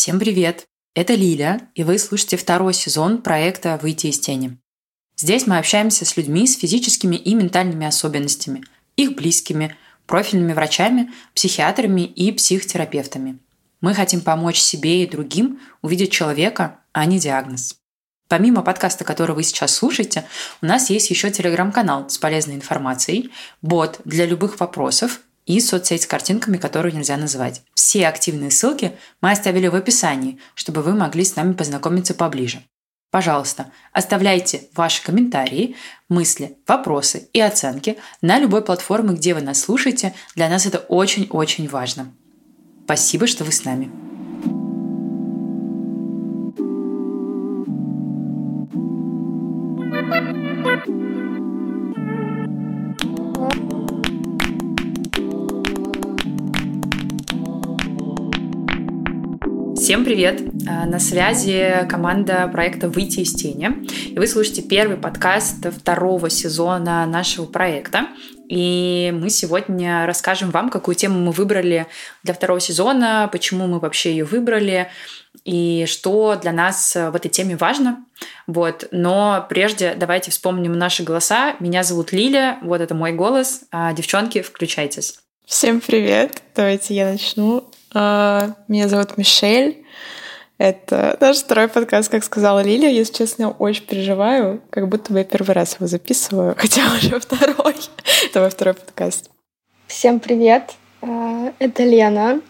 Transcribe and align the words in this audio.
Всем 0.00 0.20
привет! 0.20 0.68
Это 0.94 1.14
Лиля, 1.14 1.60
и 1.74 1.82
вы 1.82 1.98
слушаете 1.98 2.36
второй 2.36 2.72
сезон 2.72 3.20
проекта 3.20 3.80
«Выйти 3.82 4.06
из 4.06 4.20
тени». 4.20 4.56
Здесь 5.16 5.48
мы 5.48 5.58
общаемся 5.58 6.04
с 6.04 6.16
людьми 6.16 6.46
с 6.46 6.56
физическими 6.56 7.16
и 7.16 7.34
ментальными 7.34 7.84
особенностями, 7.84 8.62
их 8.94 9.16
близкими, 9.16 9.76
профильными 10.06 10.52
врачами, 10.52 11.10
психиатрами 11.34 12.02
и 12.02 12.30
психотерапевтами. 12.30 13.40
Мы 13.80 13.92
хотим 13.92 14.20
помочь 14.20 14.60
себе 14.60 15.02
и 15.02 15.10
другим 15.10 15.58
увидеть 15.82 16.12
человека, 16.12 16.78
а 16.92 17.04
не 17.04 17.18
диагноз. 17.18 17.74
Помимо 18.28 18.62
подкаста, 18.62 19.02
который 19.02 19.34
вы 19.34 19.42
сейчас 19.42 19.74
слушаете, 19.74 20.26
у 20.62 20.66
нас 20.66 20.90
есть 20.90 21.10
еще 21.10 21.28
телеграм-канал 21.32 22.08
с 22.08 22.18
полезной 22.18 22.54
информацией, 22.54 23.32
бот 23.62 24.00
для 24.04 24.26
любых 24.26 24.60
вопросов 24.60 25.22
и 25.48 25.60
соцсеть 25.60 26.02
с 26.02 26.06
картинками, 26.06 26.58
которые 26.58 26.94
нельзя 26.94 27.16
называть. 27.16 27.62
Все 27.74 28.06
активные 28.06 28.50
ссылки 28.50 28.92
мы 29.20 29.32
оставили 29.32 29.66
в 29.66 29.74
описании, 29.74 30.38
чтобы 30.54 30.82
вы 30.82 30.94
могли 30.94 31.24
с 31.24 31.34
нами 31.34 31.54
познакомиться 31.54 32.14
поближе. 32.14 32.62
Пожалуйста, 33.10 33.72
оставляйте 33.92 34.68
ваши 34.74 35.02
комментарии, 35.02 35.74
мысли, 36.10 36.58
вопросы 36.66 37.30
и 37.32 37.40
оценки 37.40 37.96
на 38.20 38.38
любой 38.38 38.62
платформе, 38.62 39.14
где 39.14 39.32
вы 39.32 39.40
нас 39.40 39.62
слушаете. 39.62 40.14
Для 40.34 40.50
нас 40.50 40.66
это 40.66 40.78
очень-очень 40.78 41.68
важно. 41.68 42.12
Спасибо, 42.84 43.26
что 43.26 43.44
вы 43.44 43.52
с 43.52 43.64
нами. 43.64 43.90
Всем 59.88 60.04
привет! 60.04 60.42
А, 60.68 60.84
на 60.84 60.98
связи 60.98 61.86
команда 61.88 62.46
проекта 62.52 62.90
«Выйти 62.90 63.20
из 63.20 63.32
тени». 63.32 63.88
И 64.10 64.18
вы 64.18 64.26
слушаете 64.26 64.60
первый 64.60 64.98
подкаст 64.98 65.66
второго 65.74 66.28
сезона 66.28 67.06
нашего 67.06 67.46
проекта. 67.46 68.08
И 68.50 69.10
мы 69.18 69.30
сегодня 69.30 70.04
расскажем 70.04 70.50
вам, 70.50 70.68
какую 70.68 70.94
тему 70.94 71.18
мы 71.20 71.32
выбрали 71.32 71.86
для 72.22 72.34
второго 72.34 72.60
сезона, 72.60 73.30
почему 73.32 73.66
мы 73.66 73.78
вообще 73.78 74.10
ее 74.10 74.26
выбрали 74.26 74.90
и 75.46 75.86
что 75.88 76.36
для 76.36 76.52
нас 76.52 76.94
в 76.94 77.16
этой 77.16 77.30
теме 77.30 77.56
важно. 77.56 78.04
Вот. 78.46 78.88
Но 78.90 79.46
прежде 79.48 79.94
давайте 79.96 80.30
вспомним 80.30 80.74
наши 80.74 81.02
голоса. 81.02 81.56
Меня 81.60 81.82
зовут 81.82 82.12
Лиля, 82.12 82.58
вот 82.60 82.82
это 82.82 82.94
мой 82.94 83.12
голос. 83.12 83.62
А, 83.70 83.94
девчонки, 83.94 84.42
включайтесь. 84.42 85.18
Всем 85.46 85.80
привет! 85.80 86.42
Давайте 86.54 86.94
я 86.94 87.10
начну. 87.10 87.64
А, 87.94 88.54
меня 88.68 88.88
зовут 88.88 89.16
Мишель. 89.16 89.84
Это 90.58 91.16
наш 91.20 91.38
второй 91.38 91.68
подкаст, 91.68 92.10
как 92.10 92.24
сказала 92.24 92.62
Лилия. 92.62 92.90
Если 92.90 93.14
честно, 93.14 93.42
я 93.44 93.48
очень 93.48 93.86
переживаю, 93.86 94.60
как 94.70 94.88
будто 94.88 95.12
бы 95.12 95.20
я 95.20 95.24
первый 95.24 95.52
раз 95.52 95.76
его 95.76 95.86
записываю, 95.86 96.54
хотя 96.58 96.82
уже 96.92 97.18
второй. 97.20 97.76
Это 98.26 98.40
мой 98.40 98.50
второй 98.50 98.74
подкаст. 98.74 99.30
Всем 99.86 100.20
привет! 100.20 100.74
А, 101.00 101.52
это 101.58 101.84
Лена. 101.84 102.40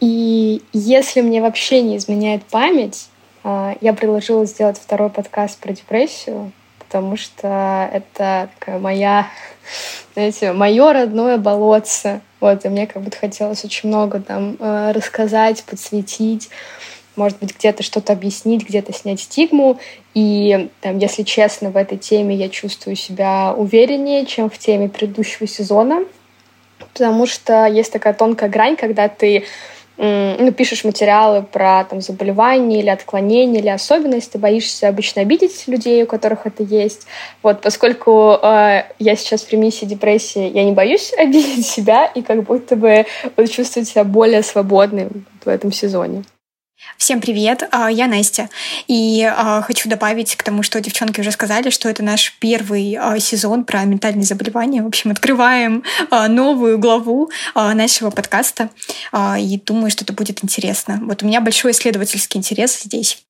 И 0.00 0.62
если 0.72 1.20
мне 1.20 1.42
вообще 1.42 1.82
не 1.82 1.98
изменяет 1.98 2.42
память, 2.44 3.08
а, 3.44 3.76
я 3.80 3.92
предложила 3.92 4.46
сделать 4.46 4.78
второй 4.78 5.10
подкаст 5.10 5.60
про 5.60 5.72
депрессию, 5.72 6.50
потому 6.78 7.16
что 7.16 7.88
это 7.92 8.50
такая 8.58 8.80
моя, 8.80 9.28
знаете, 10.14 10.52
мое 10.52 10.92
родное 10.92 11.36
болотце. 11.36 12.22
Вот, 12.40 12.64
и 12.64 12.68
мне 12.68 12.86
как 12.86 13.02
будто 13.02 13.18
хотелось 13.18 13.64
очень 13.64 13.88
много 13.88 14.20
там 14.20 14.56
э, 14.58 14.92
рассказать, 14.92 15.62
подсветить, 15.64 16.48
может 17.16 17.38
быть, 17.38 17.54
где-то 17.56 17.82
что-то 17.82 18.12
объяснить, 18.12 18.66
где-то 18.66 18.92
снять 18.92 19.20
стигму. 19.20 19.78
И, 20.14 20.70
там, 20.80 20.98
если 20.98 21.22
честно, 21.22 21.70
в 21.70 21.76
этой 21.76 21.98
теме 21.98 22.34
я 22.34 22.48
чувствую 22.48 22.96
себя 22.96 23.52
увереннее, 23.54 24.24
чем 24.24 24.48
в 24.48 24.58
теме 24.58 24.88
предыдущего 24.88 25.46
сезона, 25.46 26.04
потому 26.78 27.26
что 27.26 27.66
есть 27.66 27.92
такая 27.92 28.14
тонкая 28.14 28.48
грань, 28.48 28.76
когда 28.76 29.08
ты 29.08 29.44
ну, 30.00 30.52
пишешь 30.52 30.84
материалы 30.84 31.42
про 31.42 31.84
там, 31.84 32.00
заболевания 32.00 32.80
или 32.80 32.88
отклонения 32.88 33.60
или 33.60 33.68
особенности, 33.68 34.32
ты 34.32 34.38
боишься 34.38 34.88
обычно 34.88 35.22
обидеть 35.22 35.64
людей, 35.66 36.02
у 36.02 36.06
которых 36.06 36.46
это 36.46 36.62
есть. 36.62 37.06
Вот, 37.42 37.60
поскольку 37.60 38.38
э, 38.42 38.84
я 38.98 39.16
сейчас 39.16 39.42
в 39.42 39.52
ремиссии 39.52 39.84
депрессии, 39.84 40.50
я 40.50 40.64
не 40.64 40.72
боюсь 40.72 41.12
обидеть 41.18 41.66
себя 41.66 42.06
и 42.06 42.22
как 42.22 42.44
будто 42.44 42.76
бы 42.76 43.04
буду 43.36 43.48
чувствовать 43.48 43.88
себя 43.88 44.04
более 44.04 44.42
свободным 44.42 45.26
в 45.44 45.48
этом 45.48 45.70
сезоне. 45.70 46.24
Всем 46.96 47.20
привет, 47.20 47.68
а, 47.70 47.90
я 47.90 48.06
Настя. 48.06 48.48
И 48.86 49.22
а, 49.24 49.62
хочу 49.62 49.88
добавить 49.88 50.36
к 50.36 50.42
тому, 50.42 50.62
что 50.62 50.80
девчонки 50.80 51.20
уже 51.20 51.30
сказали, 51.30 51.70
что 51.70 51.88
это 51.88 52.02
наш 52.02 52.34
первый 52.38 52.94
а, 52.94 53.18
сезон 53.18 53.64
про 53.64 53.84
ментальные 53.84 54.24
заболевания. 54.24 54.82
В 54.82 54.86
общем, 54.86 55.10
открываем 55.10 55.82
новую 56.10 56.78
главу 56.78 57.30
нашего 57.54 58.10
подкаста. 58.10 58.70
И 59.38 59.60
думаю, 59.64 59.90
что 59.90 60.04
это 60.04 60.12
будет 60.12 60.44
интересно. 60.44 60.98
Вот 61.02 61.22
у 61.22 61.26
меня 61.26 61.40
большой 61.40 61.72
исследовательский 61.72 62.38
интерес 62.38 62.82
здесь. 62.82 63.22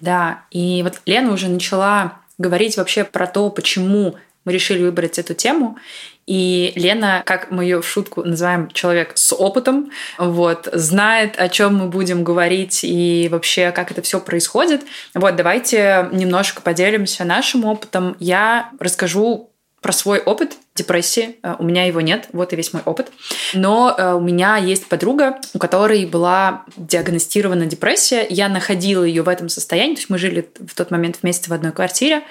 Да, 0.00 0.44
и 0.50 0.82
вот 0.82 1.00
Лена 1.06 1.32
уже 1.32 1.48
начала 1.48 2.20
говорить 2.38 2.76
вообще 2.76 3.04
про 3.04 3.26
то, 3.26 3.50
почему 3.50 4.16
мы 4.44 4.52
решили 4.52 4.82
выбрать 4.82 5.18
эту 5.18 5.34
тему. 5.34 5.78
И 6.26 6.72
Лена, 6.76 7.22
как 7.26 7.50
мы 7.50 7.64
ее 7.64 7.82
в 7.82 7.86
шутку 7.86 8.22
называем, 8.22 8.70
человек 8.70 9.12
с 9.16 9.34
опытом, 9.34 9.90
вот, 10.18 10.68
знает, 10.72 11.34
о 11.38 11.48
чем 11.48 11.76
мы 11.76 11.86
будем 11.86 12.22
говорить 12.22 12.80
и 12.84 13.28
вообще, 13.30 13.72
как 13.72 13.90
это 13.90 14.02
все 14.02 14.20
происходит. 14.20 14.82
Вот, 15.14 15.34
давайте 15.36 16.08
немножко 16.12 16.62
поделимся 16.62 17.24
нашим 17.24 17.64
опытом. 17.64 18.16
Я 18.20 18.70
расскажу 18.78 19.52
про 19.82 19.92
свой 19.92 20.20
опыт 20.20 20.56
депрессии. 20.76 21.36
Э, 21.42 21.56
у 21.58 21.64
меня 21.64 21.84
его 21.84 22.00
нет, 22.00 22.28
вот 22.32 22.52
и 22.52 22.56
весь 22.56 22.72
мой 22.72 22.82
опыт. 22.84 23.10
Но 23.52 23.94
э, 23.96 24.14
у 24.14 24.20
меня 24.20 24.56
есть 24.56 24.86
подруга, 24.86 25.40
у 25.52 25.58
которой 25.58 26.06
была 26.06 26.64
диагностирована 26.76 27.66
депрессия. 27.66 28.24
Я 28.30 28.48
находила 28.48 29.02
ее 29.02 29.22
в 29.22 29.28
этом 29.28 29.48
состоянии, 29.48 29.94
то 29.94 30.00
есть 30.00 30.10
мы 30.10 30.18
жили 30.18 30.48
в 30.60 30.74
тот 30.74 30.90
момент 30.92 31.18
вместе 31.22 31.50
в 31.50 31.52
одной 31.52 31.72
квартире. 31.72 32.22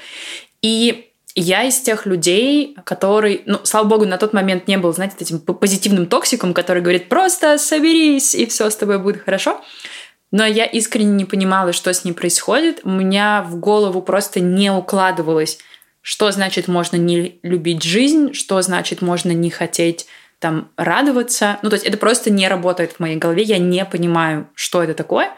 И 0.61 1.10
я 1.35 1.63
из 1.63 1.79
тех 1.79 2.05
людей, 2.05 2.75
который, 2.83 3.43
ну, 3.45 3.59
слава 3.63 3.87
богу, 3.87 4.05
на 4.05 4.17
тот 4.17 4.33
момент 4.33 4.67
не 4.67 4.77
был, 4.77 4.93
знаете, 4.93 5.15
этим 5.19 5.39
позитивным 5.39 6.05
токсиком, 6.07 6.53
который 6.53 6.81
говорит 6.81 7.09
просто 7.09 7.57
соберись, 7.57 8.35
и 8.35 8.45
все 8.45 8.69
с 8.69 8.75
тобой 8.75 8.99
будет 8.99 9.23
хорошо. 9.23 9.61
Но 10.31 10.45
я 10.45 10.65
искренне 10.65 11.11
не 11.11 11.25
понимала, 11.25 11.73
что 11.73 11.93
с 11.93 12.05
ней 12.05 12.13
происходит. 12.13 12.81
У 12.83 12.89
меня 12.89 13.43
в 13.47 13.57
голову 13.57 14.01
просто 14.01 14.39
не 14.39 14.71
укладывалось, 14.71 15.59
что 16.01 16.31
значит 16.31 16.67
можно 16.67 16.95
не 16.95 17.39
любить 17.43 17.83
жизнь, 17.83 18.33
что 18.33 18.61
значит 18.61 19.01
можно 19.01 19.31
не 19.31 19.49
хотеть 19.49 20.07
там 20.41 20.69
радоваться. 20.75 21.59
Ну, 21.61 21.69
то 21.69 21.75
есть 21.75 21.85
это 21.85 21.97
просто 21.97 22.31
не 22.31 22.47
работает 22.47 22.93
в 22.93 22.99
моей 22.99 23.15
голове. 23.15 23.43
Я 23.43 23.59
не 23.59 23.85
понимаю, 23.85 24.47
что 24.55 24.83
это 24.83 24.95
такое. 24.95 25.29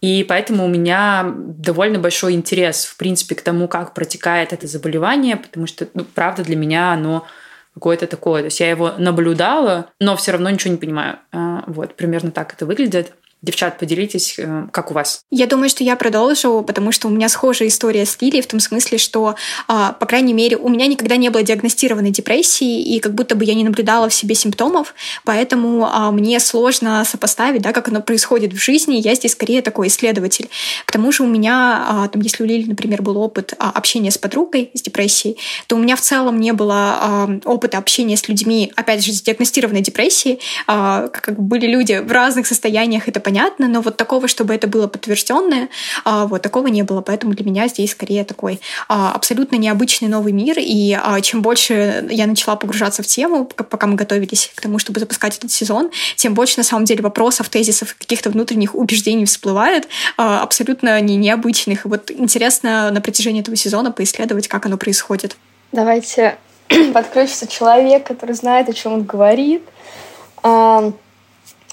И 0.00 0.24
поэтому 0.28 0.64
у 0.64 0.68
меня 0.68 1.32
довольно 1.36 1.98
большой 1.98 2.34
интерес, 2.34 2.84
в 2.84 2.96
принципе, 2.96 3.36
к 3.36 3.42
тому, 3.42 3.68
как 3.68 3.94
протекает 3.94 4.52
это 4.52 4.66
заболевание, 4.66 5.36
потому 5.36 5.66
что, 5.66 5.86
ну, 5.94 6.04
правда, 6.04 6.42
для 6.42 6.56
меня 6.56 6.92
оно 6.92 7.26
какое-то 7.74 8.06
такое. 8.06 8.42
То 8.42 8.46
есть 8.46 8.58
я 8.58 8.68
его 8.68 8.92
наблюдала, 8.98 9.90
но 10.00 10.16
все 10.16 10.32
равно 10.32 10.50
ничего 10.50 10.72
не 10.72 10.78
понимаю. 10.78 11.18
А, 11.32 11.62
вот, 11.66 11.94
примерно 11.94 12.32
так 12.32 12.52
это 12.52 12.66
выглядит. 12.66 13.12
Девчат, 13.46 13.78
поделитесь, 13.78 14.34
э, 14.38 14.66
как 14.72 14.90
у 14.90 14.94
вас? 14.94 15.20
Я 15.30 15.46
думаю, 15.46 15.68
что 15.68 15.84
я 15.84 15.94
продолжу, 15.94 16.64
потому 16.66 16.90
что 16.90 17.06
у 17.06 17.12
меня 17.12 17.28
схожая 17.28 17.68
история 17.68 18.04
с 18.04 18.20
Лилией 18.20 18.42
в 18.42 18.48
том 18.48 18.58
смысле, 18.58 18.98
что, 18.98 19.36
а, 19.68 19.92
по 19.92 20.04
крайней 20.04 20.32
мере, 20.32 20.56
у 20.56 20.68
меня 20.68 20.88
никогда 20.88 21.14
не 21.14 21.28
было 21.28 21.44
диагностированной 21.44 22.10
депрессии, 22.10 22.82
и 22.82 22.98
как 22.98 23.14
будто 23.14 23.36
бы 23.36 23.44
я 23.44 23.54
не 23.54 23.62
наблюдала 23.62 24.08
в 24.08 24.14
себе 24.14 24.34
симптомов, 24.34 24.96
поэтому 25.24 25.86
а, 25.86 26.10
мне 26.10 26.40
сложно 26.40 27.04
сопоставить, 27.04 27.62
да, 27.62 27.72
как 27.72 27.86
оно 27.86 28.02
происходит 28.02 28.52
в 28.52 28.56
жизни. 28.56 28.96
Я 28.96 29.14
здесь 29.14 29.30
скорее 29.30 29.62
такой 29.62 29.86
исследователь. 29.86 30.48
К 30.84 30.90
тому 30.90 31.12
же 31.12 31.22
у 31.22 31.28
меня, 31.28 31.86
а, 31.88 32.08
там, 32.08 32.22
если 32.22 32.42
у 32.42 32.46
Лили, 32.46 32.68
например, 32.68 33.00
был 33.02 33.16
опыт 33.16 33.54
общения 33.58 34.10
с 34.10 34.18
подругой 34.18 34.72
с 34.74 34.82
депрессией, 34.82 35.38
то 35.68 35.76
у 35.76 35.78
меня 35.78 35.94
в 35.94 36.00
целом 36.00 36.40
не 36.40 36.52
было 36.52 37.38
опыта 37.44 37.78
общения 37.78 38.16
с 38.16 38.28
людьми, 38.28 38.72
опять 38.74 39.04
же, 39.04 39.12
с 39.12 39.22
диагностированной 39.22 39.82
депрессией. 39.82 40.40
Как 40.66 41.40
были 41.40 41.68
люди 41.68 42.02
в 42.04 42.10
разных 42.10 42.48
состояниях, 42.48 43.06
это 43.06 43.20
понятно, 43.20 43.35
но 43.58 43.80
вот 43.80 43.96
такого, 43.96 44.28
чтобы 44.28 44.54
это 44.54 44.66
было 44.66 44.86
подтвержденное, 44.86 45.68
а, 46.04 46.26
вот 46.26 46.42
такого 46.42 46.68
не 46.68 46.82
было. 46.82 47.00
Поэтому 47.00 47.34
для 47.34 47.44
меня 47.44 47.68
здесь 47.68 47.92
скорее 47.92 48.24
такой 48.24 48.60
а, 48.88 49.12
абсолютно 49.12 49.56
необычный 49.56 50.08
новый 50.08 50.32
мир. 50.32 50.56
И 50.58 50.92
а, 50.92 51.20
чем 51.20 51.42
больше 51.42 52.06
я 52.10 52.26
начала 52.26 52.56
погружаться 52.56 53.02
в 53.02 53.06
тему, 53.06 53.44
пока 53.44 53.86
мы 53.86 53.94
готовились 53.94 54.50
к 54.54 54.60
тому, 54.60 54.78
чтобы 54.78 55.00
запускать 55.00 55.36
этот 55.36 55.50
сезон, 55.50 55.90
тем 56.16 56.34
больше 56.34 56.58
на 56.58 56.64
самом 56.64 56.84
деле 56.84 57.02
вопросов, 57.02 57.48
тезисов, 57.48 57.94
каких-то 57.98 58.30
внутренних 58.30 58.74
убеждений 58.74 59.24
всплывает, 59.24 59.88
абсолютно 60.16 61.00
не 61.00 61.16
необычных. 61.16 61.84
И 61.84 61.88
вот 61.88 62.10
интересно 62.10 62.90
на 62.90 63.00
протяжении 63.00 63.40
этого 63.40 63.56
сезона 63.56 63.92
поисследовать, 63.92 64.48
как 64.48 64.66
оно 64.66 64.76
происходит. 64.76 65.36
Давайте 65.72 66.38
подключится 66.94 67.46
человек, 67.46 68.06
который 68.06 68.34
знает, 68.34 68.68
о 68.68 68.72
чем 68.72 68.94
он 68.94 69.04
говорит. 69.04 69.62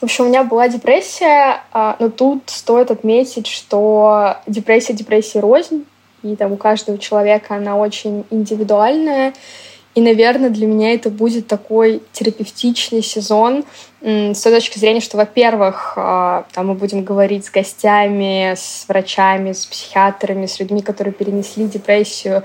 В 0.03 0.05
общем, 0.05 0.25
у 0.25 0.27
меня 0.27 0.43
была 0.43 0.67
депрессия, 0.67 1.61
а, 1.71 1.95
но 1.97 2.09
тут 2.09 2.41
стоит 2.47 2.91
отметить, 2.91 3.47
что 3.47 4.35
депрессия 4.45 4.91
депрессии 4.91 5.37
рознь, 5.37 5.85
и 6.23 6.35
там 6.35 6.51
у 6.51 6.57
каждого 6.57 6.97
человека 6.97 7.55
она 7.55 7.77
очень 7.77 8.25
индивидуальная. 8.29 9.33
И, 9.95 10.01
наверное, 10.01 10.49
для 10.49 10.67
меня 10.67 10.93
это 10.93 11.09
будет 11.09 11.47
такой 11.47 12.03
терапевтичный 12.11 13.01
сезон 13.01 13.63
с 14.01 14.41
той 14.41 14.51
точки 14.51 14.77
зрения, 14.77 14.99
что, 14.99 15.15
во-первых, 15.15 15.93
а, 15.95 16.47
там 16.51 16.67
мы 16.67 16.73
будем 16.73 17.05
говорить 17.05 17.45
с 17.45 17.49
гостями, 17.49 18.55
с 18.57 18.83
врачами, 18.89 19.53
с 19.53 19.65
психиатрами, 19.65 20.47
с 20.47 20.59
людьми, 20.59 20.81
которые 20.81 21.13
перенесли 21.13 21.65
депрессию, 21.65 22.43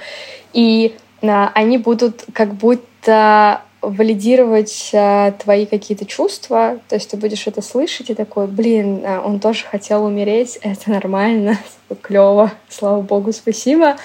и 0.52 0.94
а, 1.22 1.50
они 1.54 1.78
будут 1.78 2.24
как 2.32 2.54
будто 2.54 3.62
валидировать 3.80 4.90
э, 4.92 5.32
твои 5.38 5.66
какие-то 5.66 6.04
чувства, 6.04 6.78
то 6.88 6.96
есть 6.96 7.10
ты 7.10 7.16
будешь 7.16 7.46
это 7.46 7.62
слышать 7.62 8.10
и 8.10 8.14
такой, 8.14 8.46
блин, 8.46 9.02
э, 9.04 9.20
он 9.20 9.38
тоже 9.40 9.64
хотел 9.64 10.04
умереть, 10.04 10.56
это 10.62 10.90
нормально, 10.90 11.58
клево, 12.02 12.52
слава 12.68 13.00
богу, 13.00 13.32
спасибо. 13.32 13.96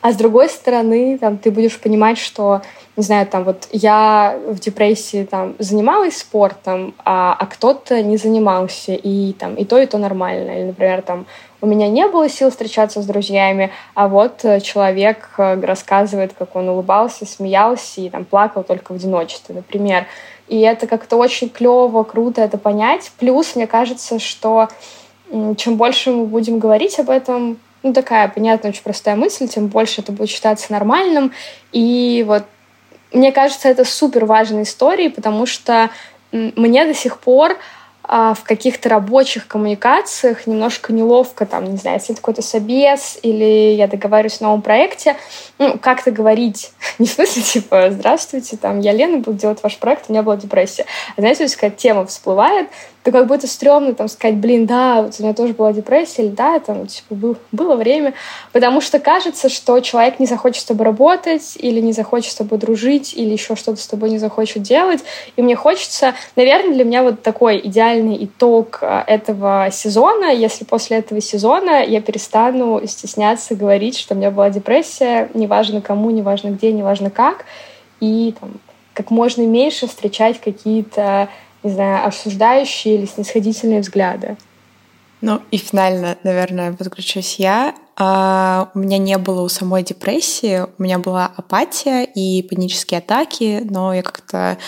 А 0.00 0.12
с 0.12 0.16
другой 0.16 0.48
стороны, 0.48 1.16
там, 1.18 1.38
ты 1.38 1.52
будешь 1.52 1.78
понимать, 1.78 2.18
что, 2.18 2.62
не 2.96 3.02
знаю, 3.02 3.26
там, 3.26 3.44
вот 3.44 3.68
я 3.72 4.38
в 4.46 4.58
депрессии 4.58 5.24
там 5.24 5.54
занималась 5.58 6.18
спортом, 6.18 6.94
а, 7.04 7.34
а 7.38 7.46
кто-то 7.46 8.02
не 8.02 8.18
занимался, 8.18 8.92
и 8.92 9.32
там 9.32 9.54
и 9.54 9.64
то, 9.64 9.78
и 9.78 9.86
то 9.86 9.96
нормально. 9.96 10.50
Или, 10.50 10.64
например, 10.66 11.00
там, 11.00 11.26
у 11.62 11.66
меня 11.66 11.88
не 11.88 12.06
было 12.06 12.28
сил 12.28 12.50
встречаться 12.50 13.00
с 13.00 13.06
друзьями, 13.06 13.70
а 13.94 14.08
вот 14.08 14.44
э, 14.44 14.60
человек 14.60 15.30
э, 15.38 15.58
рассказывает, 15.60 16.34
как 16.36 16.54
он 16.54 16.68
улыбался, 16.68 17.24
смеялся 17.24 18.02
и 18.02 18.10
там 18.10 18.26
плакал 18.26 18.62
только 18.62 18.92
в 18.92 18.96
одиночестве, 18.96 19.54
например. 19.54 20.06
И 20.48 20.60
это 20.60 20.86
как-то 20.86 21.16
очень 21.16 21.48
клево, 21.48 22.02
круто 22.02 22.42
это 22.42 22.58
понять. 22.58 23.10
Плюс, 23.18 23.56
мне 23.56 23.66
кажется, 23.66 24.18
что 24.18 24.68
чем 25.56 25.76
больше 25.76 26.10
мы 26.10 26.26
будем 26.26 26.58
говорить 26.58 26.98
об 26.98 27.08
этом, 27.08 27.58
ну, 27.82 27.94
такая 27.94 28.28
понятная, 28.28 28.70
очень 28.70 28.82
простая 28.82 29.16
мысль, 29.16 29.48
тем 29.48 29.68
больше 29.68 30.02
это 30.02 30.12
будет 30.12 30.28
считаться 30.28 30.72
нормальным. 30.72 31.32
И 31.72 32.22
вот 32.26 32.42
мне 33.12 33.32
кажется, 33.32 33.68
это 33.68 33.84
супер 33.84 34.24
важная 34.24 34.62
история, 34.62 35.10
потому 35.10 35.46
что 35.46 35.90
мне 36.32 36.84
до 36.84 36.94
сих 36.94 37.18
пор 37.18 37.58
а, 38.04 38.34
в 38.34 38.42
каких-то 38.42 38.88
рабочих 38.88 39.46
коммуникациях 39.46 40.46
немножко 40.46 40.92
неловко, 40.92 41.46
там, 41.46 41.64
не 41.64 41.76
знаю, 41.76 41.98
если 41.98 42.12
это 42.12 42.20
какой-то 42.20 42.42
собес 42.42 43.18
или 43.22 43.74
я 43.74 43.86
договариваюсь 43.86 44.40
о 44.40 44.44
новом 44.44 44.62
проекте, 44.62 45.16
ну, 45.58 45.78
как-то 45.78 46.10
говорить, 46.10 46.72
не 46.98 47.06
в 47.06 47.10
смысле, 47.10 47.42
типа, 47.42 47.90
здравствуйте, 47.90 48.56
там, 48.56 48.80
я 48.80 48.92
Лена, 48.92 49.18
буду 49.18 49.38
делать 49.38 49.62
ваш 49.62 49.78
проект, 49.78 50.06
у 50.08 50.12
меня 50.12 50.22
была 50.22 50.36
депрессия. 50.36 50.84
А 51.16 51.20
знаете, 51.20 51.44
если 51.44 51.56
какая-то 51.56 51.76
тема 51.76 52.06
всплывает, 52.06 52.68
то 53.02 53.10
как 53.10 53.26
будто 53.26 53.46
стрёмно 53.46 53.94
там 53.94 54.08
сказать, 54.08 54.36
блин, 54.36 54.66
да, 54.66 55.02
вот 55.02 55.14
у 55.18 55.22
меня 55.22 55.34
тоже 55.34 55.54
была 55.54 55.72
депрессия, 55.72 56.22
или 56.22 56.30
да, 56.30 56.60
там, 56.60 56.86
типа, 56.86 57.14
был, 57.14 57.36
было 57.50 57.74
время, 57.74 58.14
потому 58.52 58.80
что 58.80 59.00
кажется, 59.00 59.48
что 59.48 59.80
человек 59.80 60.20
не 60.20 60.26
захочет 60.26 60.62
с 60.62 60.66
тобой 60.66 60.86
работать, 60.86 61.56
или 61.58 61.80
не 61.80 61.92
захочет 61.92 62.32
с 62.32 62.36
тобой 62.36 62.58
дружить, 62.58 63.14
или 63.14 63.30
еще 63.30 63.56
что-то 63.56 63.80
с 63.80 63.86
тобой 63.86 64.10
не 64.10 64.18
захочет 64.18 64.62
делать, 64.62 65.00
и 65.36 65.42
мне 65.42 65.56
хочется, 65.56 66.14
наверное, 66.36 66.74
для 66.74 66.84
меня 66.84 67.02
вот 67.02 67.22
такой 67.22 67.60
идеальный 67.64 68.24
итог 68.24 68.78
а, 68.82 69.02
этого 69.06 69.68
сезона, 69.72 70.32
если 70.32 70.64
после 70.64 70.98
этого 70.98 71.20
сезона 71.20 71.82
я 71.84 72.00
перестану 72.00 72.80
стесняться 72.86 73.56
говорить, 73.56 73.98
что 73.98 74.14
у 74.14 74.16
меня 74.16 74.30
была 74.30 74.50
депрессия, 74.50 75.28
неважно 75.34 75.80
кому, 75.80 76.10
неважно 76.10 76.50
где, 76.50 76.70
неважно 76.70 77.10
как, 77.10 77.46
и 77.98 78.34
там, 78.38 78.52
как 78.94 79.10
можно 79.10 79.42
меньше 79.42 79.88
встречать 79.88 80.40
какие-то 80.40 81.28
не 81.62 81.70
знаю, 81.70 82.06
осуждающие 82.06 82.96
или 82.96 83.06
снисходительные 83.06 83.80
взгляды. 83.80 84.36
Ну 85.20 85.40
и 85.52 85.56
финально, 85.56 86.18
наверное, 86.24 86.72
подключусь 86.72 87.36
я. 87.36 87.74
А, 87.96 88.70
у 88.74 88.78
меня 88.80 88.98
не 88.98 89.16
было 89.18 89.42
у 89.42 89.48
самой 89.48 89.84
депрессии, 89.84 90.62
у 90.62 90.82
меня 90.82 90.98
была 90.98 91.30
апатия 91.36 92.02
и 92.02 92.42
панические 92.42 92.98
атаки, 92.98 93.62
но 93.64 93.94
я 93.94 94.02
как-то 94.02 94.58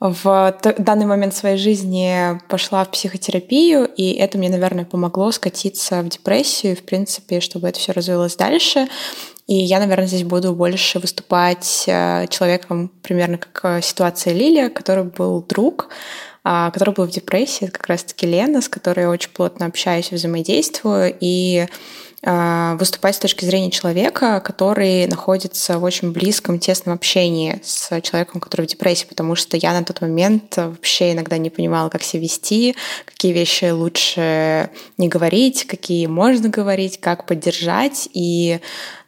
в 0.00 0.56
данный 0.78 1.04
момент 1.04 1.34
своей 1.34 1.58
жизни 1.58 2.40
пошла 2.48 2.84
в 2.84 2.90
психотерапию, 2.90 3.84
и 3.84 4.12
это 4.14 4.38
мне, 4.38 4.48
наверное, 4.48 4.86
помогло 4.86 5.30
скатиться 5.30 6.00
в 6.02 6.08
депрессию, 6.08 6.74
в 6.74 6.82
принципе, 6.82 7.40
чтобы 7.40 7.68
это 7.68 7.78
все 7.78 7.92
развилось 7.92 8.34
дальше. 8.34 8.88
И 9.50 9.54
я, 9.54 9.80
наверное, 9.80 10.06
здесь 10.06 10.22
буду 10.22 10.54
больше 10.54 11.00
выступать 11.00 11.82
э, 11.88 12.28
человеком 12.28 12.88
примерно 13.02 13.36
как 13.36 13.60
э, 13.64 13.82
ситуация 13.82 14.32
Лилия, 14.32 14.68
который 14.68 15.02
был 15.02 15.42
друг, 15.42 15.88
а, 16.44 16.70
который 16.70 16.94
был 16.94 17.06
в 17.06 17.10
депрессии, 17.10 17.64
это 17.64 17.72
как 17.72 17.88
раз-таки 17.88 18.28
Лена, 18.28 18.62
с 18.62 18.68
которой 18.68 19.00
я 19.00 19.10
очень 19.10 19.32
плотно 19.32 19.66
общаюсь, 19.66 20.12
взаимодействую, 20.12 21.12
и 21.18 21.66
выступать 22.22 23.16
с 23.16 23.18
точки 23.18 23.46
зрения 23.46 23.70
человека, 23.70 24.40
который 24.44 25.06
находится 25.06 25.78
в 25.78 25.84
очень 25.84 26.12
близком, 26.12 26.58
тесном 26.58 26.94
общении 26.94 27.60
с 27.64 28.00
человеком, 28.02 28.40
который 28.40 28.66
в 28.66 28.68
депрессии, 28.68 29.06
потому 29.06 29.34
что 29.34 29.56
я 29.56 29.72
на 29.72 29.84
тот 29.84 30.02
момент 30.02 30.54
вообще 30.56 31.12
иногда 31.12 31.38
не 31.38 31.48
понимала, 31.48 31.88
как 31.88 32.02
себя 32.02 32.22
вести, 32.22 32.76
какие 33.06 33.32
вещи 33.32 33.70
лучше 33.70 34.68
не 34.98 35.08
говорить, 35.08 35.64
какие 35.66 36.06
можно 36.06 36.50
говорить, 36.50 37.00
как 37.00 37.24
поддержать. 37.24 38.08
И 38.12 38.60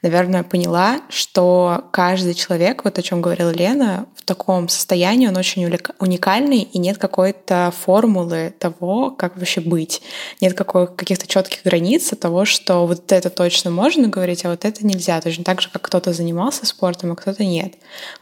наверное, 0.03 0.43
поняла, 0.43 1.01
что 1.09 1.85
каждый 1.93 2.35
человек, 2.35 2.85
вот 2.85 2.99
о 2.99 3.03
чем 3.03 3.23
говорила 3.23 3.51
Лена, 3.51 4.07
в 4.17 4.25
таком 4.25 4.69
состоянии 4.69 5.29
он 5.29 5.37
очень 5.37 5.65
уникальный, 5.99 6.63
и 6.63 6.79
нет 6.79 6.99
какой-то 6.99 7.73
формулы 7.85 8.55
того, 8.59 9.11
как 9.11 9.37
вообще 9.37 9.61
быть. 9.61 10.03
Нет 10.41 10.55
каких-то 10.55 11.27
четких 11.27 11.63
границ 11.65 12.11
того, 12.21 12.45
что 12.45 12.87
вот 12.87 13.02
это 13.11 13.31
точно 13.31 13.71
можно 13.71 14.09
говорить, 14.09 14.45
а 14.45 14.51
вот 14.51 14.65
это 14.65 14.87
нельзя. 14.87 15.21
Точно 15.21 15.45
так 15.45 15.61
же, 15.61 15.69
как 15.71 15.83
кто-то 15.83 16.13
занимался 16.13 16.67
спортом, 16.67 17.13
а 17.13 17.17
кто-то 17.17 17.45
нет. 17.45 17.75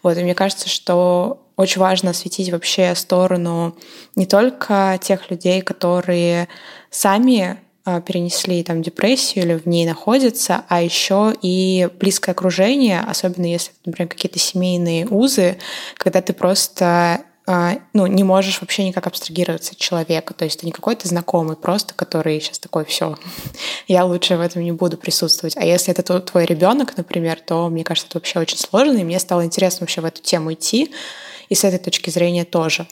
Вот, 0.03 0.17
и 0.17 0.23
мне 0.23 0.35
кажется, 0.35 0.69
что 0.69 1.43
очень 1.57 1.81
важно 1.81 2.11
осветить 2.11 2.51
вообще 2.51 2.95
сторону 2.95 3.77
не 4.17 4.27
только 4.27 4.99
тех 5.03 5.31
людей, 5.31 5.61
которые 5.61 6.49
сами 6.91 7.59
а, 7.85 8.01
перенесли 8.01 8.63
там 8.63 8.83
депрессию 8.83 9.45
или 9.45 9.55
в 9.55 9.67
ней 9.67 9.87
находятся, 9.87 10.65
а 10.69 10.83
еще 10.83 11.35
и 11.43 11.89
близкое 11.99 12.33
окружение, 12.33 13.01
особенно 13.01 13.47
если, 13.47 13.73
например, 13.85 14.09
какие-то 14.09 14.39
семейные 14.39 15.07
узы, 15.07 15.59
когда 15.97 16.23
ты 16.23 16.33
просто 16.33 17.23
ну, 17.93 18.07
не 18.07 18.23
можешь 18.23 18.61
вообще 18.61 18.87
никак 18.87 19.07
абстрагироваться 19.07 19.73
от 19.73 19.79
человека. 19.79 20.35
То 20.35 20.45
есть 20.45 20.57
это 20.57 20.67
не 20.67 20.73
какой-то 20.73 21.09
знакомый 21.09 21.57
просто, 21.57 21.95
который 21.95 22.41
сейчас 22.41 22.59
такой, 22.59 22.85
все, 22.85 23.17
я 23.89 24.05
лучше 24.05 24.37
в 24.37 24.41
этом 24.41 24.63
не 24.63 24.73
буду 24.73 24.97
присутствовать. 24.97 25.57
А 25.57 25.65
если 25.65 25.93
это 25.93 26.21
твой 26.21 26.45
ребенок, 26.45 26.97
например, 26.97 27.41
то 27.41 27.69
мне 27.69 27.85
кажется, 27.85 28.09
это 28.09 28.19
вообще 28.19 28.39
очень 28.39 28.59
сложно, 28.59 28.99
и 28.99 29.05
мне 29.05 29.19
стало 29.19 29.45
интересно 29.45 29.85
вообще 29.85 30.01
в 30.01 30.05
эту 30.05 30.23
тему 30.23 30.53
идти, 30.53 30.93
и 31.49 31.55
с 31.55 31.65
этой 31.65 31.79
точки 31.79 32.11
зрения 32.11 32.45
тоже. 32.45 32.87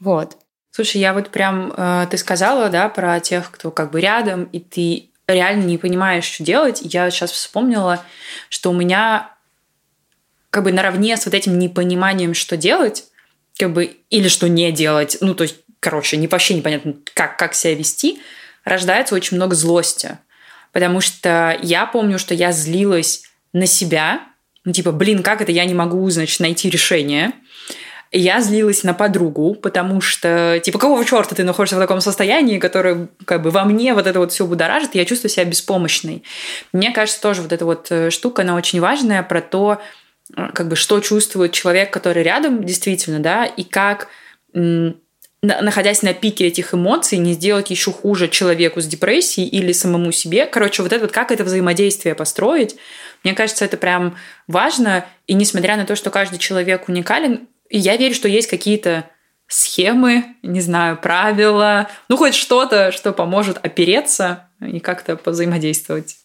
Вот. 0.00 0.36
Слушай, 0.70 1.00
я 1.00 1.12
вот 1.12 1.30
прям, 1.30 1.72
э, 1.76 2.06
ты 2.10 2.16
сказала, 2.16 2.68
да, 2.68 2.88
про 2.88 3.20
тех, 3.20 3.50
кто 3.50 3.70
как 3.70 3.90
бы 3.90 4.00
рядом, 4.00 4.44
и 4.44 4.60
ты 4.60 5.10
реально 5.26 5.64
не 5.64 5.78
понимаешь, 5.78 6.24
что 6.24 6.42
делать. 6.42 6.80
Я 6.82 7.10
сейчас 7.10 7.30
вспомнила, 7.30 8.02
что 8.48 8.70
у 8.70 8.74
меня 8.74 9.30
как 10.50 10.64
бы 10.64 10.72
наравне 10.72 11.16
с 11.16 11.26
вот 11.26 11.34
этим 11.34 11.58
непониманием, 11.58 12.34
что 12.34 12.56
делать, 12.56 13.04
как 13.58 13.72
бы, 13.72 13.96
или 14.10 14.28
что 14.28 14.48
не 14.48 14.70
делать, 14.72 15.18
ну, 15.20 15.34
то 15.34 15.42
есть, 15.44 15.56
короче, 15.80 16.16
не, 16.16 16.26
вообще 16.26 16.54
непонятно, 16.54 16.94
как, 17.14 17.38
как 17.38 17.54
себя 17.54 17.74
вести, 17.74 18.20
рождается 18.64 19.14
очень 19.14 19.36
много 19.36 19.54
злости. 19.54 20.18
Потому 20.72 21.00
что 21.00 21.56
я 21.62 21.86
помню, 21.86 22.18
что 22.18 22.34
я 22.34 22.52
злилась 22.52 23.24
на 23.52 23.66
себя, 23.66 24.22
ну, 24.64 24.72
типа, 24.72 24.92
блин, 24.92 25.22
как 25.22 25.40
это 25.40 25.52
я 25.52 25.64
не 25.64 25.74
могу, 25.74 26.08
значит, 26.10 26.40
найти 26.40 26.70
решение– 26.70 27.32
я 28.16 28.40
злилась 28.40 28.84
на 28.84 28.94
подругу, 28.94 29.56
потому 29.56 30.00
что, 30.00 30.60
типа, 30.62 30.78
какого 30.78 31.04
черта 31.04 31.34
ты 31.34 31.42
находишься 31.42 31.76
в 31.76 31.80
таком 31.80 32.00
состоянии, 32.00 32.60
которое 32.60 33.08
как 33.24 33.42
бы 33.42 33.50
во 33.50 33.64
мне 33.64 33.92
вот 33.92 34.06
это 34.06 34.20
вот 34.20 34.30
все 34.30 34.46
будоражит, 34.46 34.94
и 34.94 34.98
я 34.98 35.04
чувствую 35.04 35.30
себя 35.30 35.44
беспомощной. 35.44 36.22
Мне 36.72 36.92
кажется, 36.92 37.20
тоже 37.20 37.42
вот 37.42 37.52
эта 37.52 37.64
вот 37.64 37.88
э, 37.90 38.10
штука, 38.10 38.42
она 38.42 38.54
очень 38.54 38.80
важная 38.80 39.24
про 39.24 39.40
то, 39.40 39.80
как 40.32 40.68
бы, 40.68 40.76
что 40.76 41.00
чувствует 41.00 41.52
человек, 41.52 41.92
который 41.92 42.22
рядом, 42.22 42.64
действительно, 42.64 43.20
да, 43.20 43.44
и 43.44 43.64
как 43.64 44.08
находясь 44.52 46.02
на 46.02 46.14
пике 46.14 46.46
этих 46.46 46.72
эмоций, 46.72 47.18
не 47.18 47.34
сделать 47.34 47.70
еще 47.70 47.92
хуже 47.92 48.28
человеку 48.28 48.80
с 48.80 48.86
депрессией 48.86 49.46
или 49.46 49.72
самому 49.72 50.10
себе. 50.10 50.46
Короче, 50.46 50.82
вот 50.82 50.92
это 50.92 51.02
вот 51.02 51.12
как 51.12 51.30
это 51.30 51.44
взаимодействие 51.44 52.14
построить, 52.14 52.76
мне 53.24 53.34
кажется, 53.34 53.64
это 53.64 53.76
прям 53.76 54.16
важно. 54.46 55.06
И 55.26 55.34
несмотря 55.34 55.76
на 55.76 55.86
то, 55.86 55.96
что 55.96 56.10
каждый 56.10 56.38
человек 56.38 56.88
уникален, 56.88 57.48
я 57.70 57.96
верю, 57.96 58.14
что 58.14 58.28
есть 58.28 58.48
какие-то 58.48 59.10
схемы, 59.46 60.36
не 60.42 60.60
знаю, 60.60 60.96
правила, 60.96 61.88
ну 62.08 62.16
хоть 62.16 62.34
что-то, 62.34 62.92
что 62.92 63.12
поможет 63.12 63.58
опереться 63.62 64.48
и 64.60 64.80
как-то 64.80 65.18
взаимодействовать. 65.24 66.16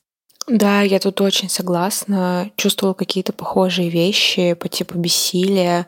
Да, 0.49 0.81
я 0.81 0.99
тут 0.99 1.21
очень 1.21 1.49
согласна. 1.49 2.51
Чувствовала 2.57 2.93
какие-то 2.93 3.33
похожие 3.33 3.89
вещи 3.89 4.53
по 4.53 4.67
типу 4.67 4.97
бессилия, 4.97 5.87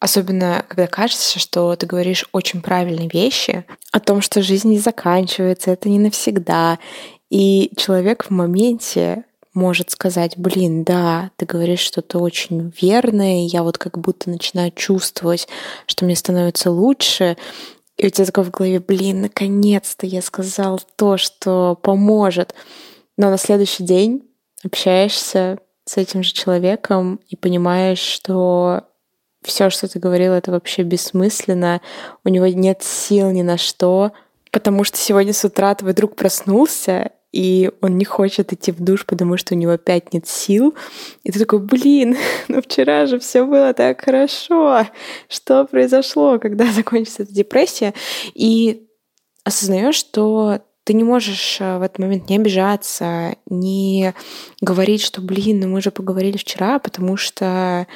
Особенно, 0.00 0.64
когда 0.66 0.86
кажется, 0.86 1.38
что 1.38 1.76
ты 1.76 1.86
говоришь 1.86 2.24
очень 2.32 2.62
правильные 2.62 3.10
вещи 3.12 3.66
о 3.92 4.00
том, 4.00 4.22
что 4.22 4.40
жизнь 4.40 4.70
не 4.70 4.78
заканчивается, 4.78 5.72
это 5.72 5.90
не 5.90 5.98
навсегда. 5.98 6.78
И 7.28 7.70
человек 7.76 8.24
в 8.24 8.30
моменте 8.30 9.24
может 9.52 9.90
сказать, 9.90 10.38
блин, 10.38 10.84
да, 10.84 11.30
ты 11.36 11.44
говоришь 11.44 11.80
что-то 11.80 12.18
очень 12.18 12.72
верное, 12.80 13.46
я 13.46 13.62
вот 13.62 13.76
как 13.76 13.98
будто 13.98 14.30
начинаю 14.30 14.72
чувствовать, 14.74 15.48
что 15.86 16.06
мне 16.06 16.16
становится 16.16 16.70
лучше, 16.70 17.36
и 17.98 18.06
у 18.06 18.10
тебя 18.10 18.24
такое 18.24 18.44
в 18.44 18.50
голове, 18.50 18.80
блин, 18.80 19.20
наконец-то 19.20 20.06
я 20.06 20.22
сказал 20.22 20.80
то, 20.96 21.18
что 21.18 21.78
поможет. 21.82 22.54
Но 23.20 23.28
на 23.28 23.36
следующий 23.36 23.84
день 23.84 24.22
общаешься 24.64 25.58
с 25.84 25.98
этим 25.98 26.22
же 26.22 26.32
человеком 26.32 27.20
и 27.28 27.36
понимаешь, 27.36 27.98
что 27.98 28.84
все, 29.42 29.68
что 29.68 29.88
ты 29.88 29.98
говорил, 29.98 30.32
это 30.32 30.50
вообще 30.50 30.84
бессмысленно, 30.84 31.82
у 32.24 32.30
него 32.30 32.46
нет 32.46 32.82
сил 32.82 33.30
ни 33.30 33.42
на 33.42 33.58
что, 33.58 34.12
потому 34.50 34.84
что 34.84 34.96
сегодня 34.96 35.34
с 35.34 35.44
утра 35.44 35.74
твой 35.74 35.92
друг 35.92 36.16
проснулся, 36.16 37.10
и 37.30 37.70
он 37.82 37.98
не 37.98 38.06
хочет 38.06 38.54
идти 38.54 38.72
в 38.72 38.82
душ, 38.82 39.04
потому 39.04 39.36
что 39.36 39.54
у 39.54 39.58
него 39.58 39.72
опять 39.72 40.14
нет 40.14 40.26
сил. 40.26 40.74
И 41.22 41.30
ты 41.30 41.40
такой, 41.40 41.58
блин, 41.58 42.16
ну 42.48 42.62
вчера 42.62 43.04
же 43.04 43.18
все 43.18 43.44
было 43.44 43.74
так 43.74 44.00
хорошо. 44.00 44.86
Что 45.28 45.66
произошло, 45.66 46.38
когда 46.38 46.64
закончится 46.72 47.24
эта 47.24 47.34
депрессия? 47.34 47.92
И 48.32 48.88
осознаешь, 49.44 49.96
что 49.96 50.62
ты 50.84 50.94
не 50.94 51.04
можешь 51.04 51.58
э, 51.60 51.78
в 51.78 51.82
этот 51.82 51.98
момент 51.98 52.28
не 52.28 52.36
обижаться, 52.36 53.36
не 53.46 54.14
говорить, 54.60 55.02
что, 55.02 55.20
блин, 55.20 55.60
ну 55.60 55.68
мы 55.68 55.80
же 55.80 55.90
поговорили 55.90 56.36
вчера, 56.36 56.78
потому 56.78 57.16
что 57.16 57.86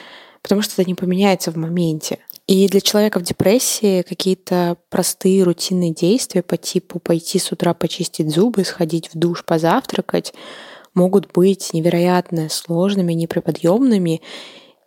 потому 0.42 0.60
что 0.60 0.74
это 0.80 0.88
не 0.88 0.94
поменяется 0.94 1.50
в 1.50 1.56
моменте. 1.56 2.18
И 2.46 2.68
для 2.68 2.82
человека 2.82 3.18
в 3.18 3.22
депрессии 3.22 4.02
какие-то 4.02 4.76
простые 4.90 5.42
рутинные 5.42 5.94
действия 5.94 6.42
по 6.42 6.58
типу 6.58 6.98
пойти 6.98 7.38
с 7.38 7.50
утра 7.50 7.72
почистить 7.72 8.30
зубы, 8.30 8.64
сходить 8.64 9.08
в 9.12 9.18
душ, 9.18 9.42
позавтракать 9.44 10.34
могут 10.92 11.32
быть 11.32 11.72
невероятно 11.72 12.50
сложными, 12.50 13.14
неприподъемными. 13.14 14.20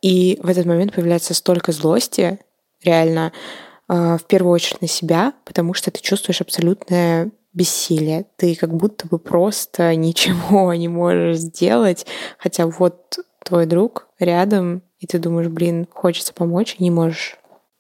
И 0.04 0.40
в 0.42 0.48
этот 0.48 0.66
момент 0.66 0.94
появляется 0.94 1.34
столько 1.34 1.72
злости, 1.72 2.40
реально, 2.84 3.34
э, 3.90 4.18
в 4.22 4.26
первую 4.28 4.54
очередь 4.54 4.82
на 4.82 4.88
себя, 4.88 5.34
потому 5.44 5.74
что 5.74 5.90
ты 5.90 6.00
чувствуешь 6.00 6.42
абсолютное 6.42 7.32
бессилие. 7.54 8.26
Ты 8.36 8.56
как 8.56 8.74
будто 8.74 9.08
бы 9.08 9.20
просто 9.20 9.96
ничего 9.96 10.74
не 10.74 10.88
можешь 10.88 11.38
сделать, 11.38 12.06
хотя 12.38 12.68
вот 12.68 13.20
твой 13.44 13.66
друг 13.66 14.08
рядом, 14.20 14.84
и 15.00 15.08
ты 15.08 15.20
думаешь, 15.20 15.48
блин, 15.48 15.88
хочется 15.92 16.34
помочь, 16.34 16.76
и 16.78 16.84
не 16.84 16.92
можешь 16.92 17.38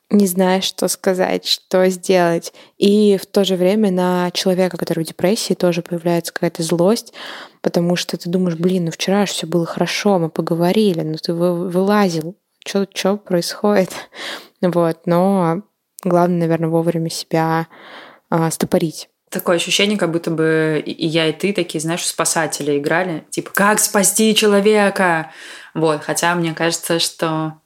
не 0.09 0.25
знаешь, 0.25 0.63
что 0.63 0.87
сказать, 0.87 1.45
что 1.45 1.89
сделать. 1.89 2.53
И 2.77 3.17
в 3.21 3.25
то 3.25 3.43
же 3.43 3.55
время 3.55 3.91
на 3.91 4.31
человека, 4.31 4.77
который 4.77 5.03
в 5.03 5.07
депрессии, 5.07 5.53
тоже 5.53 5.81
появляется 5.81 6.31
какая-то 6.31 6.63
злость, 6.63 7.13
потому 7.61 7.95
что 7.95 8.17
ты 8.17 8.29
думаешь, 8.29 8.57
блин, 8.57 8.85
ну 8.85 8.91
вчера 8.91 9.25
же 9.25 9.33
все 9.33 9.47
было 9.47 9.65
хорошо, 9.65 10.17
мы 10.17 10.29
поговорили, 10.29 11.01
ну 11.01 11.17
ты 11.17 11.33
вылазил, 11.33 12.35
что 12.65 12.87
что 12.93 13.17
происходит? 13.17 13.91
Вот, 14.59 15.01
но 15.05 15.61
главное, 16.03 16.39
наверное, 16.39 16.69
вовремя 16.69 17.11
себя 17.11 17.67
а, 18.31 18.49
стопорить. 18.49 19.07
Такое 19.29 19.57
ощущение, 19.57 19.97
как 19.97 20.11
будто 20.11 20.31
бы 20.31 20.81
и 20.85 21.05
я, 21.05 21.27
и 21.27 21.33
ты 21.33 21.53
такие, 21.53 21.81
знаешь, 21.81 22.05
спасатели 22.05 22.77
играли. 22.77 23.25
Типа, 23.29 23.51
как 23.53 23.79
спасти 23.79 24.33
человека? 24.33 25.31
Вот, 25.73 26.01
хотя 26.03 26.33
мне 26.35 26.53
кажется, 26.53 26.99
что 26.99 27.59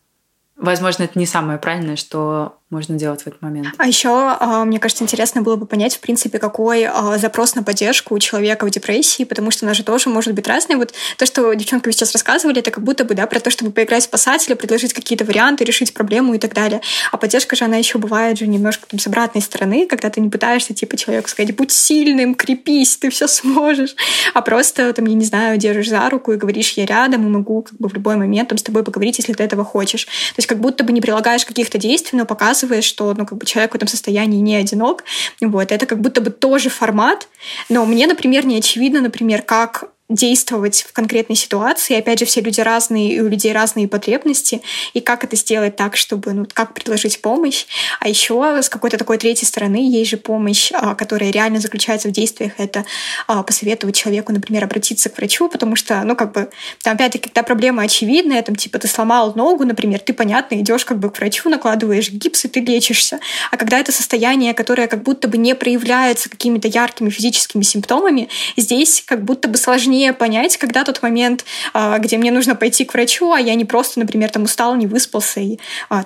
Возможно, 0.62 1.04
это 1.04 1.18
не 1.18 1.26
самое 1.26 1.58
правильное, 1.58 1.96
что 1.96 2.60
можно 2.72 2.96
делать 2.96 3.22
в 3.22 3.28
этот 3.28 3.42
момент. 3.42 3.68
А 3.78 3.86
еще, 3.86 4.10
а, 4.10 4.64
мне 4.64 4.80
кажется, 4.80 5.04
интересно 5.04 5.42
было 5.42 5.58
бы 5.58 5.66
понять, 5.66 5.96
в 5.96 6.00
принципе, 6.00 6.40
какой 6.40 6.86
а, 6.86 7.18
запрос 7.18 7.54
на 7.56 7.64
поддержку 7.64 8.16
у 8.16 8.20
человека 8.20 8.66
в 8.66 8.70
депрессии, 8.70 9.24
потому 9.24 9.52
что 9.52 9.66
она 9.66 9.74
же 9.74 9.84
тоже 9.84 10.10
может 10.10 10.34
быть 10.34 10.48
разной. 10.48 10.78
Вот 10.78 10.94
то, 11.18 11.26
что 11.26 11.54
девчонки 11.54 11.92
сейчас 11.92 12.14
рассказывали, 12.14 12.60
это 12.60 12.72
как 12.72 12.84
будто 12.84 13.04
бы, 13.04 13.14
да, 13.14 13.28
про 13.28 13.42
то, 13.42 13.50
чтобы 13.50 13.72
поиграть 13.72 14.04
в 14.04 14.06
спасателя, 14.06 14.56
предложить 14.56 14.94
какие-то 14.94 15.26
варианты, 15.26 15.66
решить 15.66 15.94
проблему 15.94 16.34
и 16.34 16.40
так 16.40 16.54
далее. 16.54 16.82
А 17.12 17.18
поддержка 17.18 17.58
же, 17.58 17.66
она 17.66 17.76
еще 17.76 17.98
бывает 17.98 18.38
же 18.38 18.48
немножко 18.48 18.88
там, 18.88 19.00
с 19.00 19.08
обратной 19.08 19.42
стороны, 19.42 19.86
когда 19.86 20.10
ты 20.10 20.22
не 20.22 20.30
пытаешься, 20.30 20.74
типа, 20.74 20.96
человеку 20.96 21.28
сказать, 21.28 21.54
будь 21.56 21.72
сильным, 21.72 22.36
крепись, 22.36 22.96
ты 22.96 23.10
все 23.10 23.28
сможешь, 23.28 23.96
а 24.34 24.42
просто, 24.42 24.94
там, 24.94 25.06
я 25.06 25.14
не 25.14 25.26
знаю, 25.26 25.58
держишь 25.58 25.90
за 25.90 26.10
руку 26.10 26.32
и 26.32 26.38
говоришь, 26.38 26.72
я 26.74 26.86
рядом 26.86 27.28
и 27.28 27.30
могу 27.30 27.64
как 27.64 27.78
бы 27.78 27.90
в 27.90 27.94
любой 27.94 28.16
момент 28.16 28.48
там, 28.48 28.58
с 28.58 28.64
тобой 28.64 28.84
поговорить, 28.84 29.18
если 29.18 29.34
ты 29.34 29.44
этого 29.44 29.66
хочешь. 29.66 30.06
То 30.06 30.38
есть 30.38 30.48
как 30.48 30.60
будто 30.60 30.86
бы 30.86 30.94
не 30.94 31.02
прилагаешь 31.02 31.46
каких-то 31.46 31.78
действий, 31.78 32.18
но 32.18 32.26
показываешь 32.26 32.61
показывает, 32.62 32.84
что 32.84 33.14
ну, 33.18 33.26
как 33.26 33.38
бы 33.38 33.46
человек 33.46 33.72
в 33.72 33.76
этом 33.76 33.88
состоянии 33.88 34.40
не 34.40 34.56
одинок. 34.56 35.04
Вот. 35.42 35.72
Это 35.72 35.86
как 35.86 36.00
будто 36.00 36.22
бы 36.22 36.30
тоже 36.30 36.70
формат. 36.70 37.28
Но 37.70 37.86
мне, 37.86 38.08
например, 38.08 38.46
не 38.46 38.58
очевидно, 38.58 39.02
например, 39.02 39.42
как 39.42 39.86
действовать 40.12 40.86
в 40.88 40.94
конкретной 40.94 41.36
ситуации. 41.36 41.96
Опять 41.96 42.20
же, 42.20 42.26
все 42.26 42.42
люди 42.42 42.62
разные, 42.62 43.14
и 43.14 43.22
у 43.22 43.28
людей 43.28 43.54
разные 43.54 43.88
потребности. 43.88 44.62
И 44.94 45.00
как 45.00 45.24
это 45.24 45.36
сделать 45.36 45.76
так, 45.76 45.96
чтобы, 45.96 46.34
ну, 46.34 46.46
как 46.54 46.74
предложить 46.74 47.22
помощь. 47.22 47.66
А 48.00 48.10
еще 48.10 48.62
с 48.62 48.70
какой-то 48.70 48.98
такой 48.98 49.18
третьей 49.18 49.48
стороны 49.48 49.78
есть 49.90 50.12
же 50.12 50.18
помощь, 50.18 50.72
а, 50.74 50.96
которая 50.96 51.32
реально 51.32 51.60
заключается 51.60 52.10
в 52.10 52.12
действиях. 52.12 52.54
Это 52.58 52.86
а, 53.28 53.44
посоветовать 53.44 53.96
человеку, 53.96 54.34
например, 54.34 54.64
обратиться 54.64 55.10
к 55.10 55.18
врачу, 55.18 55.48
потому 55.48 55.76
что, 55.76 56.02
ну, 56.04 56.16
как 56.16 56.34
бы, 56.34 56.50
там, 56.84 56.96
опять-таки, 56.96 57.30
когда 57.30 57.44
проблема 57.44 57.84
очевидная, 57.84 58.42
там, 58.42 58.56
типа, 58.56 58.80
ты 58.80 58.88
сломал 58.88 59.34
ногу, 59.36 59.64
например, 59.64 60.00
ты, 60.00 60.14
понятно, 60.14 60.56
идешь 60.56 60.86
как 60.86 61.00
бы 61.00 61.10
к 61.10 61.20
врачу, 61.20 61.50
накладываешь 61.50 62.10
гипс, 62.10 62.46
и 62.46 62.48
ты 62.48 62.60
лечишься. 62.60 63.20
А 63.52 63.58
когда 63.58 63.80
это 63.80 63.92
состояние, 63.92 64.54
которое 64.54 64.88
как 64.88 65.04
будто 65.04 65.28
бы 65.28 65.38
не 65.38 65.56
проявляется 65.56 66.30
какими-то 66.30 66.68
яркими 66.68 67.10
физическими 67.10 67.64
симптомами, 67.64 68.30
здесь 68.58 69.04
как 69.06 69.24
будто 69.24 69.48
бы 69.48 69.58
сложнее 69.58 70.01
сложнее 70.02 70.14
понять, 70.14 70.58
когда 70.58 70.84
тот 70.84 71.02
момент, 71.04 71.46
а, 71.74 72.00
где 72.00 72.18
мне 72.18 72.32
нужно 72.32 72.56
пойти 72.56 72.86
к 72.86 72.94
врачу, 72.94 73.32
а 73.32 73.40
я 73.40 73.56
не 73.56 73.66
просто, 73.66 74.00
например, 74.00 74.30
там 74.30 74.44
устал, 74.44 74.76
не 74.76 74.88
выспался, 74.88 75.40
и 75.40 75.60
а, 75.90 76.04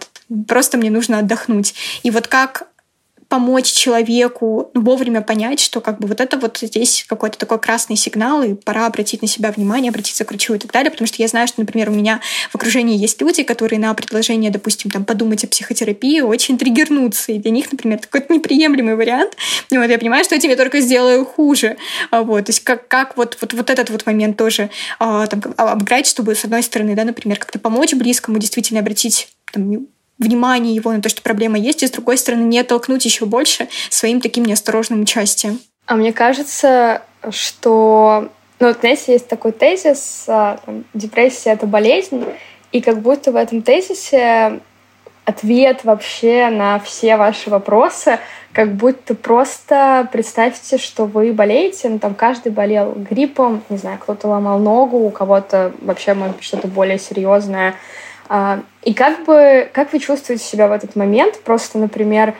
просто 0.48 0.78
мне 0.78 0.90
нужно 0.90 1.20
отдохнуть. 1.20 1.74
И 2.04 2.12
вот 2.12 2.28
как 2.28 2.68
помочь 3.36 3.70
человеку 3.74 4.72
вовремя 4.74 5.20
понять, 5.20 5.60
что 5.60 5.82
как 5.82 6.00
бы 6.00 6.08
вот 6.08 6.22
это 6.22 6.39
вот 6.39 6.60
здесь 6.62 7.04
какой-то 7.06 7.38
такой 7.38 7.60
красный 7.60 7.98
сигнал, 7.98 8.44
и 8.44 8.54
пора 8.54 8.86
обратить 8.86 9.22
на 9.22 9.27
себя 9.27 9.51
внимание, 9.51 9.89
обратиться 9.89 10.24
к 10.24 10.30
врачу 10.30 10.54
и 10.54 10.58
так 10.58 10.72
далее, 10.72 10.89
потому 10.89 11.06
что 11.06 11.22
я 11.22 11.27
знаю, 11.27 11.46
что, 11.50 11.60
например, 11.60 11.89
у 11.89 11.92
меня 11.92 12.22
в 12.50 12.56
окружении 12.56 12.98
есть 12.98 13.20
люди, 13.20 13.44
которые 13.44 13.80
на 13.80 13.94
предложение, 13.94 14.51
допустим, 14.51 14.89
там, 14.89 15.04
подумать 15.04 15.44
о 15.44 15.48
психотерапии 15.48 16.22
очень 16.22 16.58
триггернутся, 16.58 17.34
и 17.34 17.38
для 17.38 17.51
них, 17.51 17.70
например, 17.74 18.00
такой 18.00 18.25
неприемлемый 18.30 18.96
вариант. 18.96 19.34
И 19.70 19.77
вот 19.77 19.89
я 19.89 20.00
понимаю, 20.00 20.24
что 20.24 20.36
я 20.36 20.39
тебе 20.39 20.56
только 20.56 20.80
сделаю 20.80 21.25
хуже. 21.25 21.75
А 22.12 22.24
вот, 22.24 22.46
то 22.46 22.51
есть 22.51 22.63
как, 22.63 22.88
как 22.88 23.18
вот, 23.18 23.38
вот, 23.42 23.51
вот 23.51 23.70
этот 23.70 23.89
вот 23.89 24.06
момент 24.06 24.38
тоже 24.38 24.70
а, 24.98 25.27
там, 25.27 25.42
обыграть, 25.58 26.08
чтобы, 26.08 26.36
с 26.36 26.46
одной 26.46 26.63
стороны, 26.63 26.96
да, 26.96 27.04
например, 27.04 27.38
как-то 27.38 27.60
помочь 27.60 27.94
близкому, 27.96 28.39
действительно 28.39 28.80
обратить 28.80 29.27
там, 29.51 29.88
внимание 30.20 30.76
его 30.76 30.92
на 30.92 31.02
то, 31.02 31.10
что 31.10 31.22
проблема 31.22 31.58
есть, 31.58 31.84
и 31.84 31.88
с 31.88 31.92
другой 31.92 32.18
стороны 32.18 32.44
не 32.44 32.60
оттолкнуть 32.60 33.06
еще 33.06 33.26
больше 33.26 33.68
своим 33.90 34.22
таким 34.22 34.46
неосторожным 34.46 35.02
участием. 35.02 35.60
А 35.86 35.96
мне 35.96 36.14
кажется, 36.14 37.02
что 37.30 38.30
ну, 38.60 38.68
вот, 38.68 38.80
знаете, 38.80 39.14
есть 39.14 39.28
такой 39.28 39.52
тезис, 39.52 40.26
а, 40.28 40.60
там, 40.66 40.86
депрессия— 40.94 41.50
это 41.52 41.68
болезнь, 41.68 42.24
и 42.72 42.82
как 42.82 43.02
будто 43.02 43.32
в 43.32 43.36
этом 43.36 43.62
тезисе 43.62 44.60
ответ 45.26 45.84
вообще 45.84 46.50
на 46.50 46.80
все 46.80 47.18
ваши 47.18 47.50
вопросы, 47.50 48.20
как 48.54 48.76
будто 48.76 49.16
просто 49.16 50.08
представьте, 50.12 50.78
что 50.78 51.06
вы 51.06 51.34
болеете, 51.34 51.90
ну, 51.90 52.00
там 52.00 52.16
каждый 52.16 52.52
болел 52.52 52.94
гриппом, 52.94 53.62
не 53.70 53.78
знаю, 53.78 54.00
кто-то 54.00 54.30
ломал 54.30 54.60
ногу, 54.60 55.00
у 55.00 55.10
кого-то 55.10 55.74
вообще, 55.82 56.14
может 56.14 56.38
быть, 56.38 56.46
что-то 56.46 56.68
более 56.68 57.00
серьезное, 57.00 57.76
и 58.84 58.94
как 58.94 59.25
бы, 59.25 59.70
как 59.74 59.94
вы 59.94 60.00
чувствуете 60.00 60.44
себя 60.44 60.67
в 60.67 60.72
этот 60.72 60.96
момент? 60.96 61.39
Просто, 61.41 61.77
например, 61.77 62.34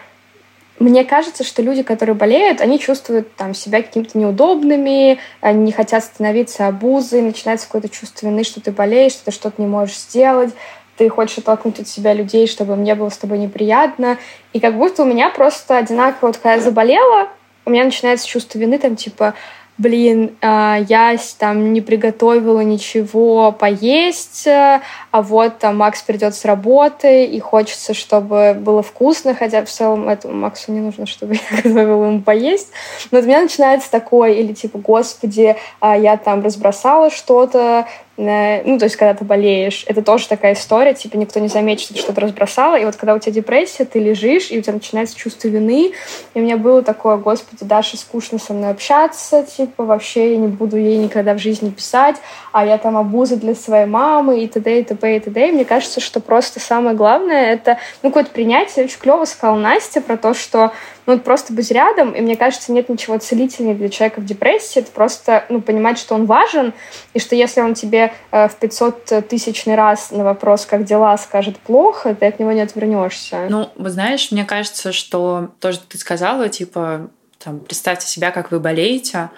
мне 0.79 1.05
кажется, 1.05 1.43
что 1.43 1.61
люди, 1.61 1.83
которые 1.83 2.15
болеют, 2.15 2.59
они 2.59 2.79
чувствуют 2.79 3.33
там, 3.35 3.53
себя 3.53 3.81
какими-то 3.81 4.17
неудобными, 4.17 5.19
они 5.39 5.63
не 5.63 5.71
хотят 5.71 6.03
становиться 6.03 6.67
обузой, 6.67 7.21
начинается 7.21 7.67
какое-то 7.67 7.89
чувство 7.89 8.27
вины, 8.27 8.43
что 8.43 8.59
ты 8.59 8.71
болеешь, 8.71 9.13
что 9.13 9.25
ты 9.25 9.31
что-то 9.31 9.61
не 9.61 9.67
можешь 9.67 9.97
сделать, 9.97 10.53
ты 10.97 11.07
хочешь 11.09 11.37
оттолкнуть 11.37 11.79
от 11.79 11.87
себя 11.87 12.13
людей, 12.13 12.47
чтобы 12.47 12.75
мне 12.75 12.95
было 12.95 13.09
с 13.09 13.17
тобой 13.17 13.37
неприятно. 13.37 14.17
И 14.53 14.59
как 14.59 14.77
будто 14.77 15.03
у 15.03 15.05
меня 15.05 15.29
просто 15.29 15.77
одинаково, 15.77 16.27
вот 16.27 16.37
когда 16.37 16.53
я 16.53 16.61
заболела, 16.61 17.29
у 17.65 17.69
меня 17.69 17.85
начинается 17.85 18.27
чувство 18.27 18.59
вины, 18.59 18.77
там 18.77 18.95
типа, 18.95 19.33
блин, 19.77 20.36
а, 20.41 20.77
я 20.88 21.15
там 21.38 21.74
не 21.74 21.82
приготовила 21.82 22.62
ничего 22.62 23.51
поесть, 23.51 24.48
а 24.48 24.82
вот 25.12 25.60
там 25.60 25.77
Макс 25.77 26.01
придет 26.01 26.36
с 26.36 26.46
работы, 26.46 27.25
и 27.25 27.39
хочется, 27.39 27.94
чтобы 27.94 28.53
было 28.53 28.82
вкусно, 28.82 29.36
хотя 29.36 29.63
в 29.65 29.70
целом 29.70 30.08
этому 30.08 30.34
Максу 30.34 30.72
не 30.72 30.79
нужно, 30.79 31.05
чтобы 31.05 31.36
я 31.51 31.58
готовила 31.58 32.05
ему 32.05 32.22
поесть. 32.22 32.70
Но 33.12 33.20
у 33.20 33.22
меня 33.22 33.41
начинается 33.41 33.91
такое, 33.91 34.32
или 34.32 34.53
типа, 34.53 34.77
господи, 34.77 35.55
а 35.79 35.98
я 35.98 36.17
там 36.17 36.44
разбросала 36.44 37.10
что-то, 37.10 37.65
Э, 37.65 37.86
ну, 38.17 38.77
то 38.77 38.86
есть, 38.86 38.95
когда 38.95 39.13
ты 39.13 39.25
болеешь, 39.25 39.84
это 39.88 40.01
тоже 40.01 40.29
такая 40.29 40.53
история, 40.53 40.93
типа, 40.93 41.17
никто 41.17 41.41
не 41.41 41.50
заметит, 41.50 41.84
что 41.84 41.93
ты 41.93 42.00
что-то 42.00 42.22
разбросала, 42.22 42.77
и 42.77 42.86
вот 42.86 42.95
когда 42.95 43.13
у 43.13 43.19
тебя 43.19 43.34
депрессия, 43.34 43.84
ты 43.84 44.00
лежишь, 44.00 44.51
и 44.51 44.60
у 44.60 44.62
тебя 44.62 44.74
начинается 44.74 45.17
чувство 45.17 45.50
вины, 45.50 45.91
и 46.34 46.39
у 46.39 46.41
меня 46.41 46.55
было 46.55 46.81
такое, 46.81 47.17
господи, 47.17 47.65
Даша, 47.65 47.98
скучно 47.98 48.39
со 48.39 48.53
мной 48.53 48.72
общаться, 48.72 49.43
типа, 49.43 49.84
вообще 49.84 50.31
я 50.31 50.38
не 50.38 50.48
буду 50.48 50.77
ей 50.77 50.98
никогда 50.98 51.34
в 51.34 51.39
жизни 51.39 51.69
писать, 51.69 52.15
а 52.53 52.65
я 52.65 52.77
там 52.77 52.95
обуза 52.95 53.36
для 53.36 53.53
своей 53.53 53.86
мамы, 53.86 54.41
и 54.43 54.48
т.д., 54.48 54.79
и 54.79 54.84
т.п., 54.84 55.17
и 55.17 55.19
т.д., 55.19 55.50
и 55.50 55.51
мне 55.51 55.65
кажется, 55.65 56.00
что 56.00 56.22
просто 56.22 56.62
самое 56.62 56.95
главное— 56.95 57.45
это, 57.53 57.79
ну, 58.01 58.10
какое-то 58.12 58.31
принятие, 58.31 58.86
очень 58.86 59.00
клево 59.00 59.25
сказала 59.25 59.57
Настя 59.57 60.00
про 60.00 60.15
то, 60.15 60.34
что 60.34 60.72
ну, 61.05 61.19
просто 61.19 61.53
быть 61.53 61.71
рядом, 61.71 62.12
и 62.12 62.21
мне 62.21 62.35
кажется, 62.35 62.71
нет 62.71 62.89
ничего 62.89 63.17
целительнее 63.17 63.75
для 63.75 63.89
человека 63.89 64.21
в 64.21 64.25
депрессии, 64.25 64.79
это 64.79 64.91
просто, 64.91 65.45
ну, 65.50 65.62
понимать, 65.62 65.97
что 65.97 66.15
он 66.15 66.25
важен, 66.25 66.74
и 67.13 67.19
что 67.19 67.35
если 67.35 67.62
он 67.62 67.74
тебе 67.74 68.13
э, 68.31 68.47
в 68.47 68.55
500 68.55 69.27
тысячный 69.29 69.75
раз 69.75 70.12
на 70.12 70.24
вопрос, 70.24 70.65
как 70.65 70.83
дела, 70.85 71.17
скажет 71.17 71.57
плохо, 71.57 72.15
ты 72.15 72.25
от 72.25 72.39
него 72.39 72.51
не 72.51 72.62
отвернешься. 72.62 73.47
Ну, 73.50 73.69
вы 73.75 73.89
знаешь, 73.89 74.31
мне 74.31 74.45
кажется, 74.45 74.91
что 74.91 75.50
то, 75.59 75.71
что 75.71 75.85
ты 75.88 75.97
сказала, 75.97 76.50
типа, 76.50 77.09
там, 77.43 77.59
представьте 77.59 78.07
себя, 78.07 78.31
как 78.31 78.51
вы 78.51 78.59
болеете, 78.59 79.29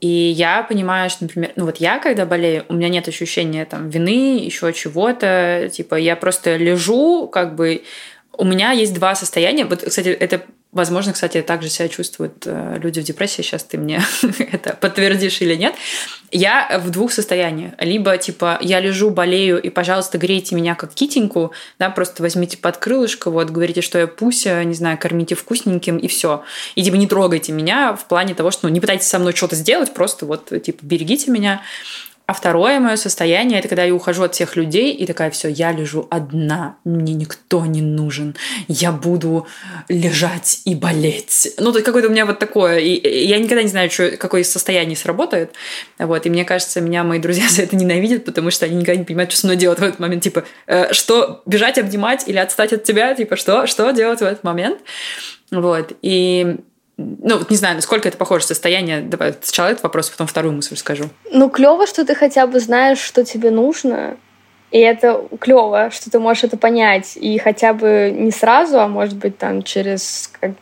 и 0.00 0.08
я 0.08 0.62
понимаю, 0.62 1.08
что, 1.08 1.24
например, 1.24 1.52
ну 1.56 1.64
вот 1.64 1.78
я, 1.78 1.98
когда 1.98 2.26
болею, 2.26 2.66
у 2.68 2.74
меня 2.74 2.90
нет 2.90 3.08
ощущения 3.08 3.64
там 3.64 3.88
вины, 3.88 4.38
еще 4.38 4.70
чего-то, 4.74 5.70
типа 5.72 5.94
я 5.94 6.14
просто 6.14 6.56
лежу, 6.56 7.26
как 7.26 7.54
бы 7.54 7.84
у 8.38 8.44
меня 8.44 8.72
есть 8.72 8.94
два 8.94 9.14
состояния. 9.14 9.64
Вот, 9.64 9.82
кстати, 9.82 10.08
это 10.08 10.44
Возможно, 10.74 11.12
кстати, 11.12 11.40
также 11.40 11.68
себя 11.68 11.88
чувствуют 11.88 12.42
э, 12.46 12.78
люди 12.82 12.98
в 12.98 13.04
депрессии. 13.04 13.42
Сейчас 13.42 13.62
ты 13.62 13.78
мне 13.78 14.02
это 14.52 14.74
подтвердишь 14.74 15.40
или 15.40 15.54
нет. 15.54 15.76
Я 16.32 16.80
в 16.82 16.90
двух 16.90 17.12
состояниях. 17.12 17.74
Либо, 17.78 18.18
типа, 18.18 18.58
я 18.60 18.80
лежу, 18.80 19.10
болею, 19.10 19.62
и, 19.62 19.70
пожалуйста, 19.70 20.18
грейте 20.18 20.56
меня 20.56 20.74
как 20.74 20.92
китеньку, 20.92 21.52
да, 21.78 21.90
просто 21.90 22.24
возьмите 22.24 22.56
под 22.56 22.78
крылышко, 22.78 23.30
вот, 23.30 23.50
говорите, 23.50 23.82
что 23.82 24.00
я 24.00 24.08
пуся, 24.08 24.64
не 24.64 24.74
знаю, 24.74 24.98
кормите 24.98 25.36
вкусненьким, 25.36 25.96
и 25.96 26.08
все. 26.08 26.42
И, 26.74 26.82
типа, 26.82 26.96
не 26.96 27.06
трогайте 27.06 27.52
меня 27.52 27.94
в 27.94 28.06
плане 28.06 28.34
того, 28.34 28.50
что, 28.50 28.66
ну, 28.66 28.74
не 28.74 28.80
пытайтесь 28.80 29.06
со 29.06 29.20
мной 29.20 29.32
что-то 29.32 29.54
сделать, 29.54 29.94
просто 29.94 30.26
вот, 30.26 30.50
типа, 30.60 30.80
берегите 30.82 31.30
меня. 31.30 31.62
А 32.26 32.32
второе 32.32 32.80
мое 32.80 32.96
состояние 32.96 33.58
это 33.58 33.68
когда 33.68 33.84
я 33.84 33.94
ухожу 33.94 34.22
от 34.22 34.34
всех 34.34 34.56
людей 34.56 34.92
и 34.92 35.04
такая 35.04 35.30
все, 35.30 35.48
я 35.48 35.72
лежу 35.72 36.06
одна, 36.10 36.76
мне 36.82 37.12
никто 37.12 37.66
не 37.66 37.82
нужен, 37.82 38.34
я 38.66 38.92
буду 38.92 39.46
лежать 39.90 40.62
и 40.64 40.74
болеть. 40.74 41.52
Ну, 41.58 41.70
то 41.70 41.78
есть 41.78 41.84
какое-то 41.84 42.08
у 42.08 42.10
меня 42.10 42.24
вот 42.24 42.38
такое. 42.38 42.78
И 42.78 43.26
я 43.26 43.38
никогда 43.38 43.62
не 43.62 43.68
знаю, 43.68 43.90
что, 43.90 44.16
какое 44.16 44.42
состояние 44.42 44.96
сработает. 44.96 45.52
Вот. 45.98 46.24
И 46.24 46.30
мне 46.30 46.46
кажется, 46.46 46.80
меня 46.80 47.04
мои 47.04 47.18
друзья 47.18 47.46
за 47.50 47.62
это 47.62 47.76
ненавидят, 47.76 48.24
потому 48.24 48.50
что 48.50 48.64
они 48.64 48.76
никогда 48.76 48.98
не 48.98 49.04
понимают, 49.04 49.30
что 49.30 49.42
со 49.42 49.46
мной 49.46 49.56
делать 49.56 49.80
в 49.80 49.82
этот 49.82 50.00
момент. 50.00 50.22
Типа, 50.22 50.44
э, 50.66 50.94
что, 50.94 51.42
бежать, 51.44 51.76
обнимать 51.76 52.26
или 52.26 52.38
отстать 52.38 52.72
от 52.72 52.84
тебя? 52.84 53.14
Типа, 53.14 53.36
что, 53.36 53.66
что 53.66 53.90
делать 53.90 54.20
в 54.20 54.24
этот 54.24 54.44
момент? 54.44 54.80
Вот. 55.50 55.92
И 56.00 56.56
ну, 56.96 57.38
вот 57.38 57.50
не 57.50 57.56
знаю, 57.56 57.74
насколько 57.74 58.08
это 58.08 58.16
похоже 58.16 58.44
состояние. 58.44 59.00
Давай 59.00 59.34
сначала 59.40 59.68
этот 59.68 59.82
вопрос, 59.82 60.10
потом 60.10 60.26
вторую 60.26 60.54
мысль 60.54 60.76
скажу. 60.76 61.04
Ну, 61.32 61.50
клево, 61.50 61.86
что 61.86 62.04
ты 62.04 62.14
хотя 62.14 62.46
бы 62.46 62.60
знаешь, 62.60 62.98
что 62.98 63.24
тебе 63.24 63.50
нужно. 63.50 64.16
И 64.70 64.78
это 64.78 65.24
клево, 65.40 65.90
что 65.90 66.10
ты 66.10 66.18
можешь 66.18 66.44
это 66.44 66.56
понять. 66.56 67.16
И 67.16 67.38
хотя 67.38 67.72
бы 67.72 68.12
не 68.14 68.30
сразу, 68.30 68.80
а 68.80 68.88
может 68.88 69.16
быть 69.16 69.38
там 69.38 69.62
через 69.62 70.30
как, 70.40 70.52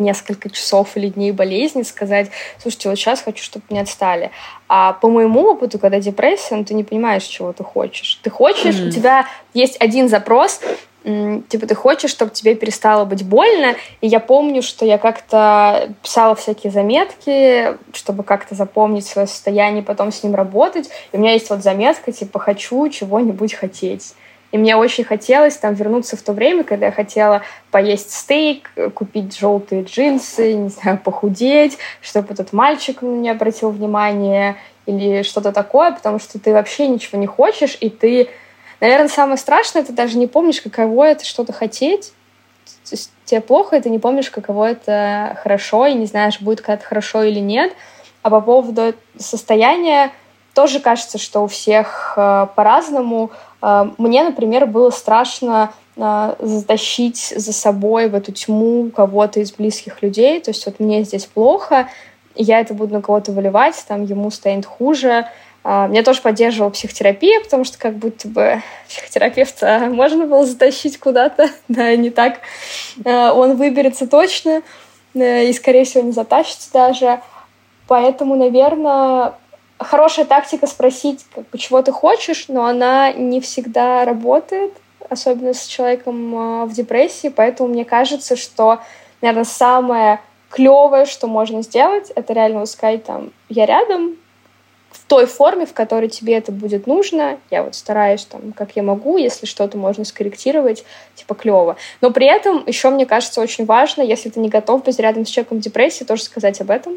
несколько 0.00 0.50
часов 0.50 0.96
или 0.96 1.08
дней 1.08 1.30
болезни 1.30 1.82
сказать, 1.82 2.30
слушайте, 2.60 2.88
вот 2.88 2.98
сейчас 2.98 3.22
хочу, 3.22 3.44
чтобы 3.44 3.64
меня 3.70 3.82
отстали. 3.82 4.30
А 4.68 4.94
по 4.94 5.08
моему 5.08 5.42
опыту, 5.42 5.78
когда 5.78 6.00
депрессия, 6.00 6.56
ну, 6.56 6.64
ты 6.64 6.74
не 6.74 6.84
понимаешь, 6.84 7.24
чего 7.24 7.52
ты 7.52 7.62
хочешь. 7.62 8.18
Ты 8.22 8.30
хочешь, 8.30 8.76
mm-hmm. 8.76 8.88
у 8.88 8.90
тебя 8.90 9.26
есть 9.54 9.76
один 9.80 10.08
запрос, 10.08 10.60
типа 11.04 11.66
ты 11.66 11.74
хочешь, 11.74 12.10
чтобы 12.10 12.30
тебе 12.32 12.54
перестало 12.54 13.04
быть 13.04 13.24
больно. 13.24 13.74
И 14.00 14.06
я 14.06 14.20
помню, 14.20 14.62
что 14.62 14.84
я 14.84 14.98
как-то 14.98 15.92
писала 16.02 16.34
всякие 16.34 16.70
заметки, 16.70 17.76
чтобы 17.92 18.22
как-то 18.22 18.54
запомнить 18.54 19.06
свое 19.06 19.26
состояние, 19.26 19.82
потом 19.82 20.12
с 20.12 20.22
ним 20.22 20.34
работать. 20.34 20.90
И 21.12 21.16
у 21.16 21.20
меня 21.20 21.32
есть 21.32 21.50
вот 21.50 21.62
заметка, 21.62 22.12
типа 22.12 22.38
«хочу 22.38 22.88
чего-нибудь 22.88 23.54
хотеть». 23.54 24.14
И 24.52 24.58
мне 24.58 24.74
очень 24.74 25.04
хотелось 25.04 25.56
там 25.56 25.74
вернуться 25.74 26.16
в 26.16 26.22
то 26.22 26.32
время, 26.32 26.64
когда 26.64 26.86
я 26.86 26.92
хотела 26.92 27.42
поесть 27.70 28.12
стейк, 28.12 28.72
купить 28.94 29.38
желтые 29.38 29.84
джинсы, 29.84 30.54
не 30.54 30.68
знаю, 30.70 30.98
похудеть, 30.98 31.78
чтобы 32.00 32.32
этот 32.32 32.52
мальчик 32.52 33.00
на 33.02 33.06
меня 33.06 33.32
обратил 33.32 33.70
внимание 33.70 34.56
или 34.86 35.22
что-то 35.22 35.52
такое, 35.52 35.92
потому 35.92 36.18
что 36.18 36.40
ты 36.40 36.52
вообще 36.52 36.88
ничего 36.88 37.18
не 37.18 37.28
хочешь, 37.28 37.78
и 37.80 37.90
ты 37.90 38.28
Наверное, 38.80 39.08
самое 39.08 39.36
страшное, 39.36 39.84
ты 39.84 39.92
даже 39.92 40.16
не 40.16 40.26
помнишь, 40.26 40.60
каково 40.60 41.04
это 41.04 41.24
что-то 41.24 41.52
хотеть. 41.52 42.12
То 42.88 42.92
есть 42.96 43.12
тебе 43.24 43.40
плохо, 43.40 43.76
и 43.76 43.80
ты 43.80 43.90
не 43.90 43.98
помнишь, 43.98 44.30
каково 44.30 44.70
это 44.70 45.38
хорошо, 45.42 45.86
и 45.86 45.94
не 45.94 46.06
знаешь, 46.06 46.40
будет 46.40 46.60
когда-то 46.60 46.86
хорошо 46.86 47.22
или 47.22 47.40
нет. 47.40 47.72
А 48.22 48.30
по 48.30 48.40
поводу 48.40 48.94
состояния 49.18 50.12
тоже 50.54 50.80
кажется, 50.80 51.18
что 51.18 51.40
у 51.40 51.46
всех 51.46 52.14
э, 52.16 52.46
по-разному. 52.54 53.30
Э, 53.62 53.90
мне, 53.98 54.24
например, 54.24 54.66
было 54.66 54.90
страшно 54.90 55.72
э, 55.96 56.34
затащить 56.40 57.32
за 57.36 57.52
собой 57.52 58.08
в 58.08 58.14
эту 58.14 58.32
тьму 58.32 58.90
кого-то 58.90 59.40
из 59.40 59.52
близких 59.52 60.02
людей. 60.02 60.40
То 60.40 60.50
есть 60.50 60.66
вот 60.66 60.80
мне 60.80 61.04
здесь 61.04 61.26
плохо, 61.26 61.88
я 62.34 62.60
это 62.60 62.74
буду 62.74 62.94
на 62.94 63.02
кого-то 63.02 63.32
выливать, 63.32 63.82
там 63.86 64.04
ему 64.04 64.30
станет 64.30 64.66
хуже. 64.66 65.26
А, 65.62 65.86
меня 65.88 66.02
тоже 66.02 66.22
поддерживала 66.22 66.70
психотерапия, 66.70 67.40
потому 67.40 67.64
что 67.64 67.78
как 67.78 67.96
будто 67.96 68.28
бы 68.28 68.62
психотерапевта 68.88 69.88
можно 69.90 70.26
было 70.26 70.46
затащить 70.46 70.98
куда-то, 70.98 71.50
да, 71.68 71.94
не 71.96 72.10
так. 72.10 72.40
А, 73.04 73.32
он 73.32 73.56
выберется 73.56 74.06
точно 74.06 74.62
э, 75.14 75.46
и, 75.46 75.52
скорее 75.52 75.84
всего, 75.84 76.02
не 76.02 76.12
затащится 76.12 76.72
даже. 76.72 77.20
Поэтому, 77.86 78.36
наверное, 78.36 79.34
хорошая 79.78 80.24
тактика 80.24 80.66
спросить, 80.66 81.26
как 81.34 81.48
бы, 81.50 81.58
чего 81.58 81.82
ты 81.82 81.92
хочешь, 81.92 82.46
но 82.48 82.64
она 82.64 83.12
не 83.12 83.40
всегда 83.40 84.04
работает, 84.04 84.72
особенно 85.08 85.52
с 85.52 85.66
человеком 85.66 86.34
а, 86.36 86.66
в 86.66 86.72
депрессии. 86.72 87.28
Поэтому 87.28 87.68
мне 87.68 87.84
кажется, 87.84 88.36
что, 88.36 88.80
наверное, 89.20 89.44
самое 89.44 90.20
клевое, 90.50 91.04
что 91.04 91.26
можно 91.26 91.62
сделать, 91.62 92.10
это 92.14 92.32
реально 92.32 92.66
сказать 92.66 93.04
там, 93.04 93.30
я 93.48 93.66
рядом, 93.66 94.16
той 95.10 95.26
форме, 95.26 95.66
в 95.66 95.74
которой 95.74 96.08
тебе 96.08 96.36
это 96.36 96.52
будет 96.52 96.86
нужно. 96.86 97.40
Я 97.50 97.64
вот 97.64 97.74
стараюсь 97.74 98.24
там, 98.24 98.52
как 98.52 98.76
я 98.76 98.84
могу, 98.84 99.16
если 99.16 99.44
что-то 99.44 99.76
можно 99.76 100.04
скорректировать, 100.04 100.84
типа 101.16 101.34
клево. 101.34 101.76
Но 102.00 102.12
при 102.12 102.28
этом 102.28 102.62
еще, 102.64 102.90
мне 102.90 103.06
кажется, 103.06 103.40
очень 103.40 103.64
важно, 103.64 104.02
если 104.02 104.28
ты 104.28 104.38
не 104.38 104.48
готов 104.48 104.84
быть 104.84 105.00
рядом 105.00 105.26
с 105.26 105.28
человеком 105.28 105.58
в 105.58 105.62
депрессии, 105.62 106.04
тоже 106.04 106.22
сказать 106.22 106.60
об 106.60 106.70
этом, 106.70 106.96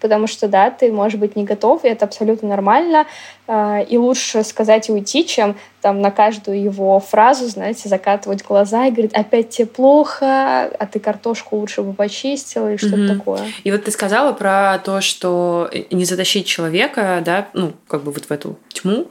потому 0.00 0.26
что, 0.26 0.48
да, 0.48 0.70
ты, 0.70 0.90
может 0.90 1.20
быть, 1.20 1.36
не 1.36 1.44
готов, 1.44 1.84
и 1.84 1.88
это 1.88 2.04
абсолютно 2.04 2.48
нормально, 2.48 3.06
а, 3.46 3.80
и 3.80 3.96
лучше 3.96 4.44
сказать 4.44 4.88
и 4.88 4.92
уйти, 4.92 5.26
чем 5.26 5.56
там 5.80 6.00
на 6.00 6.10
каждую 6.10 6.62
его 6.62 7.00
фразу, 7.00 7.46
знаете, 7.46 7.88
закатывать 7.88 8.44
глаза 8.44 8.86
и 8.86 8.90
говорить, 8.90 9.12
опять 9.12 9.50
тебе 9.50 9.66
плохо, 9.66 10.64
а 10.66 10.86
ты 10.86 11.00
картошку 11.00 11.56
лучше 11.56 11.82
бы 11.82 11.92
почистила, 11.92 12.72
и 12.72 12.76
что-то 12.76 12.96
mm-hmm. 12.96 13.18
такое. 13.18 13.40
И 13.64 13.72
вот 13.72 13.84
ты 13.84 13.90
сказала 13.90 14.32
про 14.32 14.78
то, 14.84 15.00
что 15.00 15.70
не 15.90 16.04
затащить 16.04 16.46
человека, 16.46 17.22
да, 17.24 17.48
ну, 17.54 17.72
как 17.88 18.02
бы 18.02 18.12
вот 18.12 18.24
в 18.24 18.30
эту 18.30 18.58
тьму, 18.68 19.10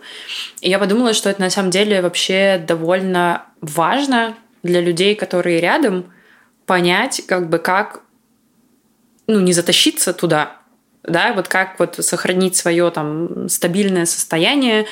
и 0.61 0.69
я 0.69 0.79
подумала, 0.79 1.13
что 1.13 1.29
это 1.29 1.41
на 1.41 1.49
самом 1.49 1.71
деле 1.71 2.01
вообще 2.01 2.63
довольно 2.65 3.43
важно 3.61 4.35
для 4.63 4.81
людей, 4.81 5.15
которые 5.15 5.59
рядом, 5.59 6.11
понять, 6.65 7.23
как 7.27 7.49
бы 7.49 7.57
как 7.57 8.03
ну, 9.29 9.39
не 9.39 9.53
затащиться 9.53 10.13
туда, 10.13 10.58
да, 11.03 11.33
вот 11.33 11.47
как 11.47 11.79
вот 11.79 11.95
сохранить 11.99 12.55
свое 12.55 12.91
там 12.91 13.47
стабильное 13.47 14.05
состояние 14.05 14.85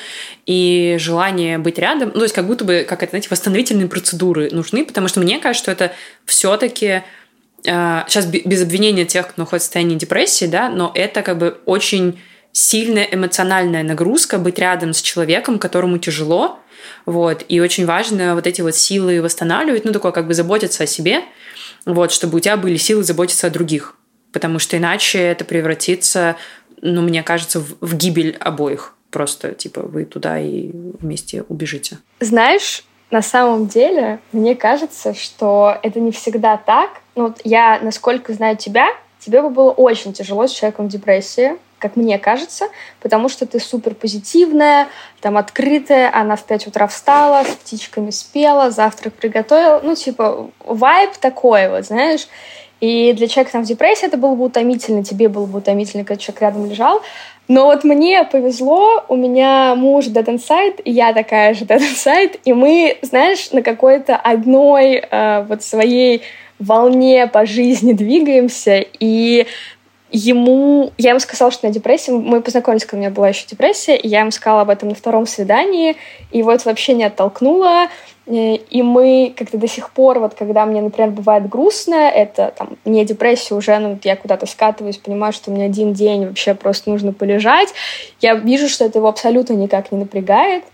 и 0.46 0.96
желание 0.98 1.58
быть 1.58 1.78
рядом, 1.78 2.08
ну, 2.08 2.20
то 2.20 2.22
есть 2.22 2.34
как 2.34 2.46
будто 2.46 2.64
бы, 2.64 2.86
как 2.88 3.02
это, 3.02 3.10
знаете, 3.10 3.28
восстановительные 3.30 3.88
процедуры 3.88 4.48
нужны, 4.50 4.84
потому 4.84 5.08
что 5.08 5.20
мне 5.20 5.38
кажется, 5.38 5.64
что 5.64 5.72
это 5.72 5.92
все-таки 6.24 7.02
э, 7.66 8.02
сейчас 8.08 8.26
без 8.26 8.62
обвинения 8.62 9.04
тех, 9.04 9.28
кто 9.28 9.42
находится 9.42 9.66
в 9.66 9.68
состоянии 9.68 9.96
депрессии, 9.96 10.46
да, 10.46 10.70
но 10.70 10.90
это 10.94 11.22
как 11.22 11.38
бы 11.38 11.60
очень 11.66 12.18
сильная 12.52 13.04
эмоциональная 13.04 13.82
нагрузка 13.82 14.38
быть 14.38 14.58
рядом 14.58 14.94
с 14.94 15.02
человеком, 15.02 15.58
которому 15.58 15.98
тяжело, 15.98 16.58
вот, 17.04 17.44
и 17.48 17.60
очень 17.60 17.84
важно 17.84 18.34
вот 18.34 18.46
эти 18.46 18.62
вот 18.62 18.74
силы 18.74 19.20
восстанавливать, 19.20 19.84
ну, 19.84 19.92
такое 19.92 20.12
как 20.12 20.26
бы 20.26 20.32
заботиться 20.32 20.84
о 20.84 20.86
себе, 20.86 21.22
вот, 21.84 22.12
чтобы 22.12 22.38
у 22.38 22.40
тебя 22.40 22.56
были 22.56 22.76
силы 22.78 23.04
заботиться 23.04 23.46
о 23.46 23.50
других 23.50 23.97
потому 24.32 24.58
что 24.58 24.76
иначе 24.76 25.18
это 25.18 25.44
превратится, 25.44 26.36
ну, 26.80 27.02
мне 27.02 27.22
кажется, 27.22 27.60
в, 27.60 27.76
в 27.80 27.96
гибель 27.96 28.36
обоих. 28.38 28.94
Просто, 29.10 29.52
типа, 29.52 29.82
вы 29.82 30.04
туда 30.04 30.38
и 30.38 30.70
вместе 30.72 31.42
убежите. 31.48 31.98
Знаешь, 32.20 32.84
на 33.10 33.22
самом 33.22 33.66
деле, 33.66 34.20
мне 34.32 34.54
кажется, 34.54 35.14
что 35.14 35.78
это 35.82 35.98
не 35.98 36.12
всегда 36.12 36.58
так. 36.58 37.00
Ну, 37.16 37.28
вот 37.28 37.40
я, 37.44 37.78
насколько 37.80 38.34
знаю 38.34 38.56
тебя, 38.56 38.88
тебе 39.18 39.40
бы 39.40 39.50
было 39.50 39.70
очень 39.70 40.12
тяжело 40.12 40.46
с 40.46 40.52
человеком 40.52 40.88
в 40.88 40.90
депрессии. 40.90 41.56
как 41.78 41.94
мне 41.94 42.18
кажется, 42.18 42.66
потому 43.00 43.28
что 43.28 43.46
ты 43.46 43.60
супер 43.60 43.94
позитивная, 43.94 44.88
там 45.20 45.36
открытая, 45.36 46.10
она 46.12 46.34
в 46.34 46.42
5 46.44 46.66
утра 46.66 46.88
встала, 46.88 47.44
с 47.44 47.54
птичками 47.54 48.10
спела, 48.10 48.72
завтрак 48.72 49.14
приготовила, 49.14 49.80
ну, 49.82 49.94
типа, 49.94 50.50
вайб 50.64 51.16
такой 51.20 51.68
вот, 51.68 51.86
знаешь. 51.86 52.26
И 52.80 53.12
для 53.12 53.26
человека 53.26 53.52
там 53.52 53.64
в 53.64 53.66
депрессии 53.66 54.06
это 54.06 54.16
было 54.16 54.34
бы 54.34 54.44
утомительно, 54.44 55.02
тебе 55.02 55.28
было 55.28 55.46
бы 55.46 55.58
утомительно, 55.58 56.04
когда 56.04 56.20
человек 56.20 56.42
рядом 56.42 56.70
лежал. 56.70 57.02
Но 57.48 57.64
вот 57.64 57.82
мне 57.82 58.24
повезло, 58.24 59.04
у 59.08 59.16
меня 59.16 59.74
муж 59.74 60.06
Dead 60.06 60.24
Inside, 60.24 60.82
и 60.82 60.92
я 60.92 61.12
такая 61.12 61.54
же 61.54 61.64
Dead 61.64 61.78
Inside, 61.78 62.40
и 62.44 62.52
мы, 62.52 62.98
знаешь, 63.02 63.50
на 63.52 63.62
какой-то 63.62 64.16
одной 64.16 64.96
э, 64.96 65.44
вот 65.48 65.62
своей 65.62 66.22
волне 66.58 67.26
по 67.26 67.46
жизни 67.46 67.92
двигаемся, 67.92 68.84
и 69.00 69.46
ему... 70.10 70.92
Я 70.98 71.10
ему 71.10 71.20
сказала, 71.20 71.50
что 71.50 71.66
у 71.66 71.68
меня 71.68 71.74
депрессия. 71.74 72.12
Мы 72.12 72.40
познакомились, 72.40 72.84
когда 72.84 72.96
у 72.96 73.00
меня 73.00 73.10
была 73.10 73.28
еще 73.28 73.46
депрессия, 73.46 73.96
и 73.96 74.08
я 74.08 74.20
ему 74.20 74.30
сказала 74.30 74.62
об 74.62 74.70
этом 74.70 74.90
на 74.90 74.94
втором 74.94 75.26
свидании, 75.26 75.96
и 76.30 76.42
вот 76.42 76.64
вообще 76.64 76.94
не 76.94 77.04
оттолкнула. 77.04 77.88
Э, 78.28 78.56
и 78.56 78.82
мы 78.82 79.32
как-то 79.36 79.56
до 79.56 79.66
сих 79.66 79.90
пор, 79.90 80.18
вот 80.18 80.34
когда 80.34 80.66
мне, 80.66 80.82
например, 80.82 81.10
бывает 81.10 81.48
грустно, 81.48 81.94
это 81.94 82.52
там 82.56 82.76
не 82.84 83.04
депрессия 83.04 83.54
уже, 83.54 83.78
ну, 83.78 83.98
я 84.04 84.16
куда-то 84.16 84.46
скатываюсь, 84.46 84.98
понимаю, 84.98 85.32
что 85.32 85.50
мне 85.50 85.64
один 85.64 85.94
день 85.94 86.26
вообще 86.26 86.54
просто 86.54 86.90
нужно 86.90 87.12
полежать, 87.12 87.72
я 88.20 88.34
вижу, 88.34 88.68
что 88.68 88.84
это 88.84 88.98
его 88.98 89.08
абсолютно 89.08 89.54
никак 89.54 89.92
не 89.92 89.98
напрягает, 89.98 90.64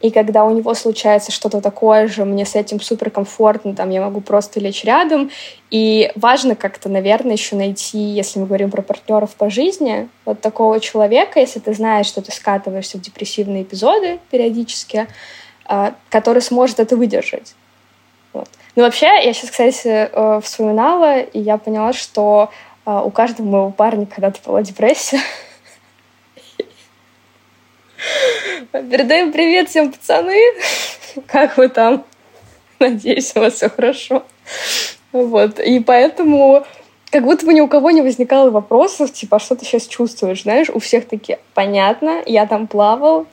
и 0.00 0.10
когда 0.10 0.44
у 0.44 0.50
него 0.50 0.72
случается 0.72 1.30
что-то 1.30 1.60
такое 1.60 2.08
же, 2.08 2.24
мне 2.24 2.46
с 2.46 2.54
этим 2.54 2.80
супер 2.80 3.10
комфортно, 3.10 3.74
там 3.74 3.90
я 3.90 4.00
могу 4.00 4.22
просто 4.22 4.58
лечь 4.58 4.82
рядом. 4.84 5.30
И 5.70 6.10
важно 6.16 6.56
как-то, 6.56 6.88
наверное, 6.88 7.32
еще 7.32 7.54
найти, 7.54 7.98
если 7.98 8.38
мы 8.38 8.46
говорим 8.46 8.70
про 8.70 8.80
партнеров 8.80 9.34
по 9.36 9.50
жизни, 9.50 10.08
вот 10.24 10.40
такого 10.40 10.80
человека, 10.80 11.38
если 11.38 11.60
ты 11.60 11.74
знаешь, 11.74 12.06
что 12.06 12.22
ты 12.22 12.32
скатываешься 12.32 12.96
в 12.96 13.02
депрессивные 13.02 13.62
эпизоды 13.62 14.20
периодически, 14.30 15.06
который 16.08 16.42
сможет 16.42 16.80
это 16.80 16.96
выдержать. 16.96 17.54
Вот. 18.32 18.48
Ну, 18.76 18.82
вообще, 18.82 19.06
я 19.06 19.32
сейчас, 19.32 19.50
кстати, 19.50 19.86
э, 19.86 20.40
вспоминала, 20.42 21.20
и 21.20 21.40
я 21.40 21.58
поняла, 21.58 21.92
что 21.92 22.50
а, 22.84 23.02
у 23.02 23.10
каждого 23.10 23.46
моего 23.46 23.70
парня 23.70 24.06
когда-то 24.06 24.40
была 24.44 24.62
депрессия. 24.62 25.20
Передаем 28.72 29.32
привет 29.32 29.68
всем, 29.68 29.92
пацаны. 29.92 30.40
Как 31.26 31.56
вы 31.56 31.68
там? 31.68 32.04
Надеюсь, 32.78 33.32
у 33.36 33.40
вас 33.40 33.54
все 33.54 33.68
хорошо. 33.68 34.24
Вот. 35.12 35.60
И 35.60 35.80
поэтому 35.80 36.64
как 37.10 37.24
будто 37.24 37.44
бы 37.44 37.52
ни 37.52 37.60
у 37.60 37.68
кого 37.68 37.90
не 37.90 38.00
возникало 38.00 38.50
вопросов, 38.50 39.12
типа, 39.12 39.36
а 39.36 39.40
что 39.40 39.56
ты 39.56 39.64
сейчас 39.64 39.86
чувствуешь, 39.86 40.42
знаешь? 40.42 40.70
У 40.70 40.78
всех 40.78 41.06
такие, 41.06 41.38
понятно, 41.54 42.22
я 42.26 42.46
там 42.46 42.66
плавал, 42.66 43.26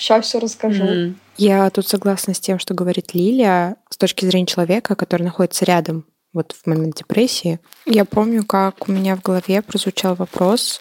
сейчас 0.00 0.26
все 0.26 0.38
расскажу. 0.38 0.84
Mm-hmm. 0.84 1.14
Я 1.36 1.70
тут 1.70 1.86
согласна 1.86 2.34
с 2.34 2.40
тем, 2.40 2.58
что 2.58 2.74
говорит 2.74 3.14
Лилия, 3.14 3.76
с 3.90 3.96
точки 3.96 4.24
зрения 4.24 4.46
человека, 4.46 4.96
который 4.96 5.22
находится 5.22 5.64
рядом 5.64 6.04
вот 6.32 6.52
в 6.52 6.66
момент 6.66 6.96
депрессии. 6.96 7.60
Я 7.86 8.04
помню, 8.04 8.44
как 8.44 8.88
у 8.88 8.92
меня 8.92 9.16
в 9.16 9.22
голове 9.22 9.62
прозвучал 9.62 10.14
вопрос, 10.14 10.80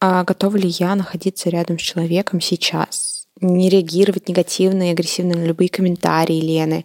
а 0.00 0.24
готова 0.24 0.56
ли 0.56 0.68
я 0.68 0.94
находиться 0.94 1.50
рядом 1.50 1.78
с 1.78 1.82
человеком 1.82 2.40
сейчас, 2.40 3.26
не 3.40 3.68
реагировать 3.68 4.28
негативно 4.28 4.88
и 4.88 4.92
агрессивно 4.92 5.36
на 5.36 5.44
любые 5.44 5.68
комментарии 5.68 6.40
Лены, 6.40 6.84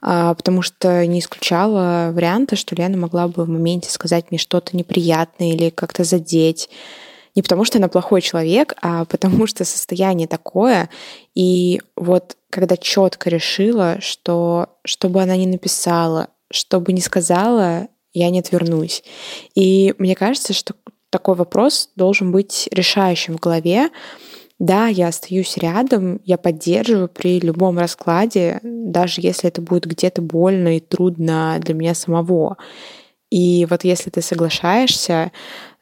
а, 0.00 0.34
потому 0.34 0.62
что 0.62 1.06
не 1.06 1.20
исключала 1.20 2.10
варианта, 2.12 2.56
что 2.56 2.74
Лена 2.74 2.96
могла 2.96 3.28
бы 3.28 3.44
в 3.44 3.48
моменте 3.48 3.90
сказать 3.90 4.26
мне 4.30 4.38
что-то 4.38 4.76
неприятное 4.76 5.52
или 5.52 5.70
как-то 5.70 6.04
задеть. 6.04 6.68
Не 7.38 7.42
потому 7.42 7.64
что 7.64 7.78
она 7.78 7.86
плохой 7.86 8.20
человек, 8.20 8.74
а 8.82 9.04
потому 9.08 9.46
что 9.46 9.64
состояние 9.64 10.26
такое. 10.26 10.90
И 11.36 11.80
вот 11.94 12.36
когда 12.50 12.76
четко 12.76 13.30
решила, 13.30 14.00
что 14.00 14.70
что 14.84 15.08
бы 15.08 15.22
она 15.22 15.36
ни 15.36 15.46
написала, 15.46 16.30
что 16.50 16.80
бы 16.80 16.92
ни 16.92 16.98
сказала, 16.98 17.86
я 18.12 18.30
не 18.30 18.40
отвернусь. 18.40 19.04
И 19.54 19.94
мне 19.98 20.16
кажется, 20.16 20.52
что 20.52 20.74
такой 21.10 21.36
вопрос 21.36 21.90
должен 21.94 22.32
быть 22.32 22.68
решающим 22.72 23.36
в 23.36 23.40
голове. 23.40 23.90
Да, 24.58 24.88
я 24.88 25.06
остаюсь 25.06 25.56
рядом, 25.58 26.20
я 26.24 26.38
поддерживаю 26.38 27.08
при 27.08 27.38
любом 27.38 27.78
раскладе, 27.78 28.58
даже 28.64 29.20
если 29.20 29.48
это 29.48 29.62
будет 29.62 29.86
где-то 29.86 30.22
больно 30.22 30.76
и 30.76 30.80
трудно 30.80 31.60
для 31.60 31.74
меня 31.74 31.94
самого. 31.94 32.56
И 33.30 33.66
вот 33.70 33.84
если 33.84 34.10
ты 34.10 34.22
соглашаешься, 34.22 35.30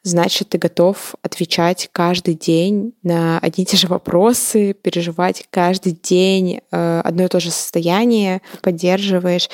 значит, 0.07 0.49
ты 0.49 0.57
готов 0.57 1.15
отвечать 1.21 1.89
каждый 1.91 2.33
день 2.33 2.93
на 3.03 3.39
одни 3.39 3.63
и 3.63 3.67
те 3.67 3.77
же 3.77 3.87
вопросы, 3.87 4.73
переживать 4.73 5.45
каждый 5.49 5.91
день 5.91 6.61
э, 6.71 7.01
одно 7.03 7.25
и 7.25 7.27
то 7.27 7.39
же 7.39 7.51
состояние, 7.51 8.41
поддерживаешь. 8.61 9.49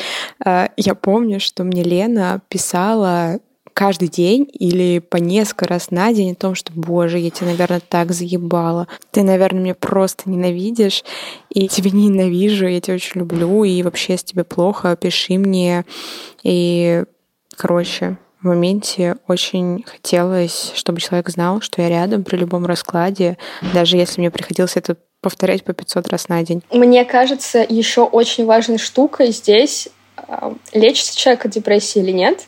Э, 0.45 0.67
я 0.77 0.95
помню, 0.95 1.39
что 1.39 1.63
мне 1.63 1.83
Лена 1.83 2.41
писала 2.49 3.39
каждый 3.73 4.07
день 4.07 4.47
или 4.53 4.99
по 4.99 5.17
несколько 5.17 5.67
раз 5.67 5.89
на 5.91 6.13
день 6.13 6.33
о 6.33 6.35
том, 6.35 6.55
что, 6.55 6.71
боже, 6.73 7.17
я 7.17 7.31
тебя, 7.31 7.47
наверное, 7.47 7.81
так 7.81 8.11
заебала. 8.11 8.87
Ты, 9.11 9.23
наверное, 9.23 9.61
меня 9.61 9.75
просто 9.75 10.29
ненавидишь, 10.29 11.03
и 11.49 11.67
тебя 11.67 11.91
не 11.91 12.07
ненавижу, 12.07 12.67
я 12.67 12.79
тебя 12.79 12.95
очень 12.95 13.21
люблю, 13.21 13.63
и 13.63 13.81
вообще, 13.81 14.13
если 14.13 14.27
тебе 14.27 14.43
плохо, 14.43 14.95
пиши 14.95 15.37
мне. 15.37 15.85
И, 16.43 17.03
короче, 17.55 18.17
в 18.43 18.47
моменте 18.47 19.15
очень 19.27 19.83
хотелось, 19.87 20.73
чтобы 20.75 20.99
человек 20.99 21.29
знал, 21.29 21.61
что 21.61 21.81
я 21.81 21.89
рядом 21.89 22.23
при 22.23 22.35
любом 22.35 22.65
раскладе, 22.65 23.37
даже 23.73 23.95
если 23.95 24.19
мне 24.19 24.29
приходилось 24.31 24.75
это 24.75 24.97
повторять 25.21 25.63
по 25.63 25.71
500 25.71 26.09
раз 26.09 26.27
на 26.27 26.43
день. 26.43 26.61
Мне 26.69 27.05
кажется, 27.05 27.65
еще 27.67 28.01
очень 28.01 28.45
важной 28.45 28.77
штукой 28.77 29.31
здесь 29.31 29.87
а, 30.17 30.53
лечится 30.73 31.17
человек 31.17 31.45
от 31.45 31.51
депрессии 31.51 31.99
или 31.99 32.11
нет. 32.11 32.45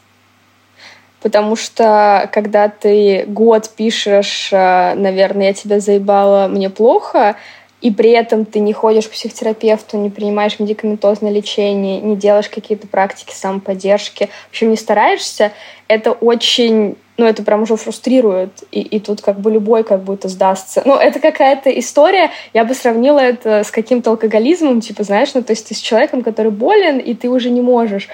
Потому 1.21 1.55
что 1.55 2.29
когда 2.33 2.67
ты 2.67 3.23
год 3.27 3.69
пишешь, 3.69 4.49
а, 4.51 4.93
наверное, 4.95 5.47
я 5.47 5.53
тебя 5.53 5.79
заебала, 5.79 6.49
мне 6.49 6.69
плохо, 6.69 7.37
и 7.85 7.91
при 7.91 8.09
этом 8.09 8.45
ты 8.45 8.61
не 8.61 8.73
ходишь 8.73 9.07
к 9.07 9.11
психотерапевту, 9.11 9.97
не 9.97 10.09
принимаешь 10.09 10.57
медикаментозное 10.57 11.29
лечение, 11.29 12.01
не 12.01 12.15
делаешь 12.15 12.49
какие-то 12.49 12.87
практики 12.87 13.31
самоподдержки, 13.31 14.29
в 14.47 14.49
общем, 14.49 14.71
не 14.71 14.75
стараешься, 14.75 15.51
это 15.87 16.11
очень 16.11 16.95
ну, 17.17 17.25
это 17.27 17.43
прям 17.43 17.61
уже 17.61 17.75
фрустрирует, 17.75 18.63
и, 18.71 18.81
и 18.81 18.99
тут 18.99 19.21
как 19.21 19.39
бы 19.39 19.51
любой 19.51 19.83
как 19.83 20.01
будто 20.03 20.29
сдастся. 20.29 20.81
Ну, 20.83 20.95
это 20.95 21.19
какая-то 21.19 21.69
история, 21.79 22.31
я 22.55 22.65
бы 22.65 22.73
сравнила 22.73 23.19
это 23.19 23.63
с 23.63 23.69
каким-то 23.69 24.09
алкоголизмом, 24.09 24.81
типа, 24.81 25.03
знаешь, 25.03 25.35
ну, 25.35 25.43
то 25.43 25.51
есть 25.51 25.67
ты 25.67 25.75
с 25.75 25.79
человеком, 25.79 26.23
который 26.23 26.51
болен, 26.51 26.97
и 26.97 27.13
ты 27.13 27.29
уже 27.29 27.51
не 27.51 27.61
можешь. 27.61 28.09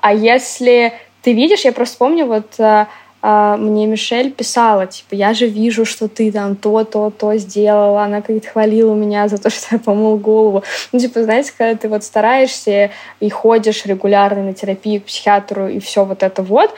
А 0.00 0.14
если 0.14 0.92
ты 1.22 1.32
видишь, 1.32 1.64
я 1.64 1.72
просто 1.72 1.98
помню, 1.98 2.26
вот 2.26 2.46
а, 2.60 2.86
мне 3.28 3.86
Мишель 3.86 4.30
писала, 4.30 4.86
типа, 4.86 5.14
я 5.14 5.34
же 5.34 5.46
вижу, 5.46 5.84
что 5.84 6.06
ты 6.06 6.30
там 6.30 6.54
то, 6.54 6.84
то, 6.84 7.10
то 7.10 7.36
сделала. 7.36 8.04
Она 8.04 8.22
как-то 8.22 8.48
хвалила 8.48 8.94
меня 8.94 9.26
за 9.28 9.38
то, 9.38 9.50
что 9.50 9.66
я 9.72 9.78
помыл 9.78 10.16
голову. 10.16 10.62
Ну, 10.92 10.98
типа, 10.98 11.24
знаете, 11.24 11.52
когда 11.56 11.74
ты 11.76 11.88
вот 11.88 12.04
стараешься 12.04 12.90
и 13.18 13.28
ходишь 13.28 13.84
регулярно 13.86 14.42
на 14.42 14.54
терапию 14.54 15.00
к 15.00 15.06
психиатру 15.06 15.66
и 15.68 15.80
все 15.80 16.04
вот 16.04 16.22
это 16.22 16.42
вот, 16.42 16.74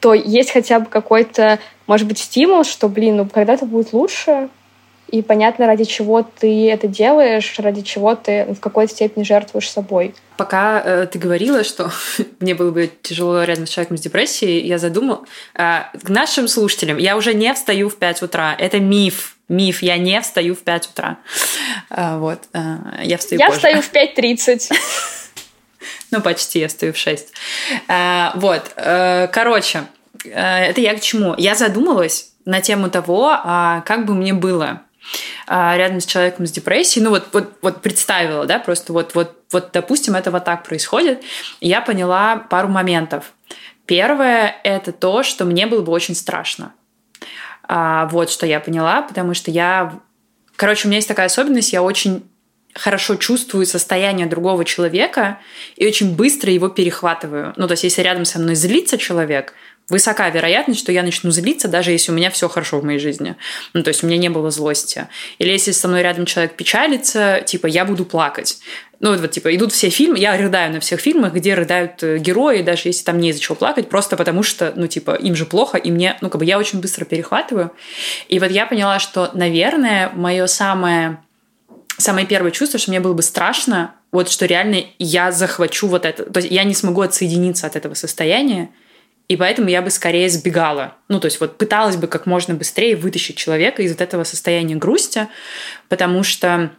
то 0.00 0.12
есть 0.12 0.50
хотя 0.50 0.80
бы 0.80 0.86
какой-то, 0.86 1.58
может 1.86 2.06
быть, 2.06 2.18
стимул, 2.18 2.64
что, 2.64 2.88
блин, 2.88 3.16
ну 3.16 3.26
когда-то 3.26 3.64
будет 3.64 3.92
лучше, 3.92 4.48
и 5.08 5.22
понятно, 5.22 5.66
ради 5.66 5.84
чего 5.84 6.22
ты 6.22 6.70
это 6.70 6.88
делаешь, 6.88 7.58
ради 7.58 7.82
чего 7.82 8.14
ты 8.14 8.44
в 8.52 8.60
какой-то 8.60 8.92
степени 8.92 9.24
жертвуешь 9.24 9.70
собой. 9.70 10.14
Пока 10.38 10.80
э, 10.80 11.06
ты 11.10 11.18
говорила, 11.18 11.64
что 11.64 11.90
мне 12.40 12.54
было 12.54 12.70
бы 12.70 12.90
тяжело 13.02 13.42
рядом 13.42 13.66
с 13.66 13.70
человеком 13.70 13.98
с 13.98 14.00
депрессией, 14.00 14.64
я 14.66 14.78
задумал. 14.78 15.26
Э, 15.54 15.80
к 16.00 16.08
нашим 16.08 16.46
слушателям, 16.46 16.96
я 16.96 17.16
уже 17.16 17.34
не 17.34 17.52
встаю 17.52 17.90
в 17.90 17.96
5 17.96 18.22
утра. 18.22 18.54
Это 18.56 18.78
миф. 18.78 19.36
Миф, 19.48 19.82
я 19.82 19.98
не 19.98 20.20
встаю 20.20 20.54
в 20.54 20.60
5 20.60 20.90
утра. 20.90 21.18
Э, 21.90 22.18
вот, 22.18 22.38
э, 22.52 22.76
я 23.02 23.18
встаю 23.18 23.40
Я 23.40 23.48
позже. 23.48 23.58
встаю 23.58 23.82
в 23.82 23.92
5.30. 23.92 24.72
Ну, 26.10 26.22
почти, 26.22 26.60
я 26.60 26.68
стою 26.68 26.92
в 26.92 26.96
6. 26.96 27.32
Э, 27.88 28.30
вот, 28.36 28.62
э, 28.76 29.28
короче, 29.32 29.84
э, 30.24 30.30
это 30.30 30.80
я 30.80 30.94
к 30.94 31.00
чему? 31.00 31.34
Я 31.36 31.54
задумалась 31.54 32.32
на 32.44 32.60
тему 32.62 32.88
того, 32.90 33.30
а 33.32 33.82
как 33.82 34.06
бы 34.06 34.14
мне 34.14 34.32
было 34.32 34.82
рядом 35.46 36.00
с 36.00 36.06
человеком 36.06 36.46
с 36.46 36.50
депрессией, 36.50 37.04
ну 37.04 37.10
вот, 37.10 37.28
вот, 37.32 37.52
вот 37.62 37.82
представила, 37.82 38.46
да, 38.46 38.58
просто 38.58 38.92
вот, 38.92 39.14
вот, 39.14 39.36
вот, 39.50 39.70
допустим, 39.72 40.14
это 40.14 40.30
вот 40.30 40.44
так 40.44 40.64
происходит, 40.64 41.22
я 41.60 41.80
поняла 41.80 42.36
пару 42.36 42.68
моментов. 42.68 43.32
Первое— 43.86 44.54
это 44.64 44.92
то, 44.92 45.22
что 45.22 45.46
мне 45.46 45.66
было 45.66 45.80
бы 45.80 45.92
очень 45.92 46.14
страшно. 46.14 46.74
А, 47.62 48.06
вот 48.06 48.30
что 48.30 48.46
я 48.46 48.60
поняла, 48.60 49.02
потому 49.02 49.34
что 49.34 49.50
я... 49.50 49.98
Короче, 50.56 50.86
у 50.86 50.88
меня 50.88 50.96
есть 50.96 51.08
такая 51.08 51.26
особенность, 51.26 51.72
я 51.72 51.82
очень 51.82 52.28
хорошо 52.74 53.16
чувствую 53.16 53.66
состояние 53.66 54.26
другого 54.26 54.64
человека 54.64 55.38
и 55.76 55.86
очень 55.86 56.14
быстро 56.14 56.52
его 56.52 56.68
перехватываю. 56.68 57.52
Ну, 57.56 57.66
то 57.66 57.72
есть, 57.72 57.84
если 57.84 58.02
рядом 58.02 58.24
со 58.24 58.38
мной 58.38 58.54
злится 58.54 58.98
человек, 58.98 59.54
высока 59.88 60.28
вероятность, 60.28 60.80
что 60.80 60.92
я 60.92 61.02
начну 61.02 61.30
злиться, 61.30 61.68
даже 61.68 61.92
если 61.92 62.12
у 62.12 62.14
меня 62.14 62.30
все 62.30 62.48
хорошо 62.48 62.78
в 62.78 62.84
моей 62.84 62.98
жизни. 62.98 63.36
Ну, 63.72 63.82
то 63.82 63.88
есть 63.88 64.02
у 64.02 64.06
меня 64.06 64.18
не 64.18 64.28
было 64.28 64.50
злости. 64.50 65.08
Или 65.38 65.50
если 65.50 65.72
со 65.72 65.88
мной 65.88 66.02
рядом 66.02 66.26
человек 66.26 66.54
печалится, 66.56 67.42
типа, 67.44 67.66
я 67.66 67.84
буду 67.84 68.04
плакать. 68.04 68.58
Ну, 69.00 69.16
вот, 69.16 69.30
типа, 69.30 69.54
идут 69.54 69.72
все 69.72 69.90
фильмы, 69.90 70.18
я 70.18 70.36
рыдаю 70.36 70.72
на 70.72 70.80
всех 70.80 71.00
фильмах, 71.00 71.32
где 71.32 71.54
рыдают 71.54 72.02
э, 72.02 72.18
герои, 72.18 72.62
даже 72.62 72.88
если 72.88 73.04
там 73.04 73.18
не 73.18 73.30
из-за 73.30 73.40
чего 73.40 73.54
плакать, 73.54 73.88
просто 73.88 74.16
потому 74.16 74.42
что, 74.42 74.72
ну, 74.74 74.88
типа, 74.88 75.12
им 75.12 75.36
же 75.36 75.46
плохо, 75.46 75.78
и 75.78 75.90
мне, 75.90 76.18
ну, 76.20 76.30
как 76.30 76.40
бы 76.40 76.44
я 76.44 76.58
очень 76.58 76.80
быстро 76.80 77.04
перехватываю. 77.04 77.72
И 78.28 78.40
вот 78.40 78.50
я 78.50 78.66
поняла, 78.66 78.98
что, 78.98 79.30
наверное, 79.34 80.10
мое 80.14 80.46
самое 80.46 81.18
самое 81.96 82.26
первое 82.26 82.52
чувство, 82.52 82.78
что 82.78 82.90
мне 82.90 83.00
было 83.00 83.12
бы 83.12 83.22
страшно, 83.22 83.94
вот 84.12 84.30
что 84.30 84.46
реально 84.46 84.84
я 84.98 85.32
захвачу 85.32 85.88
вот 85.88 86.04
это. 86.04 86.24
То 86.24 86.40
есть 86.40 86.50
я 86.52 86.64
не 86.64 86.74
смогу 86.74 87.02
отсоединиться 87.02 87.66
от 87.66 87.76
этого 87.76 87.94
состояния, 87.94 88.70
и 89.28 89.36
поэтому 89.36 89.68
я 89.68 89.82
бы 89.82 89.90
скорее 89.90 90.28
сбегала. 90.30 90.94
Ну, 91.08 91.20
то 91.20 91.26
есть 91.26 91.38
вот 91.40 91.58
пыталась 91.58 91.96
бы 91.96 92.06
как 92.06 92.26
можно 92.26 92.54
быстрее 92.54 92.96
вытащить 92.96 93.36
человека 93.36 93.82
из 93.82 93.92
вот 93.92 94.00
этого 94.00 94.24
состояния 94.24 94.74
грусти, 94.74 95.28
потому 95.88 96.22
что 96.22 96.72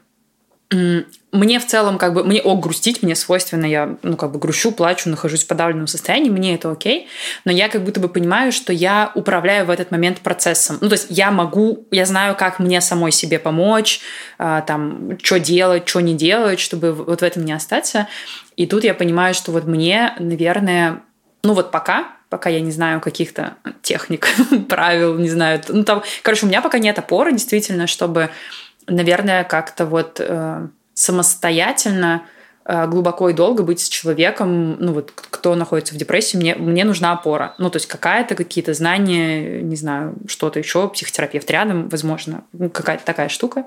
мне 0.72 1.60
в 1.60 1.66
целом 1.66 1.98
как 1.98 2.14
бы, 2.14 2.24
мне 2.24 2.42
ок 2.42 2.60
грустить, 2.60 3.02
мне 3.02 3.16
свойственно, 3.16 3.66
я, 3.66 3.98
ну, 4.04 4.16
как 4.16 4.32
бы 4.32 4.40
грущу, 4.40 4.72
плачу, 4.72 5.10
нахожусь 5.10 5.44
в 5.44 5.48
подавленном 5.48 5.88
состоянии, 5.88 6.30
мне 6.30 6.54
это 6.54 6.72
окей, 6.72 7.08
но 7.44 7.52
я 7.52 7.70
как 7.70 7.84
будто 7.84 8.00
бы 8.00 8.08
понимаю, 8.08 8.52
что 8.52 8.72
я 8.72 9.12
управляю 9.16 9.66
в 9.66 9.72
этот 9.72 9.90
момент 9.90 10.20
процессом. 10.20 10.78
Ну, 10.80 10.90
то 10.90 10.94
есть 10.94 11.08
я 11.10 11.32
могу, 11.32 11.88
я 11.90 12.06
знаю, 12.06 12.36
как 12.36 12.60
мне 12.60 12.82
самой 12.82 13.12
себе 13.12 13.40
помочь, 13.40 14.02
а, 14.38 14.62
там, 14.62 15.18
что 15.24 15.40
делать, 15.40 15.88
что 15.88 16.02
не 16.02 16.16
делать, 16.16 16.60
чтобы 16.60 16.94
вот 16.94 17.22
в 17.22 17.24
этом 17.24 17.46
не 17.46 17.54
остаться. 17.54 18.08
И 18.56 18.68
тут 18.68 18.84
я 18.84 18.94
понимаю, 18.94 19.34
что 19.34 19.52
вот 19.52 19.66
мне, 19.66 20.14
наверное, 20.20 21.02
ну 21.44 21.54
вот 21.54 21.72
пока, 21.72 22.19
пока 22.30 22.50
я 22.50 22.62
не 22.62 22.72
знаю 22.72 23.02
каких-то 23.02 23.56
техник, 23.82 24.28
правил, 24.70 25.18
не 25.18 25.30
знаю, 25.30 25.62
ну 25.70 25.84
там, 25.84 26.04
короче, 26.22 26.46
у 26.46 26.50
меня 26.50 26.62
пока 26.62 26.80
нет 26.80 26.98
опоры, 26.98 27.32
действительно, 27.32 27.88
чтобы 27.88 28.30
наверное, 28.90 29.44
как-то 29.44 29.86
вот 29.86 30.20
э, 30.20 30.68
самостоятельно 30.94 32.24
э, 32.66 32.88
глубоко 32.88 33.30
и 33.30 33.34
долго 33.34 33.64
быть 33.64 33.80
с 33.80 33.90
человеком, 33.90 34.78
ну 34.80 34.94
вот 34.94 35.12
кто 35.16 35.56
находится 35.56 35.94
в 35.94 35.98
депрессии, 35.98 36.38
мне, 36.38 36.56
мне 36.56 36.84
нужна 36.84 37.12
опора. 37.12 37.56
Ну, 37.58 37.70
то 37.70 37.78
есть 37.78 37.88
какая-то, 37.88 38.36
какие-то 38.36 38.74
знания, 38.74 39.62
не 39.62 39.76
знаю, 39.76 40.16
что-то 40.28 40.60
еще, 40.60 40.90
психотерапевт 40.90 41.50
рядом, 41.52 41.90
возможно, 41.90 42.44
ну, 42.52 42.70
какая-то 42.70 43.06
такая 43.06 43.30
штука. 43.30 43.66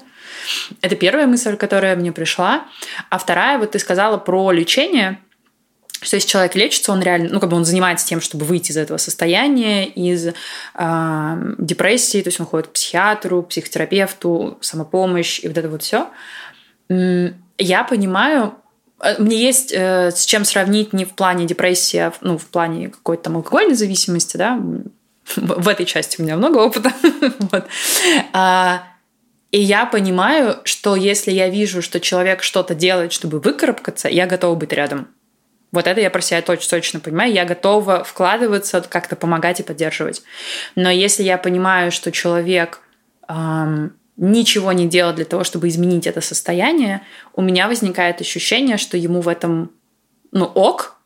Это 0.80 0.96
первая 0.96 1.26
мысль, 1.26 1.56
которая 1.56 1.96
мне 1.96 2.12
пришла. 2.12 2.64
А 3.10 3.18
вторая, 3.18 3.58
вот 3.58 3.72
ты 3.72 3.78
сказала 3.78 4.18
про 4.18 4.50
лечение– 4.50 5.18
что 6.02 6.16
если 6.16 6.28
человек 6.28 6.54
лечится, 6.54 6.92
он 6.92 7.00
реально, 7.00 7.30
ну, 7.32 7.40
как 7.40 7.48
бы 7.48 7.56
он 7.56 7.64
занимается 7.64 8.06
тем, 8.06 8.20
чтобы 8.20 8.44
выйти 8.44 8.72
из 8.72 8.76
этого 8.76 8.98
состояния, 8.98 9.86
из 9.86 10.26
э, 10.26 10.34
депрессии, 11.58 12.22
то 12.22 12.28
есть 12.28 12.40
он 12.40 12.46
ходит 12.46 12.68
к 12.68 12.72
психиатру, 12.72 13.42
психотерапевту, 13.42 14.58
самопомощь 14.60 15.40
и 15.40 15.48
вот 15.48 15.56
это 15.56 15.68
вот 15.68 15.82
все. 15.82 16.08
Я 16.88 17.84
понимаю, 17.84 18.54
э, 19.00 19.22
мне 19.22 19.36
есть 19.36 19.72
э, 19.72 20.10
с 20.10 20.24
чем 20.24 20.44
сравнить 20.44 20.92
не 20.92 21.04
в 21.04 21.10
плане 21.10 21.46
депрессии, 21.46 21.98
а 21.98 22.10
в, 22.10 22.18
ну, 22.20 22.36
в 22.36 22.46
плане 22.46 22.88
какой-то 22.88 23.24
там 23.24 23.36
алкогольной 23.36 23.74
зависимости, 23.74 24.36
да, 24.36 24.60
в 25.36 25.68
этой 25.68 25.86
части 25.86 26.20
у 26.20 26.24
меня 26.24 26.36
много 26.36 26.58
опыта. 26.58 26.92
вот. 27.38 27.64
а, 28.32 28.82
и 29.52 29.60
я 29.60 29.84
понимаю, 29.84 30.60
что 30.64 30.96
если 30.96 31.30
я 31.30 31.48
вижу, 31.48 31.82
что 31.82 32.00
человек 32.00 32.42
что-то 32.42 32.74
делает, 32.74 33.12
чтобы 33.12 33.38
выкарабкаться, 33.38 34.08
я 34.08 34.26
готова 34.26 34.54
быть 34.54 34.72
рядом. 34.72 35.08
Вот 35.72 35.86
это 35.86 36.00
я 36.00 36.10
про 36.10 36.20
себя 36.20 36.42
точно, 36.42 36.76
точно 36.76 37.00
понимаю. 37.00 37.32
Я 37.32 37.44
готова 37.46 38.04
вкладываться, 38.04 38.82
как-то 38.82 39.16
помогать 39.16 39.60
и 39.60 39.62
поддерживать. 39.62 40.22
Но 40.76 40.90
если 40.90 41.22
я 41.22 41.38
понимаю, 41.38 41.90
что 41.90 42.12
человек 42.12 42.80
эм, 43.28 43.94
ничего 44.16 44.72
не 44.72 44.86
делает 44.86 45.16
для 45.16 45.24
того, 45.24 45.44
чтобы 45.44 45.68
изменить 45.68 46.06
это 46.06 46.20
состояние, 46.20 47.02
у 47.34 47.40
меня 47.40 47.68
возникает 47.68 48.20
ощущение, 48.20 48.76
что 48.76 48.98
ему 48.98 49.22
в 49.22 49.28
этом, 49.28 49.72
ну, 50.30 50.44
ок, 50.44 50.98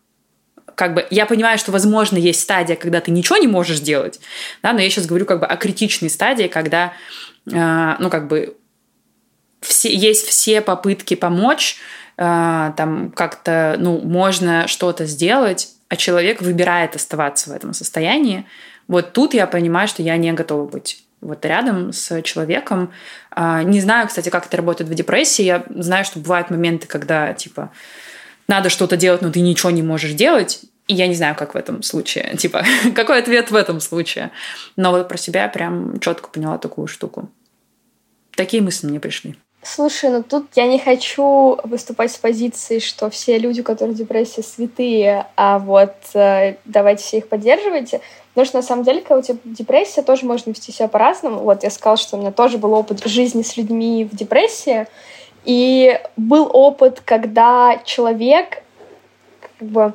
как 0.75 0.95
бы 0.95 1.07
я 1.11 1.27
понимаю, 1.27 1.59
что, 1.59 1.73
возможно, 1.73 2.17
есть 2.19 2.41
стадия, 2.41 2.77
когда 2.77 3.01
ты 3.01 3.11
ничего 3.11 3.39
не 3.39 3.47
можешь 3.47 3.81
делать, 3.81 4.21
да, 4.63 4.73
но 4.73 4.81
я 4.81 4.91
сейчас 4.91 5.07
говорю 5.07 5.25
как 5.25 5.41
бы 5.41 5.47
о 5.47 5.57
критичной 5.57 6.11
стадии, 6.11 6.49
когда, 6.49 6.93
э, 7.51 7.95
ну, 7.99 8.11
как 8.11 8.29
бы 8.29 8.57
все, 9.63 9.95
есть 9.95 10.27
все 10.27 10.61
попытки 10.61 11.15
помочь, 11.15 11.79
там 12.17 13.13
как-то, 13.15 13.77
ну, 13.79 14.01
можно 14.01 14.67
что-то 14.69 15.07
сделать, 15.07 15.69
а 15.89 15.97
человек 15.97 16.41
выбирает 16.41 16.97
оставаться 16.97 17.51
в 17.51 17.53
этом 17.53 17.75
состоянии, 17.75 18.47
вот 18.89 19.13
тут 19.13 19.35
я 19.35 19.47
понимаю, 19.47 19.89
что 19.89 20.03
я 20.03 20.17
не 20.17 20.33
готова 20.33 20.69
быть 20.69 21.03
вот 21.21 21.45
рядом 21.45 21.93
с 21.93 22.23
человеком. 22.23 22.93
А, 23.31 23.63
не 23.63 23.81
знаю, 23.81 24.07
кстати, 24.07 24.29
как 24.29 24.47
это 24.47 24.57
работает 24.57 24.89
в 24.89 24.95
депрессии. 24.95 25.43
Я 25.43 25.65
знаю, 25.71 26.05
что 26.05 26.21
бывают 26.21 26.51
моменты, 26.51 26.87
когда, 26.87 27.33
типа, 27.33 27.73
надо 28.49 28.69
что-то 28.69 28.97
делать, 28.97 29.23
но 29.23 29.31
ты 29.31 29.41
ничего 29.41 29.71
не 29.71 29.83
можешь 29.83 30.13
делать. 30.13 30.63
И 30.87 30.95
я 30.95 31.09
не 31.09 31.15
знаю, 31.15 31.35
как 31.35 31.55
в 31.55 31.57
этом 31.57 31.83
случае. 31.83 32.37
Типа, 32.39 32.65
какой 32.95 33.19
ответ 33.19 33.51
в 33.51 33.57
этом 33.57 33.81
случае. 33.81 34.31
Но 34.77 34.93
вот 34.93 35.09
про 35.09 35.17
себя 35.17 35.49
прям 35.49 35.99
четко 35.99 36.29
поняла 36.29 36.59
такую 36.59 36.87
штуку. 36.87 37.29
Такие 38.37 38.63
мысли 38.63 38.87
мне 38.87 39.01
пришли. 39.01 39.37
Слушай, 39.69 40.11
ну 40.11 40.23
тут 40.23 40.47
я 40.55 40.69
не 40.69 40.79
хочу 40.79 41.59
выступать 41.65 42.13
с 42.13 42.17
позиции, 42.19 42.79
что 42.79 43.11
все 43.11 43.37
люди, 43.37 43.63
которые 43.63 43.97
в 43.97 43.99
депрессии, 43.99 44.41
святые, 44.41 45.27
а 45.35 45.59
вот 45.59 45.93
э, 46.15 46.55
давайте 46.65 47.03
все 47.03 47.19
их 47.19 47.29
поддерживайте. 47.29 48.01
Потому 48.29 48.47
что 48.47 48.59
на 48.59 48.63
самом 48.63 48.85
деле, 48.85 49.01
когда 49.01 49.17
у 49.17 49.23
тебя 49.23 49.39
депрессия, 49.43 50.03
тоже 50.03 50.25
можно 50.25 50.51
вести 50.51 50.71
себя 50.71 50.87
по-разному. 50.87 51.41
Вот 51.41 51.65
я 51.65 51.71
сказала, 51.71 51.97
что 51.97 52.17
у 52.17 52.21
меня 52.21 52.31
тоже 52.31 52.59
был 52.59 52.75
опыт 52.75 53.05
жизни 53.07 53.43
с 53.43 53.57
людьми 53.57 54.05
в 54.05 54.15
депрессии. 54.15 54.87
И 55.45 55.99
был 56.17 56.49
опыт, 56.53 57.03
когда 57.05 57.81
человек 57.85 58.63
как 59.41 59.69
бы 59.69 59.95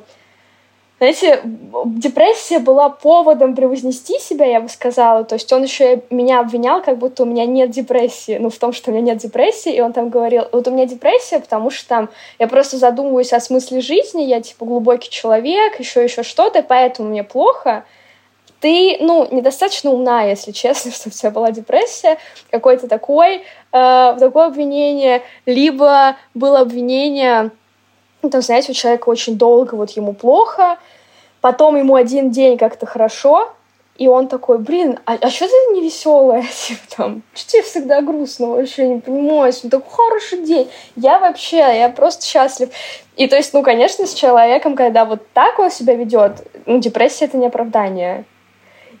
знаете, 1.02 1.40
депрессия 1.84 2.60
была 2.60 2.88
поводом 2.88 3.56
превознести 3.56 4.20
себя, 4.20 4.46
я 4.46 4.60
бы 4.60 4.68
сказала. 4.68 5.24
То 5.24 5.34
есть 5.34 5.52
он 5.52 5.64
еще 5.64 6.02
меня 6.10 6.38
обвинял, 6.38 6.80
как 6.80 6.98
будто 6.98 7.24
у 7.24 7.26
меня 7.26 7.44
нет 7.44 7.70
депрессии. 7.70 8.38
Ну, 8.38 8.50
в 8.50 8.56
том, 8.58 8.72
что 8.72 8.90
у 8.90 8.94
меня 8.94 9.12
нет 9.12 9.18
депрессии. 9.18 9.74
И 9.74 9.80
он 9.80 9.92
там 9.92 10.10
говорил, 10.10 10.44
вот 10.52 10.68
у 10.68 10.70
меня 10.70 10.86
депрессия, 10.86 11.40
потому 11.40 11.70
что 11.70 11.88
там 11.88 12.10
я 12.38 12.46
просто 12.46 12.76
задумываюсь 12.76 13.32
о 13.32 13.40
смысле 13.40 13.80
жизни, 13.80 14.22
я 14.22 14.40
типа 14.40 14.64
глубокий 14.64 15.10
человек, 15.10 15.80
еще 15.80 16.04
еще 16.04 16.22
что-то, 16.22 16.62
поэтому 16.62 17.08
мне 17.08 17.24
плохо. 17.24 17.84
Ты, 18.60 18.98
ну, 19.00 19.26
недостаточно 19.32 19.90
умна, 19.90 20.22
если 20.22 20.52
честно, 20.52 20.92
что 20.92 21.08
у 21.08 21.12
тебя 21.12 21.32
была 21.32 21.50
депрессия, 21.50 22.18
какой-то 22.52 22.86
такой, 22.86 23.42
э, 23.72 24.16
такое 24.20 24.46
обвинение, 24.46 25.22
либо 25.46 26.14
было 26.32 26.60
обвинение 26.60 27.50
там, 28.30 28.42
знаете, 28.42 28.72
у 28.72 28.74
человека 28.74 29.08
очень 29.08 29.36
долго 29.36 29.74
вот 29.74 29.90
ему 29.90 30.12
плохо, 30.12 30.78
потом 31.40 31.76
ему 31.76 31.94
один 31.94 32.30
день 32.30 32.56
как-то 32.58 32.86
хорошо, 32.86 33.52
и 33.98 34.08
он 34.08 34.26
такой, 34.26 34.58
блин, 34.58 34.98
а, 35.04 35.18
а 35.20 35.30
что 35.30 35.46
ты 35.46 35.74
не 35.74 35.82
веселая? 35.82 36.44
Типа 36.66 36.80
там, 36.96 37.22
что 37.34 37.50
тебе 37.50 37.62
всегда 37.62 38.00
грустно 38.00 38.48
вообще, 38.48 38.88
не 38.88 39.00
понимаю, 39.00 39.52
ну 39.62 39.70
такой 39.70 39.90
хороший 39.90 40.42
день. 40.42 40.70
Я 40.96 41.18
вообще, 41.18 41.58
я 41.58 41.88
просто 41.88 42.24
счастлив. 42.24 42.70
И 43.16 43.26
то 43.26 43.36
есть, 43.36 43.52
ну, 43.52 43.62
конечно, 43.62 44.06
с 44.06 44.14
человеком, 44.14 44.76
когда 44.76 45.04
вот 45.04 45.20
так 45.34 45.58
он 45.58 45.70
себя 45.70 45.94
ведет, 45.94 46.46
ну, 46.66 46.80
депрессия 46.80 47.26
это 47.26 47.36
не 47.36 47.46
оправдание. 47.46 48.24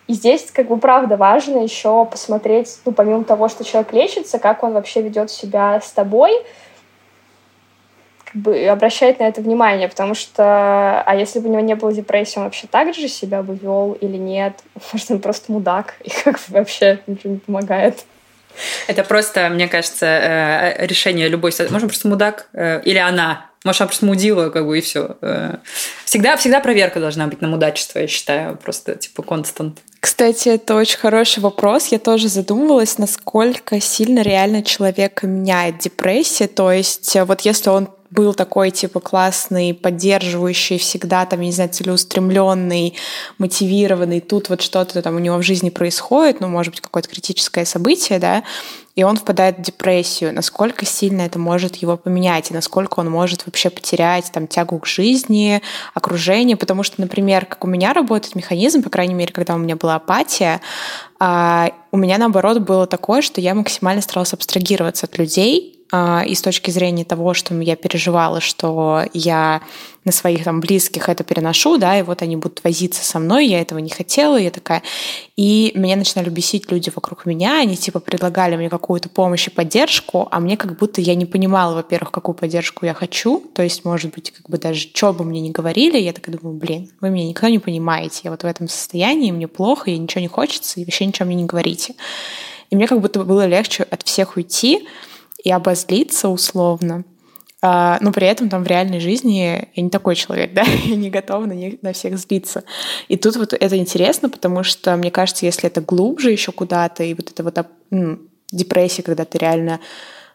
И 0.08 0.14
здесь, 0.14 0.50
как 0.50 0.68
бы, 0.68 0.76
правда 0.76 1.16
важно 1.16 1.58
еще 1.58 2.04
посмотреть, 2.04 2.78
ну, 2.84 2.92
помимо 2.92 3.24
того, 3.24 3.48
что 3.48 3.64
человек 3.64 3.92
лечится, 3.92 4.38
как 4.38 4.62
он 4.62 4.72
вообще 4.72 5.00
ведет 5.00 5.30
себя 5.30 5.80
с 5.80 5.90
тобой, 5.92 6.32
обращает 8.34 9.20
на 9.20 9.24
это 9.24 9.40
внимание, 9.40 9.88
потому 9.88 10.14
что, 10.14 11.02
а 11.02 11.14
если 11.14 11.38
бы 11.38 11.48
у 11.48 11.52
него 11.52 11.60
не 11.60 11.74
было 11.74 11.92
депрессии, 11.92 12.38
он 12.38 12.44
вообще 12.44 12.66
так 12.66 12.94
же 12.94 13.08
себя 13.08 13.42
бы 13.42 13.54
вел 13.54 13.96
или 14.00 14.16
нет? 14.16 14.54
Может, 14.92 15.10
он 15.10 15.20
просто 15.20 15.52
мудак 15.52 15.94
и 16.04 16.10
как 16.10 16.34
бы 16.34 16.58
вообще 16.58 17.00
ничего 17.06 17.34
не 17.34 17.38
помогает. 17.38 18.04
Это 18.86 19.02
просто, 19.02 19.48
мне 19.48 19.68
кажется, 19.68 20.06
э, 20.06 20.86
решение 20.86 21.28
любой 21.28 21.52
ситуации. 21.52 21.72
Может, 21.72 21.88
просто 21.88 22.08
мудак 22.08 22.48
э, 22.52 22.82
или 22.84 22.98
она. 22.98 23.46
Может, 23.64 23.80
она 23.80 23.88
просто 23.88 24.06
мудила, 24.06 24.50
как 24.50 24.66
бы, 24.66 24.76
и 24.76 24.80
все. 24.80 25.16
Э, 25.22 25.56
всегда, 26.04 26.36
всегда 26.36 26.60
проверка 26.60 27.00
должна 27.00 27.26
быть 27.28 27.40
на 27.40 27.48
мудачество, 27.48 27.98
я 27.98 28.06
считаю. 28.06 28.56
Просто, 28.56 28.96
типа, 28.96 29.22
констант. 29.22 29.78
Кстати, 30.00 30.50
это 30.50 30.74
очень 30.74 30.98
хороший 30.98 31.40
вопрос. 31.40 31.86
Я 31.86 31.98
тоже 31.98 32.28
задумывалась, 32.28 32.98
насколько 32.98 33.80
сильно 33.80 34.20
реально 34.20 34.62
человека 34.62 35.26
меняет 35.26 35.78
депрессия. 35.78 36.48
То 36.48 36.72
есть, 36.72 37.16
вот 37.16 37.42
если 37.42 37.70
он 37.70 37.88
был 38.12 38.34
такой, 38.34 38.70
типа, 38.70 39.00
классный, 39.00 39.72
поддерживающий, 39.72 40.78
всегда, 40.78 41.24
там, 41.24 41.40
я 41.40 41.46
не 41.46 41.52
знаю, 41.52 41.70
целеустремленный, 41.70 42.94
мотивированный, 43.38 44.20
тут 44.20 44.50
вот 44.50 44.60
что-то 44.60 45.00
там 45.00 45.16
у 45.16 45.18
него 45.18 45.38
в 45.38 45.42
жизни 45.42 45.70
происходит, 45.70 46.40
ну, 46.40 46.48
может 46.48 46.72
быть, 46.72 46.82
какое-то 46.82 47.08
критическое 47.08 47.64
событие, 47.64 48.18
да, 48.18 48.44
и 48.94 49.04
он 49.04 49.16
впадает 49.16 49.58
в 49.58 49.62
депрессию, 49.62 50.34
насколько 50.34 50.84
сильно 50.84 51.22
это 51.22 51.38
может 51.38 51.76
его 51.76 51.96
поменять, 51.96 52.50
и 52.50 52.54
насколько 52.54 53.00
он 53.00 53.10
может 53.10 53.46
вообще 53.46 53.70
потерять 53.70 54.30
там 54.30 54.46
тягу 54.46 54.78
к 54.78 54.86
жизни, 54.86 55.62
окружение, 55.94 56.58
потому 56.58 56.82
что, 56.82 57.00
например, 57.00 57.46
как 57.46 57.64
у 57.64 57.68
меня 57.68 57.94
работает 57.94 58.34
механизм, 58.34 58.82
по 58.82 58.90
крайней 58.90 59.14
мере, 59.14 59.32
когда 59.32 59.54
у 59.54 59.58
меня 59.58 59.76
была 59.76 59.94
апатия, 59.94 60.60
а, 61.18 61.70
у 61.90 61.96
меня, 61.96 62.18
наоборот, 62.18 62.58
было 62.58 62.86
такое, 62.86 63.22
что 63.22 63.40
я 63.40 63.54
максимально 63.54 64.02
старалась 64.02 64.34
абстрагироваться 64.34 65.06
от 65.06 65.16
людей, 65.16 65.81
и 65.92 66.34
с 66.34 66.40
точки 66.40 66.70
зрения 66.70 67.04
того, 67.04 67.34
что 67.34 67.54
я 67.60 67.76
переживала, 67.76 68.40
что 68.40 69.04
я 69.12 69.60
на 70.04 70.10
своих 70.10 70.42
там 70.42 70.60
близких 70.60 71.08
это 71.08 71.22
переношу, 71.22 71.76
да, 71.76 71.98
и 71.98 72.02
вот 72.02 72.22
они 72.22 72.36
будут 72.36 72.64
возиться 72.64 73.04
со 73.04 73.18
мной, 73.18 73.46
я 73.46 73.60
этого 73.60 73.78
не 73.78 73.90
хотела, 73.90 74.36
я 74.36 74.50
такая... 74.50 74.82
И 75.36 75.72
меня 75.74 75.96
начинали 75.96 76.30
бесить 76.30 76.70
люди 76.72 76.90
вокруг 76.94 77.26
меня, 77.26 77.60
они 77.60 77.76
типа 77.76 78.00
предлагали 78.00 78.56
мне 78.56 78.70
какую-то 78.70 79.10
помощь 79.10 79.48
и 79.48 79.50
поддержку, 79.50 80.28
а 80.30 80.40
мне 80.40 80.56
как 80.56 80.78
будто 80.78 81.00
я 81.00 81.14
не 81.14 81.26
понимала, 81.26 81.74
во-первых, 81.74 82.10
какую 82.10 82.34
поддержку 82.34 82.86
я 82.86 82.94
хочу, 82.94 83.40
то 83.54 83.62
есть, 83.62 83.84
может 83.84 84.14
быть, 84.14 84.30
как 84.30 84.48
бы 84.48 84.56
даже 84.56 84.80
что 84.80 85.12
бы 85.12 85.24
мне 85.24 85.40
ни 85.40 85.50
говорили, 85.50 85.98
я 85.98 86.12
такая 86.12 86.36
думаю, 86.36 86.56
блин, 86.56 86.90
вы 87.00 87.10
меня 87.10 87.28
никто 87.28 87.48
не 87.48 87.58
понимаете, 87.58 88.20
я 88.24 88.30
вот 88.30 88.42
в 88.42 88.46
этом 88.46 88.66
состоянии, 88.66 89.30
мне 89.30 89.46
плохо, 89.46 89.90
я 89.90 89.98
ничего 89.98 90.22
не 90.22 90.28
хочется, 90.28 90.80
и 90.80 90.84
вообще 90.84 91.04
ничего 91.04 91.26
мне 91.26 91.36
не 91.36 91.44
говорите. 91.44 91.94
И 92.70 92.76
мне 92.76 92.88
как 92.88 93.00
будто 93.00 93.22
было 93.22 93.46
легче 93.46 93.82
от 93.82 94.02
всех 94.02 94.36
уйти, 94.36 94.86
и 95.42 95.50
обозлиться 95.50 96.28
условно. 96.28 97.04
А, 97.64 97.98
но 98.00 98.10
при 98.12 98.26
этом 98.26 98.48
там 98.48 98.64
в 98.64 98.66
реальной 98.66 98.98
жизни 98.98 99.68
я 99.74 99.82
не 99.82 99.90
такой 99.90 100.16
человек, 100.16 100.52
да, 100.54 100.62
я 100.62 100.96
не 100.96 101.10
готова 101.10 101.46
на, 101.46 101.52
них, 101.52 101.80
на 101.82 101.92
всех 101.92 102.18
злиться. 102.18 102.64
И 103.08 103.16
тут 103.16 103.36
вот 103.36 103.52
это 103.52 103.76
интересно, 103.76 104.28
потому 104.28 104.64
что, 104.64 104.96
мне 104.96 105.10
кажется, 105.10 105.46
если 105.46 105.68
это 105.68 105.80
глубже 105.80 106.32
еще 106.32 106.52
куда-то, 106.52 107.04
и 107.04 107.14
вот 107.14 107.30
это 107.30 107.42
вот 107.44 107.66
ну, 107.90 108.18
депрессия, 108.50 109.02
когда 109.02 109.24
ты 109.24 109.38
реально 109.38 109.80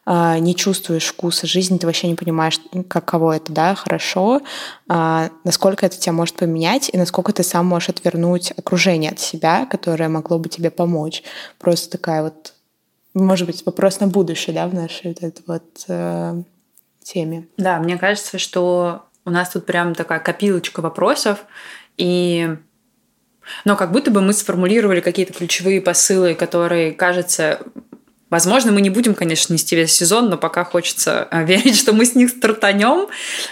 а, 0.05 0.39
не 0.39 0.55
чувствуешь 0.55 1.07
вкуса 1.07 1.47
жизни, 1.47 1.77
ты 1.77 1.85
вообще 1.85 2.07
не 2.07 2.15
понимаешь, 2.15 2.61
каково 2.87 3.35
это, 3.35 3.51
да, 3.51 3.75
хорошо, 3.75 4.41
а, 4.87 5.29
насколько 5.43 5.85
это 5.85 5.97
тебя 5.97 6.13
может 6.13 6.37
поменять, 6.37 6.89
и 6.93 6.97
насколько 6.97 7.33
ты 7.33 7.43
сам 7.43 7.65
можешь 7.65 7.89
отвернуть 7.89 8.53
окружение 8.55 9.11
от 9.11 9.19
себя, 9.19 9.65
которое 9.65 10.07
могло 10.07 10.39
бы 10.39 10.47
тебе 10.47 10.71
помочь. 10.71 11.23
Просто 11.59 11.89
такая 11.89 12.23
вот 12.23 12.53
может 13.23 13.47
быть, 13.47 13.65
вопрос 13.65 13.99
на 13.99 14.07
будущее, 14.07 14.53
да, 14.53 14.67
в 14.67 14.73
нашей 14.73 15.09
вот 15.09 15.23
этой 15.23 15.43
вот 15.47 15.83
э, 15.87 16.41
теме. 17.03 17.47
Да, 17.57 17.79
мне 17.79 17.97
кажется, 17.97 18.37
что 18.37 19.05
у 19.25 19.29
нас 19.29 19.49
тут 19.49 19.65
прям 19.65 19.95
такая 19.95 20.19
копилочка 20.19 20.81
вопросов, 20.81 21.45
и 21.97 22.55
но 23.63 23.75
как 23.75 23.91
будто 23.91 24.11
бы 24.11 24.21
мы 24.21 24.33
сформулировали 24.33 24.99
какие-то 24.99 25.33
ключевые 25.33 25.81
посылы, 25.81 26.35
которые, 26.35 26.91
кажется, 26.91 27.59
Возможно, 28.29 28.73
мы 28.73 28.81
не 28.81 28.89
будем, 28.89 29.15
конечно, 29.15 29.53
нести 29.53 29.75
весь 29.75 29.93
сезон, 29.93 30.29
но 30.29 30.37
пока 30.37 30.65
хочется 30.65 31.29
э, 31.31 31.43
верить, 31.45 31.77
что 31.77 31.93
мы 31.93 32.05
с 32.05 32.13
них 32.13 32.29
стартанем. 32.29 33.07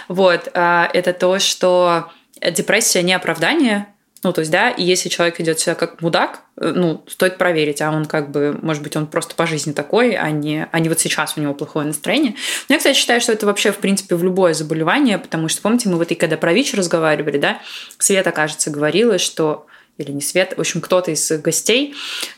Вот. 0.08 0.50
А, 0.52 0.88
это 0.92 1.14
то, 1.14 1.38
что 1.38 2.10
депрессия 2.42 3.02
не 3.02 3.14
оправдание, 3.14 3.86
ну, 4.22 4.32
то 4.32 4.40
есть, 4.40 4.50
да, 4.50 4.70
и 4.70 4.82
если 4.82 5.08
человек 5.08 5.38
ведет 5.38 5.60
себя 5.60 5.74
как 5.74 6.00
мудак, 6.00 6.40
э, 6.56 6.72
ну, 6.74 7.04
стоит 7.06 7.38
проверить, 7.38 7.82
а 7.82 7.90
он 7.90 8.06
как 8.06 8.30
бы, 8.30 8.58
может 8.62 8.82
быть, 8.82 8.96
он 8.96 9.06
просто 9.06 9.34
по 9.34 9.46
жизни 9.46 9.72
такой, 9.72 10.14
а 10.14 10.30
не, 10.30 10.66
а 10.72 10.80
не 10.80 10.88
вот 10.88 10.98
сейчас 10.98 11.34
у 11.36 11.40
него 11.40 11.54
плохое 11.54 11.86
настроение. 11.86 12.34
Но 12.68 12.74
я, 12.74 12.78
кстати, 12.78 12.96
считаю, 12.96 13.20
что 13.20 13.32
это 13.32 13.46
вообще, 13.46 13.72
в 13.72 13.78
принципе, 13.78 14.16
в 14.16 14.24
любое 14.24 14.54
заболевание, 14.54 15.18
потому 15.18 15.48
что, 15.48 15.62
помните, 15.62 15.88
мы 15.88 15.96
вот 15.96 16.10
и 16.10 16.14
когда 16.14 16.36
про 16.36 16.52
ВИЧ 16.52 16.74
разговаривали, 16.74 17.38
да, 17.38 17.60
Света, 17.98 18.32
кажется, 18.32 18.70
говорила, 18.70 19.18
что 19.18 19.66
или 19.98 20.12
не 20.12 20.20
Свет, 20.20 20.54
в 20.56 20.60
общем, 20.60 20.80
кто-то 20.80 21.10
из 21.10 21.30
гостей 21.40 21.94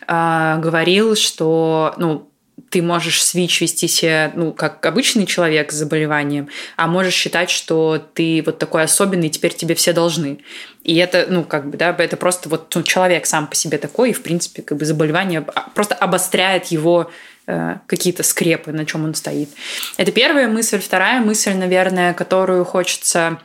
э, 0.07 0.59
говорил, 0.59 1.17
что, 1.17 1.95
ну, 1.97 2.28
ты 2.71 2.83
можешь 2.83 3.23
с 3.23 3.35
ВИЧ 3.35 3.62
вести 3.62 3.88
себя, 3.88 4.33
ну, 4.35 4.53
как 4.53 4.85
обычный 4.85 5.27
человек 5.27 5.73
с 5.73 5.77
заболеванием, 5.77 6.49
а 6.77 6.87
можешь 6.87 7.14
считать, 7.14 7.51
что 7.51 8.05
ты 8.14 8.42
вот 8.44 8.59
такой 8.59 8.83
особенный, 8.83 9.29
теперь 9.29 9.55
тебе 9.55 9.75
все 9.75 9.92
должны. 9.92 10.38
И 10.83 10.97
это, 10.97 11.27
ну, 11.29 11.44
как 11.44 11.71
бы, 11.71 11.77
да, 11.77 11.94
это 11.99 12.16
просто 12.16 12.49
вот 12.49 12.75
ну, 12.75 12.83
человек 12.83 13.27
сам 13.27 13.47
по 13.47 13.55
себе 13.55 13.79
такой, 13.79 14.11
и, 14.11 14.12
в 14.12 14.23
принципе, 14.23 14.62
как 14.62 14.79
бы 14.79 14.85
заболевание 14.85 15.44
просто 15.75 15.94
обостряет 15.94 16.66
его 16.66 17.11
э, 17.47 17.77
какие-то 17.87 18.23
скрепы, 18.23 18.73
на 18.73 18.85
чем 18.87 19.05
он 19.05 19.14
стоит. 19.14 19.51
Это 19.97 20.12
первая 20.12 20.49
мысль. 20.49 20.81
Вторая 20.81 21.21
мысль, 21.21 21.55
наверное, 21.55 22.14
которую 22.14 22.64
хочется 22.64 23.38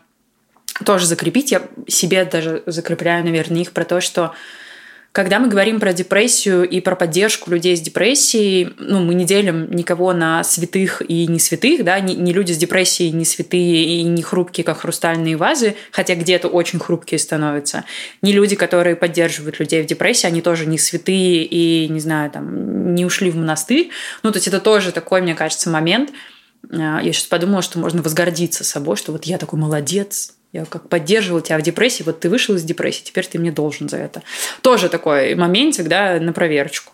тоже 0.86 1.06
закрепить. 1.06 1.52
Я 1.52 1.62
себе 1.88 2.26
даже 2.26 2.63
закрепляю, 2.65 3.23
наверное, 3.23 3.62
их 3.62 3.71
про 3.71 3.86
то, 3.86 4.02
что 4.02 4.34
когда 5.13 5.38
мы 5.38 5.47
говорим 5.47 5.80
про 5.80 5.93
депрессию 5.93 6.67
и 6.67 6.82
про 6.82 6.95
поддержку 6.95 7.52
людей 7.52 7.78
с 7.78 7.82
депрессией, 7.82 8.73
ну, 8.80 8.99
мы 8.99 9.13
не 9.13 9.26
делим 9.26 9.69
никого 9.69 10.12
на 10.12 10.43
святых 10.43 11.04
и 11.08 11.28
не 11.28 11.38
святых, 11.38 11.86
да, 11.86 11.99
не, 11.99 12.15
не 12.15 12.34
люди 12.34 12.52
с 12.52 12.58
депрессией 12.58 13.12
не 13.12 13.23
святые 13.23 13.99
и 13.99 14.02
не 14.02 14.23
хрупкие, 14.23 14.63
как 14.63 14.80
хрустальные 14.80 15.38
вазы, 15.38 15.76
хотя 15.91 16.15
где-то 16.15 16.47
очень 16.47 16.80
хрупкие 16.80 17.19
становятся. 17.19 17.86
Не 18.23 18.34
люди, 18.34 18.56
которые 18.56 18.95
поддерживают 18.95 19.60
людей 19.60 19.84
в 19.84 19.86
депрессии, 19.86 20.26
они 20.26 20.41
тоже 20.41 20.65
не 20.65 20.80
святые 20.80 21.45
и, 21.45 21.88
не 21.89 21.99
знаю, 21.99 22.32
там, 22.32 22.95
не 22.95 23.06
ушли 23.06 23.30
в 23.30 23.36
монастырь. 23.36 23.91
Ну, 24.23 24.32
то 24.32 24.38
есть 24.38 24.47
это 24.47 24.60
тоже 24.60 24.91
такой, 24.91 25.21
мне 25.21 25.36
кажется, 25.36 25.69
момент. 25.69 26.10
А, 26.71 27.02
я 27.04 27.13
сейчас 27.13 27.26
подумала, 27.26 27.62
что 27.62 27.78
можно 27.78 28.02
возгордиться 28.02 28.63
собой, 28.63 28.97
что 28.97 29.12
вот 29.12 29.26
я 29.26 29.38
такой 29.38 29.60
молодец, 29.60 30.34
я 30.54 30.66
как 30.66 30.88
поддерживала 30.88 31.42
тебя 31.42 31.58
в 31.58 31.63
депрессии, 31.63 32.04
вот 32.04 32.20
ты 32.20 32.30
вышел 32.30 32.54
из 32.54 32.63
депрессии, 32.63 33.04
теперь 33.04 33.26
ты 33.26 33.39
мне 33.39 33.52
должен 33.52 33.89
за 33.89 33.98
это. 33.98 34.22
Тоже 34.62 34.88
такой 34.88 35.34
моментик, 35.34 35.88
да, 35.88 36.20
на 36.20 36.32
проверочку. 36.32 36.94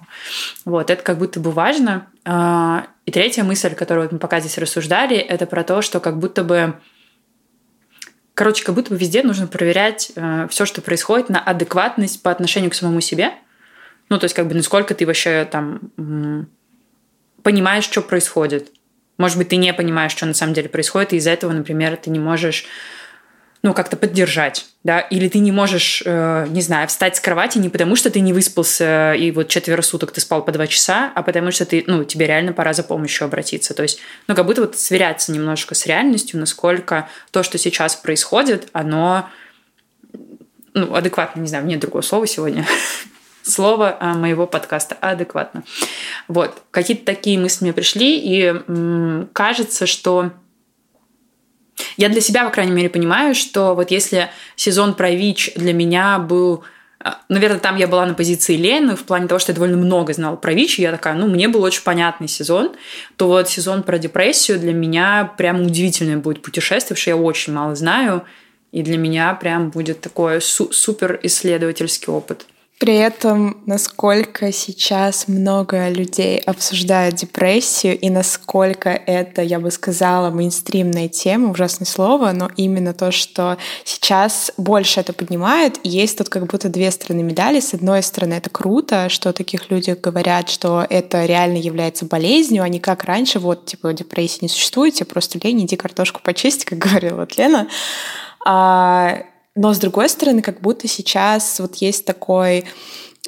Вот, 0.64 0.90
это 0.90 1.04
как 1.04 1.18
будто 1.18 1.42
бы 1.42 1.52
важно. 1.52 2.08
А, 2.24 2.88
и 3.06 3.12
третья 3.12 3.44
мысль, 3.44 3.76
которую 3.76 4.08
мы 4.12 4.18
пока 4.18 4.40
здесь 4.40 4.58
рассуждали, 4.58 5.18
это 5.18 5.46
про 5.46 5.66
то, 5.66 5.82
что 5.82 6.00
как 6.00 6.18
будто 6.18 6.44
бы 6.44 6.76
Короче, 8.34 8.64
как 8.64 8.74
будто 8.74 8.92
бы 8.92 8.98
везде 8.98 9.22
нужно 9.22 9.48
проверять 9.48 10.14
э, 10.16 10.48
все, 10.50 10.66
что 10.66 10.82
происходит, 10.82 11.28
на 11.28 11.42
адекватность 11.42 12.24
по 12.24 12.32
отношению 12.32 12.72
к 12.72 12.74
самому 12.74 13.02
себе. 13.02 13.34
Ну, 14.08 14.18
то 14.18 14.24
есть, 14.24 14.34
как 14.34 14.48
бы, 14.48 14.56
насколько 14.56 14.96
ты 14.96 15.06
вообще 15.06 15.46
там 15.52 16.48
понимаешь, 17.44 17.84
что 17.84 18.02
происходит. 18.02 18.72
Может 19.18 19.38
быть, 19.38 19.50
ты 19.50 19.58
не 19.58 19.74
понимаешь, 19.74 20.14
что 20.14 20.26
на 20.26 20.34
самом 20.34 20.54
деле 20.54 20.70
происходит, 20.70 21.12
и 21.12 21.18
из-за 21.18 21.32
этого, 21.32 21.52
например, 21.52 21.98
ты 21.98 22.10
не 22.10 22.20
можешь 22.20 22.66
ну, 23.62 23.74
как-то 23.74 23.98
поддержать, 23.98 24.68
да, 24.86 25.02
или 25.02 25.28
ты 25.28 25.40
не 25.40 25.52
можешь, 25.52 26.02
э, 26.06 26.48
не 26.50 26.62
знаю, 26.62 26.88
встать 26.88 27.18
с 27.18 27.20
кровати 27.20 27.58
не 27.58 27.68
потому, 27.68 27.98
что 27.98 28.10
ты 28.10 28.22
не 28.22 28.32
выспался, 28.32 29.14
и 29.14 29.32
вот 29.32 29.50
четверо 29.50 29.82
суток 29.82 30.12
ты 30.12 30.22
спал 30.22 30.46
по 30.46 30.54
два 30.54 30.66
часа, 30.66 31.12
а 31.14 31.24
потому 31.24 31.52
что 31.52 31.66
ты, 31.66 31.84
ну, 31.86 32.06
тебе 32.06 32.26
реально 32.26 32.54
пора 32.54 32.72
за 32.72 32.84
помощью 32.84 33.26
обратиться. 33.26 33.74
То 33.74 33.84
есть, 33.84 34.00
ну, 34.28 34.36
как 34.36 34.46
будто 34.46 34.62
вот 34.62 34.78
сверяться 34.78 35.34
немножко 35.34 35.76
с 35.76 35.86
реальностью, 35.86 36.40
насколько 36.40 37.10
то, 37.32 37.44
что 37.44 37.58
сейчас 37.58 37.98
происходит, 37.98 38.70
оно, 38.72 39.30
ну, 40.74 40.96
адекватно, 40.96 41.42
не 41.42 41.48
знаю, 41.48 41.66
нет 41.66 41.82
другого 41.82 42.02
слова 42.02 42.26
сегодня, 42.28 42.66
слово 43.44 43.98
а, 44.00 44.14
моего 44.14 44.48
подкаста 44.48 44.96
адекватно. 45.02 45.64
Вот, 46.30 46.62
какие-то 46.72 47.06
такие 47.06 47.38
мысли 47.38 47.66
мне 47.66 47.74
пришли, 47.74 48.18
и 48.24 49.26
кажется, 49.34 49.86
что 49.86 50.32
я 52.00 52.08
для 52.08 52.22
себя, 52.22 52.46
по 52.46 52.50
крайней 52.50 52.72
мере, 52.72 52.90
понимаю, 52.90 53.36
что 53.36 53.76
вот 53.76 53.92
если 53.92 54.30
сезон 54.56 54.94
про 54.94 55.12
ВИЧ 55.12 55.52
для 55.56 55.74
меня 55.74 56.18
был 56.18 56.64
а, 57.02 57.20
Наверное, 57.28 57.60
там 57.60 57.76
я 57.76 57.88
была 57.88 58.06
на 58.06 58.14
позиции 58.14 58.56
Лены 58.56 58.96
в 58.96 59.04
плане 59.04 59.28
того, 59.28 59.38
что 59.40 59.52
я 59.52 59.56
довольно 59.56 59.76
много 59.76 60.14
знала 60.14 60.38
про 60.38 60.54
ВИЧ, 60.54 60.80
и 60.80 60.82
я 60.84 60.92
такая, 60.92 61.14
ну, 61.16 61.28
мне 61.28 61.50
был 61.50 61.62
очень 61.62 61.84
понятный 61.84 62.30
сезон, 62.30 62.72
то 63.18 63.28
вот 63.28 63.50
сезон 63.50 63.84
про 63.84 63.98
депрессию 63.98 64.60
для 64.60 64.72
меня 64.72 65.34
прям 65.38 65.62
удивительное 65.62 66.18
будет 66.18 66.42
путешествие, 66.42 66.96
потому 66.96 67.02
что 67.02 67.10
я 67.10 67.18
очень 67.18 67.54
мало 67.54 67.76
знаю, 67.76 68.24
и 68.72 68.82
для 68.82 68.98
меня 68.98 69.34
прям 69.34 69.70
будет 69.70 70.00
такой 70.00 70.40
су- 70.40 70.72
супер 70.72 71.20
исследовательский 71.24 72.12
опыт. 72.14 72.46
При 72.80 72.96
этом, 72.96 73.58
насколько 73.66 74.54
сейчас 74.54 75.28
много 75.28 75.90
людей 75.90 76.40
обсуждают 76.40 77.16
депрессию 77.16 78.00
и 78.00 78.10
насколько 78.10 78.90
это, 78.90 79.42
я 79.42 79.60
бы 79.60 79.70
сказала, 79.70 80.30
мейнстримная 80.30 81.10
тема, 81.10 81.52
ужасное 81.52 81.86
слово, 81.86 82.32
но 82.32 82.50
именно 82.56 82.94
то, 82.94 83.12
что 83.12 83.58
сейчас 83.84 84.54
больше 84.56 85.02
это 85.02 85.12
поднимает, 85.12 85.78
и 85.84 85.90
есть 85.90 86.20
тут 86.20 86.30
как 86.30 86.48
будто 86.48 86.70
две 86.70 86.90
стороны 86.92 87.22
медали. 87.22 87.60
С 87.60 87.74
одной 87.74 88.02
стороны, 88.02 88.36
это 88.36 88.50
круто, 88.50 89.10
что 89.10 89.34
таких 89.34 89.70
людях 89.70 90.00
говорят, 90.00 90.48
что 90.48 90.88
это 90.90 91.26
реально 91.26 91.58
является 91.58 92.06
болезнью, 92.06 92.64
а 92.64 92.70
не 92.70 92.80
как 92.80 93.04
раньше, 93.04 93.40
вот, 93.40 93.66
типа, 93.66 93.92
депрессии 93.92 94.40
не 94.44 94.50
существует, 94.50 94.94
тебе 94.94 95.06
просто 95.06 95.38
лень, 95.44 95.66
иди 95.66 95.76
картошку 95.76 96.22
почисти, 96.24 96.64
как 96.64 96.78
говорила 96.88 97.18
вот 97.18 97.38
Лена. 97.38 97.68
А, 98.46 99.24
но, 99.60 99.74
с 99.74 99.78
другой 99.80 100.08
стороны, 100.08 100.42
как 100.42 100.62
будто 100.62 100.88
сейчас 100.88 101.60
вот 101.60 101.76
есть 101.76 102.06
такой, 102.06 102.64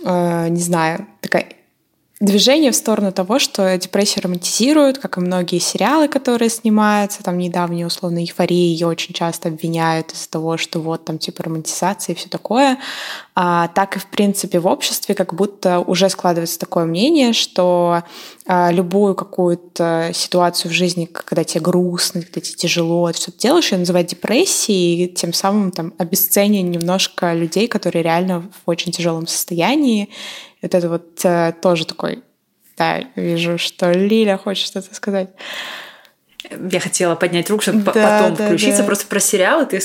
э, 0.02 0.48
не 0.48 0.62
знаю, 0.62 1.06
такая 1.20 1.46
движение 2.22 2.72
в 2.72 2.76
сторону 2.76 3.12
того, 3.12 3.40
что 3.40 3.76
депрессию 3.78 4.24
романтизируют, 4.24 5.00
как 5.00 5.18
и 5.18 5.22
многие 5.22 5.58
сериалы, 5.58 6.08
которые 6.08 6.50
снимаются. 6.50 7.24
Там 7.24 7.40
недавние 7.40 7.88
условно 7.88 8.20
эйфории 8.20 8.54
ее 8.54 8.88
очень 8.88 9.14
часто 9.14 9.50
обвиняют 9.50 10.12
из-за 10.14 10.30
того, 10.30 10.58
что 10.58 10.80
вот 10.80 11.04
там 11.04 11.18
типа 11.18 11.44
романтизация 11.44 12.14
и 12.14 12.18
все 12.18 12.30
такое. 12.30 12.78
А, 13.34 13.70
так 13.70 13.96
и 13.96 14.00
в 14.00 14.06
принципе 14.06 14.60
в 14.60 14.68
обществе 14.68 15.16
как 15.16 15.34
будто 15.34 15.80
уже 15.80 16.10
складывается 16.10 16.60
такое 16.60 16.86
мнение, 16.86 17.34
что 17.34 18.04
а, 18.46 18.72
любую 18.72 19.16
какую-то 19.16 20.12
ситуацию 20.14 20.72
в 20.72 20.76
жизни, 20.76 21.06
когда 21.06 21.44
тебе 21.44 21.62
грустно, 21.62 22.22
когда 22.22 22.40
тебе 22.40 22.56
тяжело, 22.56 23.12
ты 23.12 23.20
что-то 23.20 23.40
делаешь, 23.40 23.72
ее 23.72 23.80
называют 23.80 24.10
депрессией, 24.10 25.06
и 25.06 25.08
тем 25.08 25.34
самым 25.34 25.72
там 25.72 25.94
обесценивание 25.98 26.62
немножко 26.62 27.34
людей, 27.34 27.68
которые 27.68 28.04
реально 28.04 28.42
в 28.42 28.70
очень 28.70 28.92
тяжелом 28.92 29.26
состоянии. 29.26 30.10
Вот 30.62 30.76
это 30.76 30.90
вот 30.90 31.26
э, 31.26 31.54
тоже 31.62 31.86
такой, 31.86 32.24
да, 32.78 33.04
вижу, 33.16 33.58
что 33.58 33.92
Лиля 33.92 34.38
хочет 34.38 34.68
что-то 34.68 34.94
сказать. 34.94 35.30
Я 36.72 36.80
хотела 36.80 37.16
поднять 37.16 37.50
руку, 37.50 37.62
чтобы 37.64 37.82
да, 37.82 37.92
потом 37.92 38.36
да, 38.36 38.48
включиться. 38.48 38.82
Да. 38.82 38.88
Просто 38.88 39.08
про 39.08 39.20
сериалы 39.20 39.66
ты, 39.66 39.80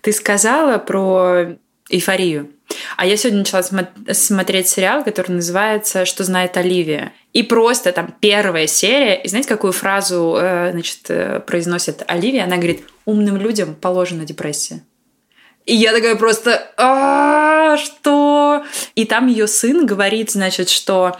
ты 0.00 0.12
сказала 0.12 0.78
про 0.78 1.56
эйфорию. 1.88 2.50
А 2.96 3.06
я 3.06 3.16
сегодня 3.16 3.40
начала 3.40 3.62
смо- 3.62 4.12
смотреть 4.12 4.68
сериал, 4.68 5.04
который 5.04 5.32
называется 5.32 6.04
«Что 6.04 6.24
знает 6.24 6.56
Оливия». 6.56 7.12
И 7.32 7.42
просто 7.42 7.92
там 7.92 8.14
первая 8.20 8.66
серия, 8.66 9.14
и 9.16 9.28
знаете, 9.28 9.48
какую 9.48 9.72
фразу 9.72 10.36
э, 10.40 10.70
значит, 10.72 11.00
э, 11.08 11.40
произносит 11.40 12.02
Оливия? 12.06 12.44
Она 12.44 12.56
говорит, 12.56 12.84
умным 13.04 13.36
людям 13.36 13.74
положена 13.74 14.24
депрессия. 14.24 14.82
И 15.66 15.74
я 15.74 15.92
такая 15.92 16.16
просто, 16.16 16.70
а 16.76 17.76
что? 17.78 18.64
И 18.94 19.06
там 19.06 19.28
ее 19.28 19.46
сын 19.46 19.86
говорит, 19.86 20.30
значит, 20.30 20.68
что 20.68 21.16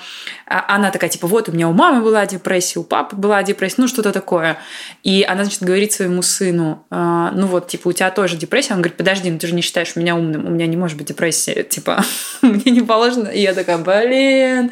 она 0.47 0.91
такая, 0.91 1.11
типа, 1.11 1.27
вот 1.27 1.49
у 1.49 1.53
меня 1.53 1.69
у 1.69 1.73
мамы 1.73 2.03
была 2.03 2.27
депрессия, 2.27 2.79
у 2.79 2.85
папы 2.85 3.17
была 3.17 3.43
депрессия, 3.43 3.77
ну 3.79 3.89
что-то 3.89 4.13
такое. 4.13 4.59
И 5.03 5.25
она, 5.27 5.45
значит, 5.45 5.63
говорит 5.63 5.93
своему 5.93 6.23
сыну, 6.23 6.85
«А, 6.91 7.31
ну 7.33 7.47
вот, 7.47 7.69
типа, 7.69 7.89
у 7.89 7.93
тебя 7.93 8.11
тоже 8.11 8.37
депрессия. 8.37 8.75
Он 8.75 8.81
говорит, 8.81 8.97
подожди, 8.97 9.31
ну 9.31 9.39
ты 9.39 9.47
же 9.47 9.55
не 9.55 9.63
считаешь 9.63 9.97
меня 9.97 10.17
умным, 10.17 10.47
у 10.47 10.51
меня 10.51 10.67
не 10.67 10.77
может 10.77 10.99
быть 10.99 11.09
депрессия, 11.09 11.63
типа, 11.63 12.05
мне 12.43 12.73
не 12.73 12.83
положено. 12.83 13.29
И 13.29 13.41
я 13.41 13.55
такая, 13.55 13.79
блин, 13.79 14.71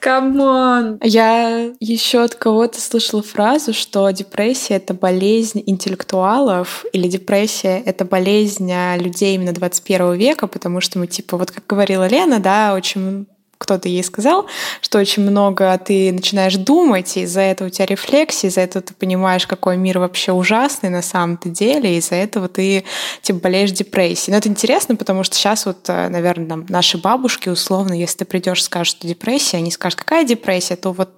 come 0.00 0.56
on. 0.56 0.98
Я 1.02 1.70
еще 1.80 2.24
от 2.24 2.34
кого-то 2.34 2.80
слышала 2.80 3.22
фразу, 3.22 3.72
что 3.72 4.10
депрессия— 4.10 4.74
это 4.76 4.94
болезнь 4.94 5.62
интеллектуалов, 5.64 6.84
или 6.92 7.08
депрессия— 7.08 7.82
это 7.86 8.04
болезнь 8.04 8.72
людей 8.98 9.36
именно 9.36 9.52
21 9.52 10.14
века, 10.14 10.46
потому 10.46 10.80
что 10.80 10.98
мы, 10.98 11.06
типа, 11.06 11.36
вот 11.36 11.50
как 11.50 11.64
говорила 11.66 12.06
Лена, 12.08 12.40
да, 12.40 12.74
очень 12.74 13.26
кто-то 13.58 13.88
ей 13.88 14.04
сказал, 14.04 14.46
что 14.80 14.98
очень 14.98 15.22
много 15.22 15.78
ты 15.78 16.12
начинаешь 16.12 16.56
думать, 16.56 17.16
и 17.16 17.22
из-за 17.22 17.40
этого 17.40 17.68
у 17.68 17.70
тебя 17.70 17.86
рефлексия, 17.86 18.50
из-за 18.50 18.60
этого 18.60 18.82
ты 18.82 18.94
понимаешь, 18.94 19.46
какой 19.46 19.76
мир 19.76 19.98
вообще 19.98 20.32
ужасный 20.32 20.90
на 20.90 21.02
самом-то 21.02 21.48
деле, 21.48 21.94
и 21.94 21.98
из-за 21.98 22.16
этого 22.16 22.48
ты 22.48 22.84
типа 23.22 23.40
болеешь 23.40 23.72
депрессией. 23.72 24.32
Но 24.32 24.38
это 24.38 24.48
интересно, 24.48 24.96
потому 24.96 25.24
что 25.24 25.36
сейчас 25.36 25.66
вот, 25.66 25.88
э, 25.88 26.08
наверное, 26.08 26.48
там, 26.48 26.66
наши 26.68 26.98
бабушки, 26.98 27.48
условно, 27.48 27.94
если 27.94 28.18
ты 28.18 28.24
придешь 28.24 28.60
и 28.60 28.64
скажешь, 28.64 28.92
что 28.92 29.06
депрессия, 29.06 29.58
они 29.58 29.70
скажут, 29.70 29.98
какая 29.98 30.24
депрессия, 30.24 30.76
то 30.76 30.92
вот 30.92 31.10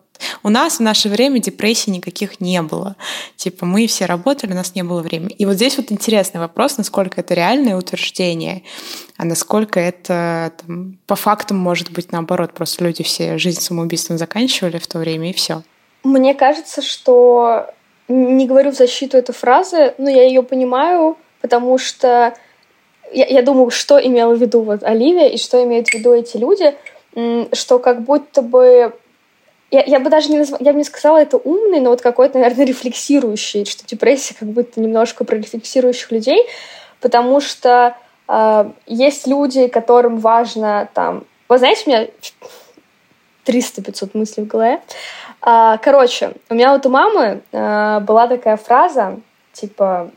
у 0.43 0.49
нас 0.49 0.79
в 0.79 0.81
наше 0.81 1.09
время 1.09 1.41
депрессий 1.41 1.91
никаких 1.91 2.41
не 2.41 2.61
было. 2.63 2.97
Типа 3.37 3.67
мы 3.67 3.87
все 3.87 4.07
работали, 4.07 4.53
у 4.53 4.57
нас 4.57 4.75
не 4.75 4.83
было 4.83 5.01
времени. 5.03 5.35
И 5.35 5.47
вот 5.47 5.55
здесь 5.55 5.77
вот 5.77 5.91
интересный 5.93 6.41
вопрос, 6.41 6.79
насколько 6.79 7.21
это 7.21 7.35
реальное 7.35 7.77
утверждение, 7.77 8.63
а 9.17 9.25
насколько 9.25 9.81
это 9.81 10.53
там, 10.61 10.99
по 11.07 11.17
фактам 11.17 11.59
может 11.59 11.91
быть 11.91 12.13
наоборот. 12.13 12.53
Просто 12.53 12.85
люди 12.85 13.03
все 13.03 13.39
жизнь 13.39 13.61
самоубийством 13.61 14.19
заканчивали 14.19 14.79
в 14.79 14.87
то 14.87 14.99
время 14.99 15.31
и 15.31 15.33
все. 15.33 15.63
Мне 16.05 16.35
кажется, 16.35 16.83
что 16.83 17.67
не 18.09 18.47
говорю 18.47 18.71
в 18.71 18.77
защиту 18.77 19.17
этой 19.19 19.35
фразы, 19.35 19.95
но 19.99 20.09
я 20.09 20.25
ее 20.25 20.43
понимаю, 20.43 21.17
потому 21.41 21.79
что 21.79 22.35
я, 23.13 23.27
я 23.27 23.43
думаю, 23.43 23.71
что 23.71 23.99
имела 23.99 24.35
в 24.35 24.41
виду 24.41 24.63
вот 24.63 24.83
Оливия 24.83 25.29
и 25.29 25.39
что 25.39 25.63
имеют 25.65 25.89
в 25.89 25.95
виду 25.95 26.13
эти 26.13 26.37
люди, 26.37 26.75
что 27.53 27.79
как 27.79 28.03
будто 28.03 28.43
бы 28.43 28.95
я, 29.71 29.83
я 29.85 30.01
бы 30.01 30.11
даже 30.11 30.31
не 30.31 30.39
назвала, 30.39 30.65
я 30.65 30.73
бы 30.73 30.79
не 30.79 30.85
сказала 30.85 31.19
это 31.19 31.37
умный, 31.37 31.81
но 31.81 31.91
вот 31.91 32.01
какой-то, 32.01 32.39
наверное, 32.39 32.67
рефлексирующий, 32.67 33.65
что 33.65 33.87
депрессия 33.87 34.35
как 34.39 34.49
будто 34.49 34.81
немножко 34.81 35.25
про 35.25 35.37
рефлексирующих 35.37 36.11
людей, 36.11 36.47
потому 37.01 37.41
что 37.41 37.97
э, 38.29 38.71
есть 38.87 39.27
люди, 39.27 39.69
которым 39.69 40.19
важно 40.19 40.89
там... 40.95 41.25
Вы 41.49 41.59
знаете, 41.59 41.83
у 41.87 41.91
меня 41.91 42.07
300-500 43.45 44.11
мыслей 44.15 44.45
в 44.45 44.47
голове. 44.47 44.81
Э, 45.45 45.77
короче, 45.83 46.33
у 46.49 46.55
меня 46.55 46.73
вот 46.73 46.87
у 46.87 46.91
мамы 46.91 47.43
э, 47.53 48.01
была 48.01 48.27
такая 48.27 48.57
фраза, 48.57 49.21
типа, 49.53 50.11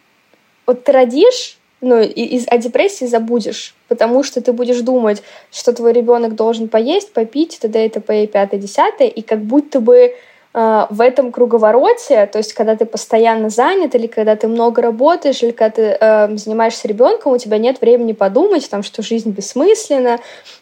вот 0.65 0.83
ты 0.85 0.91
родишь, 0.93 1.57
ну, 1.81 1.99
и, 1.99 2.05
и 2.05 2.45
о 2.47 2.57
депрессии 2.57 3.05
забудешь, 3.05 3.73
потому 3.87 4.23
что 4.23 4.39
ты 4.41 4.53
будешь 4.53 4.79
думать, 4.81 5.23
что 5.51 5.73
твой 5.73 5.93
ребенок 5.93 6.35
должен 6.35 6.69
поесть, 6.69 7.11
попить, 7.11 7.59
т.д. 7.59 7.85
и 7.85 7.89
т.п. 7.89 8.23
и 8.23 8.27
пятое, 8.27 8.59
десятое, 8.59 9.07
и 9.07 9.21
как 9.23 9.39
будто 9.39 9.79
бы 9.79 10.13
э, 10.53 10.85
в 10.91 11.01
этом 11.01 11.31
круговороте, 11.31 12.27
то 12.27 12.37
есть 12.37 12.53
когда 12.53 12.75
ты 12.75 12.85
постоянно 12.85 13.49
занят, 13.49 13.95
или 13.95 14.05
когда 14.05 14.35
ты 14.35 14.47
много 14.47 14.83
работаешь, 14.83 15.41
или 15.41 15.49
когда 15.49 15.71
ты 15.71 15.97
э, 15.99 16.37
занимаешься 16.37 16.87
ребенком, 16.87 17.33
у 17.33 17.37
тебя 17.39 17.57
нет 17.57 17.81
времени 17.81 18.13
подумать, 18.13 18.69
там, 18.69 18.83
что 18.83 19.01
жизнь 19.01 19.31
бессмысленна 19.31 20.19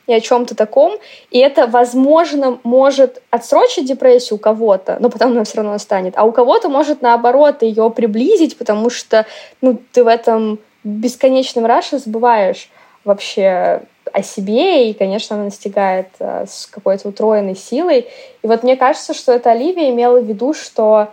и 0.07 0.13
о 0.13 0.21
чем-то 0.21 0.55
таком. 0.55 0.99
И 1.31 1.39
это, 1.39 1.67
возможно, 1.67 2.59
может 2.63 3.21
отсрочить 3.29 3.85
депрессию 3.85 4.37
у 4.37 4.39
кого-то, 4.39 4.95
но 5.01 5.09
потом 5.09 5.31
она 5.31 5.43
все 5.43 5.57
равно 5.57 5.73
настанет. 5.73 6.13
А 6.15 6.23
у 6.23 6.31
кого-то 6.31 6.69
может, 6.69 7.01
наоборот, 7.01 7.61
ее 7.61 7.91
приблизить, 7.91 8.57
потому 8.57 8.89
что 8.89 9.25
ну, 9.59 9.77
ты 9.91 10.05
в 10.05 10.07
этом 10.07 10.59
бесконечном 10.83 11.65
раше 11.65 11.99
забываешь 11.99 12.69
вообще 13.03 13.81
о 14.11 14.23
себе, 14.23 14.89
и, 14.89 14.93
конечно, 14.93 15.35
она 15.35 15.45
настигает 15.45 16.07
э, 16.19 16.45
с 16.47 16.65
какой-то 16.65 17.09
утроенной 17.09 17.55
силой. 17.55 18.07
И 18.41 18.47
вот 18.47 18.63
мне 18.63 18.75
кажется, 18.75 19.13
что 19.13 19.31
это 19.31 19.51
Оливия 19.51 19.91
имела 19.91 20.19
в 20.19 20.25
виду, 20.25 20.53
что 20.53 21.11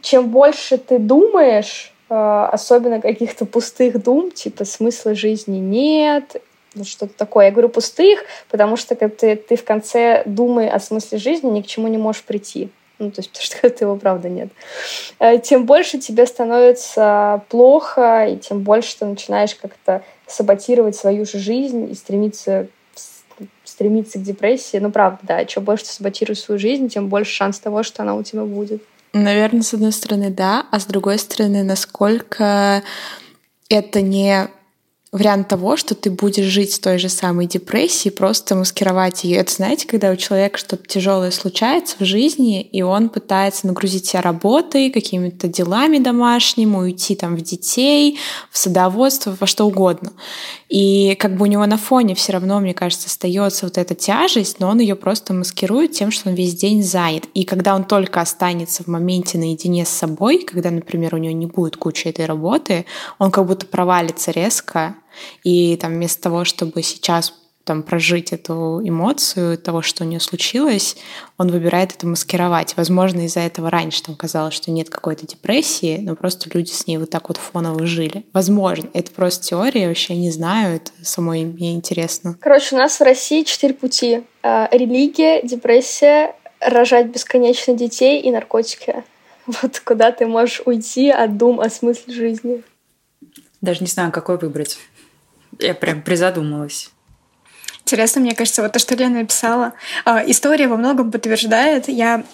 чем 0.00 0.28
больше 0.28 0.78
ты 0.78 0.98
думаешь, 0.98 1.92
э, 2.08 2.48
особенно 2.52 3.00
каких-то 3.00 3.46
пустых 3.46 4.02
дум, 4.02 4.30
типа 4.30 4.64
смысла 4.64 5.14
жизни 5.14 5.58
нет, 5.58 6.40
ну, 6.74 6.84
что-то 6.84 7.14
такое. 7.16 7.46
Я 7.46 7.50
говорю 7.50 7.68
пустых, 7.68 8.20
потому 8.48 8.76
что 8.76 8.94
ты, 8.94 9.34
ты 9.36 9.56
в 9.56 9.64
конце 9.64 10.22
думай 10.24 10.68
о 10.68 10.78
смысле 10.78 11.18
жизни, 11.18 11.50
ни 11.50 11.62
к 11.62 11.66
чему 11.66 11.88
не 11.88 11.98
можешь 11.98 12.22
прийти 12.22 12.70
ну, 13.00 13.10
то 13.10 13.20
есть 13.20 13.30
потому 13.32 13.44
что 13.44 13.66
это 13.66 13.84
его 13.84 13.96
правда 13.96 14.28
нет, 14.28 14.50
э, 15.18 15.38
тем 15.38 15.66
больше 15.66 15.98
тебе 15.98 16.26
становится 16.26 17.42
плохо, 17.48 18.26
и 18.26 18.36
тем 18.36 18.60
больше 18.60 18.98
ты 18.98 19.06
начинаешь 19.06 19.54
как-то 19.54 20.02
саботировать 20.26 20.94
свою 20.94 21.26
же 21.26 21.38
жизнь 21.38 21.90
и 21.90 21.94
стремиться 21.94 22.68
стремиться 23.64 24.18
к 24.18 24.22
депрессии. 24.22 24.76
Ну, 24.76 24.90
правда, 24.90 25.18
да. 25.22 25.44
Чем 25.46 25.64
больше 25.64 25.84
ты 25.84 25.90
саботируешь 25.92 26.40
свою 26.40 26.58
жизнь, 26.58 26.88
тем 26.88 27.08
больше 27.08 27.32
шанс 27.32 27.58
того, 27.58 27.82
что 27.82 28.02
она 28.02 28.14
у 28.14 28.22
тебя 28.22 28.44
будет. 28.44 28.82
Наверное, 29.12 29.62
с 29.62 29.72
одной 29.72 29.92
стороны, 29.92 30.30
да, 30.30 30.66
а 30.70 30.78
с 30.78 30.84
другой 30.84 31.18
стороны, 31.18 31.62
насколько 31.62 32.82
это 33.68 34.02
не 34.02 34.48
вариант 35.12 35.48
того, 35.48 35.76
что 35.76 35.96
ты 35.96 36.08
будешь 36.08 36.44
жить 36.44 36.72
с 36.72 36.78
той 36.78 36.98
же 36.98 37.08
самой 37.08 37.46
депрессией, 37.46 38.14
просто 38.14 38.54
маскировать 38.54 39.24
ее. 39.24 39.38
Это 39.38 39.52
знаете, 39.52 39.88
когда 39.88 40.12
у 40.12 40.16
человека 40.16 40.56
что-то 40.56 40.86
тяжелое 40.86 41.32
случается 41.32 41.96
в 41.98 42.04
жизни, 42.04 42.62
и 42.62 42.82
он 42.82 43.08
пытается 43.08 43.66
нагрузить 43.66 44.06
себя 44.06 44.22
работой, 44.22 44.90
какими-то 44.90 45.48
делами 45.48 45.98
домашними, 45.98 46.76
уйти 46.76 47.16
там 47.16 47.34
в 47.34 47.40
детей, 47.40 48.20
в 48.52 48.58
садоводство, 48.58 49.36
во 49.38 49.48
что 49.48 49.66
угодно. 49.66 50.12
И 50.68 51.16
как 51.16 51.36
бы 51.36 51.42
у 51.42 51.46
него 51.46 51.66
на 51.66 51.76
фоне 51.76 52.14
все 52.14 52.32
равно, 52.32 52.60
мне 52.60 52.72
кажется, 52.72 53.08
остается 53.08 53.66
вот 53.66 53.78
эта 53.78 53.96
тяжесть, 53.96 54.60
но 54.60 54.68
он 54.68 54.78
ее 54.78 54.94
просто 54.94 55.34
маскирует 55.34 55.90
тем, 55.90 56.12
что 56.12 56.28
он 56.28 56.36
весь 56.36 56.54
день 56.54 56.84
занят. 56.84 57.24
И 57.34 57.42
когда 57.42 57.74
он 57.74 57.82
только 57.82 58.20
останется 58.20 58.84
в 58.84 58.86
моменте 58.86 59.38
наедине 59.38 59.84
с 59.84 59.88
собой, 59.88 60.44
когда, 60.44 60.70
например, 60.70 61.16
у 61.16 61.18
него 61.18 61.34
не 61.34 61.46
будет 61.46 61.76
кучи 61.76 62.06
этой 62.06 62.26
работы, 62.26 62.86
он 63.18 63.32
как 63.32 63.46
будто 63.46 63.66
провалится 63.66 64.30
резко, 64.30 64.94
и 65.44 65.76
там 65.76 65.92
вместо 65.94 66.22
того, 66.22 66.44
чтобы 66.44 66.82
сейчас 66.82 67.34
там 67.64 67.82
прожить 67.82 68.32
эту 68.32 68.80
эмоцию 68.82 69.58
того, 69.58 69.82
что 69.82 70.02
у 70.02 70.06
нее 70.06 70.18
случилось, 70.18 70.96
он 71.38 71.52
выбирает 71.52 71.92
это 71.92 72.06
маскировать. 72.06 72.76
Возможно, 72.76 73.26
из-за 73.26 73.40
этого 73.40 73.70
раньше 73.70 74.02
там 74.02 74.16
казалось, 74.16 74.54
что 74.54 74.70
нет 74.70 74.90
какой-то 74.90 75.26
депрессии, 75.26 75.98
но 76.02 76.16
просто 76.16 76.50
люди 76.52 76.70
с 76.70 76.86
ней 76.86 76.96
вот 76.96 77.10
так 77.10 77.28
вот 77.28 77.36
фоново 77.36 77.86
жили. 77.86 78.24
Возможно. 78.32 78.88
Это 78.92 79.12
просто 79.12 79.46
теория, 79.46 79.82
я 79.82 79.88
вообще 79.88 80.16
не 80.16 80.30
знаю, 80.30 80.76
это 80.76 80.90
самой 81.02 81.44
мне 81.44 81.74
интересно. 81.74 82.36
Короче, 82.40 82.74
у 82.74 82.78
нас 82.78 82.98
в 82.98 83.02
России 83.02 83.44
четыре 83.44 83.74
пути. 83.74 84.22
А, 84.42 84.68
религия, 84.72 85.40
депрессия, 85.42 86.34
рожать 86.60 87.06
бесконечно 87.06 87.74
детей 87.74 88.20
и 88.20 88.30
наркотики. 88.30 89.04
Вот 89.62 89.80
куда 89.80 90.12
ты 90.12 90.26
можешь 90.26 90.62
уйти 90.64 91.10
от 91.10 91.36
дум 91.36 91.60
о 91.60 91.70
смысле 91.70 92.14
жизни. 92.14 92.62
Даже 93.60 93.80
не 93.80 93.86
знаю, 93.86 94.12
какой 94.12 94.38
выбрать. 94.38 94.78
Я 95.58 95.74
прям 95.74 96.02
призадумалась. 96.02 96.90
Интересно, 97.80 98.20
мне 98.20 98.34
кажется, 98.34 98.62
вот 98.62 98.72
то, 98.72 98.78
что 98.78 98.94
Лена 98.94 99.20
написала, 99.20 99.72
а, 100.04 100.22
история 100.26 100.68
во 100.68 100.76
многом 100.76 101.10
подтверждает. 101.10 101.88
Я 101.88 102.24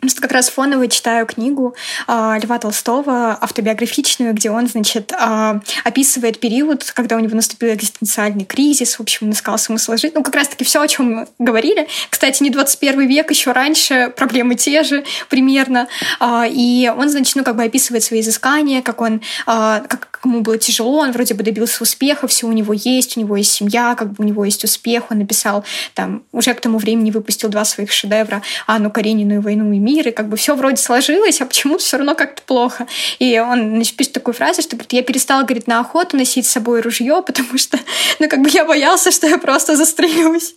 Просто 0.00 0.22
как 0.22 0.32
раз 0.32 0.48
фоново 0.48 0.88
читаю 0.88 1.26
книгу 1.26 1.74
э, 2.08 2.38
Льва 2.42 2.58
Толстого, 2.58 3.36
автобиографичную, 3.40 4.32
где 4.32 4.50
он, 4.50 4.66
значит, 4.66 5.12
э, 5.12 5.60
описывает 5.84 6.40
период, 6.40 6.90
когда 6.92 7.16
у 7.16 7.18
него 7.20 7.36
наступил 7.36 7.74
экзистенциальный 7.74 8.44
кризис, 8.46 8.98
в 8.98 9.02
общем, 9.02 9.26
он 9.26 9.32
искал 9.32 9.58
смысл 9.58 9.96
жить. 9.96 10.14
Ну, 10.14 10.22
как 10.22 10.34
раз-таки 10.34 10.64
все, 10.64 10.80
о 10.80 10.88
чем 10.88 11.12
мы 11.12 11.28
говорили. 11.38 11.86
Кстати, 12.08 12.42
не 12.42 12.50
21 12.50 13.06
век, 13.06 13.30
еще 13.30 13.52
раньше 13.52 14.12
проблемы 14.16 14.54
те 14.54 14.82
же 14.84 15.04
примерно. 15.28 15.86
Э, 16.18 16.44
и 16.48 16.90
он, 16.96 17.10
значит, 17.10 17.36
ну, 17.36 17.44
как 17.44 17.56
бы 17.56 17.64
описывает 17.64 18.02
свои 18.02 18.20
изыскания, 18.20 18.80
как 18.80 19.02
он, 19.02 19.16
э, 19.16 19.20
как 19.46 20.20
ему 20.24 20.40
было 20.40 20.56
тяжело, 20.56 21.00
он 21.00 21.12
вроде 21.12 21.34
бы 21.34 21.42
добился 21.42 21.82
успеха, 21.82 22.26
все 22.26 22.46
у 22.46 22.52
него 22.52 22.72
есть, 22.72 23.16
у 23.16 23.20
него 23.20 23.36
есть 23.36 23.52
семья, 23.52 23.94
как 23.94 24.12
бы 24.12 24.24
у 24.24 24.26
него 24.26 24.44
есть 24.44 24.64
успех, 24.64 25.10
он 25.10 25.18
написал, 25.18 25.64
там, 25.94 26.22
уже 26.32 26.54
к 26.54 26.60
тому 26.60 26.78
времени 26.78 27.10
выпустил 27.10 27.48
два 27.48 27.64
своих 27.64 27.92
шедевра 27.92 28.42
«Анну 28.66 28.90
Каренину» 28.90 29.34
и 29.34 29.38
«Войну 29.38 29.72
и 29.72 29.78
мир», 29.78 29.89
мир, 29.90 30.08
и 30.08 30.12
как 30.12 30.28
бы 30.28 30.36
все 30.36 30.54
вроде 30.54 30.76
сложилось, 30.76 31.40
а 31.40 31.46
почему-то 31.46 31.82
все 31.82 31.96
равно 31.96 32.14
как-то 32.14 32.42
плохо. 32.42 32.86
И 33.18 33.38
он 33.38 33.76
значит, 33.76 33.96
пишет 33.96 34.12
такую 34.12 34.34
фразу, 34.34 34.62
что 34.62 34.76
говорит, 34.76 34.92
я 34.92 35.02
перестал, 35.02 35.42
говорит, 35.42 35.66
на 35.66 35.80
охоту 35.80 36.16
носить 36.16 36.46
с 36.46 36.50
собой 36.50 36.80
ружье, 36.80 37.22
потому 37.26 37.58
что, 37.58 37.78
ну, 38.18 38.28
как 38.28 38.40
бы 38.40 38.48
я 38.50 38.64
боялся, 38.64 39.10
что 39.10 39.26
я 39.26 39.38
просто 39.38 39.76
застрелюсь. 39.76 40.54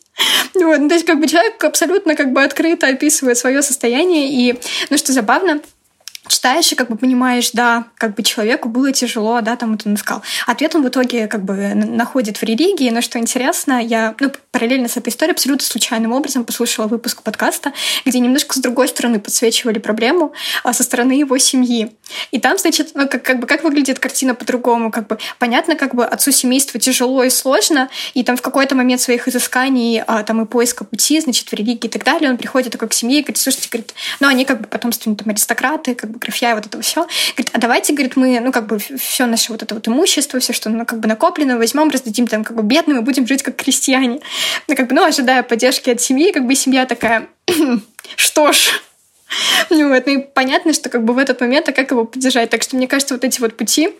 Вот, 0.53 0.79
ну, 0.79 0.87
то 0.87 0.93
есть, 0.93 1.05
как 1.05 1.19
бы 1.19 1.27
человек 1.27 1.63
абсолютно 1.63 2.15
как 2.15 2.31
бы 2.33 2.43
открыто 2.43 2.87
описывает 2.87 3.37
свое 3.37 3.61
состояние, 3.61 4.29
и, 4.29 4.59
ну, 4.89 4.97
что 4.97 5.11
забавно, 5.11 5.61
читаешь 6.33 6.71
и 6.71 6.75
как 6.75 6.89
бы 6.89 6.97
понимаешь, 6.97 7.51
да, 7.51 7.85
как 7.97 8.15
бы 8.15 8.23
человеку 8.23 8.69
было 8.69 8.91
тяжело, 8.91 9.41
да, 9.41 9.55
там 9.55 9.71
вот 9.71 9.83
он 9.85 9.95
искал. 9.95 10.21
Ответ 10.47 10.75
он 10.75 10.83
в 10.83 10.87
итоге 10.87 11.27
как 11.27 11.43
бы 11.43 11.73
находит 11.73 12.37
в 12.37 12.43
религии, 12.43 12.89
но 12.89 13.01
что 13.01 13.19
интересно, 13.19 13.81
я, 13.81 14.15
ну, 14.19 14.31
параллельно 14.51 14.87
с 14.87 14.97
этой 14.97 15.09
историей 15.09 15.33
абсолютно 15.33 15.65
случайным 15.65 16.11
образом 16.11 16.45
послушала 16.45 16.87
выпуск 16.87 17.21
подкаста, 17.21 17.73
где 18.05 18.19
немножко 18.19 18.55
с 18.55 18.57
другой 18.61 18.87
стороны 18.87 19.19
подсвечивали 19.19 19.79
проблему 19.79 20.33
а 20.63 20.73
со 20.73 20.83
стороны 20.83 21.13
его 21.13 21.37
семьи. 21.37 21.91
И 22.31 22.39
там, 22.39 22.57
значит, 22.57 22.91
ну, 22.93 23.07
как, 23.07 23.23
как 23.23 23.39
бы 23.39 23.47
как 23.47 23.63
выглядит 23.63 23.99
картина 23.99 24.35
по-другому, 24.35 24.91
как 24.91 25.07
бы 25.07 25.17
понятно, 25.39 25.75
как 25.75 25.95
бы 25.95 26.05
отцу 26.05 26.31
семейства 26.31 26.79
тяжело 26.79 27.23
и 27.23 27.29
сложно, 27.29 27.89
и 28.13 28.23
там 28.23 28.37
в 28.37 28.41
какой-то 28.41 28.75
момент 28.75 29.01
своих 29.01 29.27
изысканий, 29.27 30.01
а, 30.05 30.23
там 30.23 30.41
и 30.41 30.45
поиска 30.45 30.83
пути, 30.83 31.19
значит, 31.19 31.49
в 31.49 31.53
религии 31.53 31.87
и 31.87 31.89
так 31.89 32.03
далее, 32.03 32.29
он 32.29 32.37
приходит 32.37 32.71
такой 32.71 32.87
к 32.89 32.93
семье 32.93 33.19
и 33.19 33.21
говорит, 33.21 33.37
слушайте, 33.37 33.69
говорит, 33.69 33.93
ну, 34.19 34.27
они 34.27 34.45
как 34.45 34.61
бы 34.61 34.67
потомственные 34.67 35.17
там 35.17 35.29
аристократы, 35.29 35.95
как 35.95 36.11
бы 36.11 36.19
графья 36.23 36.51
и 36.51 36.53
вот 36.55 36.65
это 36.65 36.81
все. 36.81 37.07
Говорит, 37.35 37.51
а 37.53 37.57
давайте, 37.59 37.93
говорит, 37.93 38.15
мы, 38.15 38.39
ну, 38.39 38.51
как 38.51 38.67
бы 38.67 38.79
все 38.79 39.25
наше 39.25 39.51
вот 39.51 39.61
это 39.61 39.75
вот 39.75 39.87
имущество, 39.87 40.39
все, 40.39 40.53
что, 40.53 40.69
ну, 40.69 40.85
как 40.85 40.99
бы 40.99 41.07
накоплено, 41.07 41.57
возьмем, 41.57 41.89
раздадим 41.89 42.27
там 42.27 42.43
как 42.43 42.55
бы 42.55 42.63
бедным 42.63 42.99
и 42.99 43.01
будем 43.01 43.27
жить 43.27 43.43
как 43.43 43.55
крестьяне. 43.55 44.19
Ну, 44.67 44.75
как 44.75 44.87
бы, 44.87 44.95
ну, 44.95 45.03
ожидая 45.03 45.43
поддержки 45.43 45.89
от 45.89 46.01
семьи, 46.01 46.31
как 46.31 46.45
бы 46.45 46.55
семья 46.55 46.85
такая, 46.85 47.27
что 48.15 48.51
ж, 48.51 48.81
ну, 49.69 49.89
вот, 49.89 50.05
ну 50.05 50.13
и 50.13 50.17
понятно, 50.17 50.73
что 50.73 50.89
как 50.89 51.03
бы 51.03 51.13
в 51.13 51.17
этот 51.17 51.41
момент, 51.41 51.69
а 51.69 51.71
как 51.71 51.91
его 51.91 52.05
поддержать? 52.05 52.49
Так 52.49 52.63
что 52.63 52.75
мне 52.75 52.87
кажется, 52.87 53.13
вот 53.13 53.23
эти 53.23 53.39
вот 53.39 53.57
пути, 53.57 53.93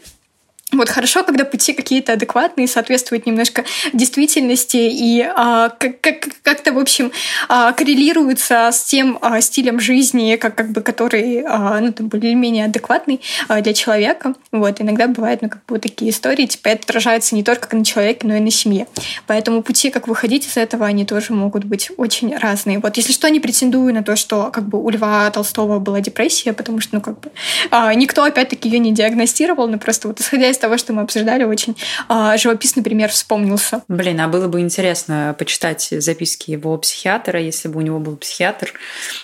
вот 0.78 0.90
хорошо, 0.90 1.24
когда 1.24 1.46
пути 1.46 1.74
какие-то 1.74 2.14
адекватные, 2.14 2.68
соответствуют 2.68 3.26
немножко 3.26 3.64
действительности 3.94 4.78
и 4.78 5.22
а, 5.22 5.70
как, 5.70 6.02
как, 6.02 6.28
как-то, 6.42 6.74
в 6.74 6.80
общем, 6.80 7.12
а, 7.50 7.72
коррелируются 7.74 8.70
с 8.72 8.84
тем 8.84 9.18
а, 9.22 9.42
стилем 9.42 9.80
жизни, 9.80 10.36
как, 10.36 10.56
как 10.56 10.72
бы, 10.72 10.82
который 10.82 11.44
а, 11.48 11.80
ну, 11.80 11.92
там, 11.92 12.08
более-менее 12.08 12.66
адекватный 12.66 13.22
а, 13.48 13.62
для 13.62 13.74
человека. 13.74 14.34
Вот, 14.52 14.82
иногда 14.82 15.08
бывают 15.08 15.42
ну, 15.42 15.50
как 15.50 15.60
бы, 15.66 15.76
вот 15.76 15.82
такие 15.82 16.12
истории, 16.12 16.46
типа 16.46 16.70
это 16.70 16.84
отражается 16.84 17.36
не 17.36 17.44
только 17.44 17.76
на 17.76 17.86
человеке, 17.86 18.28
но 18.28 18.36
и 18.36 18.40
на 18.40 18.52
семье. 18.52 18.88
Поэтому 19.28 19.64
пути, 19.64 19.90
как 19.90 20.08
выходить 20.08 20.48
из 20.48 20.58
этого, 20.58 20.86
они 20.86 21.06
тоже 21.06 21.34
могут 21.34 21.64
быть 21.64 21.92
очень 21.98 22.36
разные. 22.38 22.80
Вот, 22.80 22.98
если 22.98 23.12
что, 23.12 23.30
не 23.30 23.40
претендую 23.40 23.94
на 23.94 24.04
то, 24.04 24.16
что 24.16 24.50
как 24.52 24.68
бы 24.68 24.84
у 24.84 24.90
Льва 24.90 25.30
Толстого 25.32 25.80
была 25.80 26.00
депрессия, 26.02 26.54
потому 26.54 26.80
что, 26.80 26.96
ну, 26.96 27.02
как 27.02 27.20
бы, 27.20 27.32
а, 27.72 27.94
никто, 27.94 28.24
опять-таки, 28.24 28.70
ее 28.70 28.80
не 28.80 28.92
диагностировал, 28.92 29.68
но 29.68 29.78
просто 29.78 30.08
вот 30.08 30.20
исходя 30.20 30.50
из 30.50 30.58
того, 30.64 30.78
что 30.78 30.94
мы 30.94 31.02
обсуждали, 31.02 31.44
очень 31.44 31.76
а, 32.08 32.38
живописный 32.38 32.84
пример 32.84 33.10
вспомнился. 33.10 33.84
Блин, 33.90 34.22
а 34.22 34.30
было 34.30 34.48
бы 34.48 34.62
интересно 34.62 35.36
почитать 35.38 35.90
записки 35.92 36.52
его 36.52 36.78
психиатра, 36.78 37.38
если 37.42 37.68
бы 37.68 37.80
у 37.80 37.82
него 37.82 38.00
был 38.00 38.16
психиатр, 38.16 38.72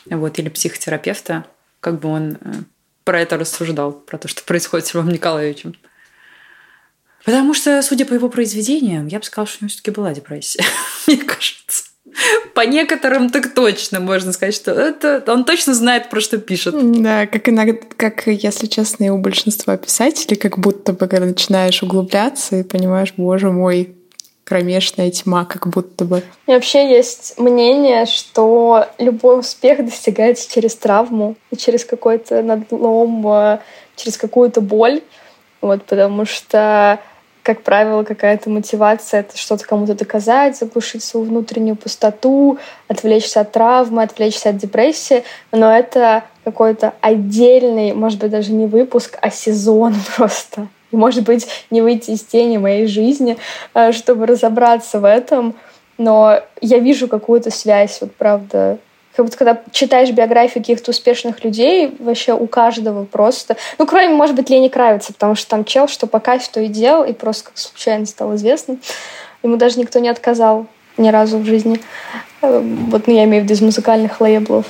вот, 0.10 0.38
или 0.38 0.50
психотерапевта, 0.50 1.46
как 1.80 2.02
бы 2.02 2.10
он 2.10 2.32
э, 2.42 2.54
про 3.06 3.22
это 3.22 3.38
рассуждал, 3.38 3.94
про 3.94 4.18
то, 4.18 4.28
что 4.28 4.44
происходит 4.44 4.88
с 4.88 4.94
Львом 4.94 5.08
Николаевичем. 5.08 5.76
Потому 7.24 7.54
что, 7.54 7.82
судя 7.82 8.06
по 8.06 8.14
его 8.14 8.28
произведениям, 8.28 9.08
я 9.08 9.20
бы 9.20 9.24
сказала, 9.24 9.48
что 9.48 9.60
у 9.60 9.64
него 9.64 9.70
все-таки 9.70 9.92
была 9.92 10.14
депрессия, 10.14 10.66
мне 11.08 11.18
кажется. 11.18 11.86
По 12.54 12.62
некоторым 12.62 13.30
так 13.30 13.54
точно 13.54 14.00
можно 14.00 14.34
сказать, 14.34 14.56
что 14.56 14.72
это 14.72 15.24
он 15.28 15.46
точно 15.46 15.74
знает, 15.74 16.10
про 16.10 16.20
что 16.20 16.38
пишет. 16.38 16.76
Да, 17.02 17.28
как 17.28 17.48
иногда, 17.50 17.78
как, 17.96 18.28
если 18.28 18.68
честно, 18.68 19.06
и 19.06 19.10
у 19.10 19.18
большинства 19.18 19.78
писателей, 19.78 20.36
как 20.36 20.58
будто 20.58 20.94
бы, 20.94 21.08
когда 21.08 21.26
начинаешь 21.26 21.82
углубляться 21.84 22.58
и 22.58 22.64
понимаешь, 22.64 23.14
боже 23.16 23.52
мой, 23.52 23.96
кромешная 24.44 25.12
тьма, 25.12 25.46
как 25.46 25.68
будто 25.68 26.06
бы. 26.06 26.24
И 26.48 26.52
вообще 26.52 26.90
есть 26.90 27.36
мнение, 27.38 28.08
что 28.08 28.88
любой 28.98 29.40
успех 29.40 29.86
достигается 29.86 30.52
через 30.52 30.76
травму 30.76 31.36
и 31.52 31.56
через 31.56 31.86
какой-то 31.86 32.42
надлом, 32.42 33.60
через 33.96 34.18
какую-то 34.18 34.62
боль. 34.62 35.02
Вот, 35.62 35.84
потому 35.84 36.26
что 36.26 37.00
как 37.50 37.64
правило, 37.64 38.04
какая-то 38.04 38.48
мотивация— 38.52 39.20
это 39.22 39.36
что-то 39.36 39.66
кому-то 39.66 39.96
доказать, 39.96 40.56
заглушить 40.56 41.04
свою 41.04 41.26
внутреннюю 41.26 41.76
пустоту, 41.76 42.60
отвлечься 42.88 43.40
от 43.40 43.54
травмы, 43.54 44.04
отвлечься 44.04 44.50
от 44.50 44.58
депрессии. 44.58 45.24
Но 45.52 45.76
это 45.76 46.26
какой-то 46.44 46.94
отдельный, 47.02 47.94
может 47.94 48.20
быть, 48.20 48.30
даже 48.30 48.52
не 48.52 48.68
выпуск, 48.68 49.18
а 49.20 49.32
сезон 49.32 49.96
просто. 50.16 50.68
И, 50.92 50.96
может 50.96 51.24
быть, 51.24 51.48
не 51.72 51.82
выйти 51.82 52.12
из 52.12 52.24
тени 52.24 52.58
моей 52.58 52.86
жизни, 52.86 53.36
э, 53.74 53.94
чтобы 53.94 54.28
разобраться 54.28 55.00
в 55.00 55.06
этом. 55.06 55.56
Но 55.98 56.44
я 56.62 56.78
вижу 56.78 57.08
какую-то 57.08 57.50
связь, 57.50 57.98
вот 58.00 58.14
правда, 58.14 58.78
как 59.20 59.26
будто 59.26 59.38
когда 59.38 59.62
читаешь 59.72 60.12
биографии 60.12 60.60
каких-то 60.60 60.92
успешных 60.92 61.44
людей, 61.44 61.94
вообще 62.00 62.34
у 62.34 62.48
каждого 62.48 63.04
просто... 63.04 63.58
Ну, 63.78 63.86
кроме, 63.86 64.14
может 64.14 64.34
быть, 64.34 64.50
Лени 64.50 64.70
Кравица, 64.70 65.12
потому 65.12 65.36
что 65.36 65.50
там 65.50 65.66
чел, 65.66 65.90
что 65.90 66.08
по 66.08 66.22
кайфу 66.22 66.62
и 66.62 66.68
делал, 66.68 67.04
и 67.04 67.12
просто 67.12 67.50
как 67.50 67.58
случайно 67.58 68.06
стал 68.06 68.34
известным. 68.36 68.80
Ему 69.44 69.58
даже 69.58 69.78
никто 69.78 70.00
не 70.00 70.08
отказал 70.08 70.68
ни 70.96 71.10
разу 71.10 71.38
в 71.38 71.44
жизни. 71.44 71.82
Э, 72.42 72.62
вот, 72.62 73.08
ну, 73.08 73.14
я 73.14 73.26
имею 73.26 73.42
в 73.42 73.44
виду 73.44 73.56
из 73.56 73.62
музыкальных 73.62 74.22
лейблов. 74.22 74.68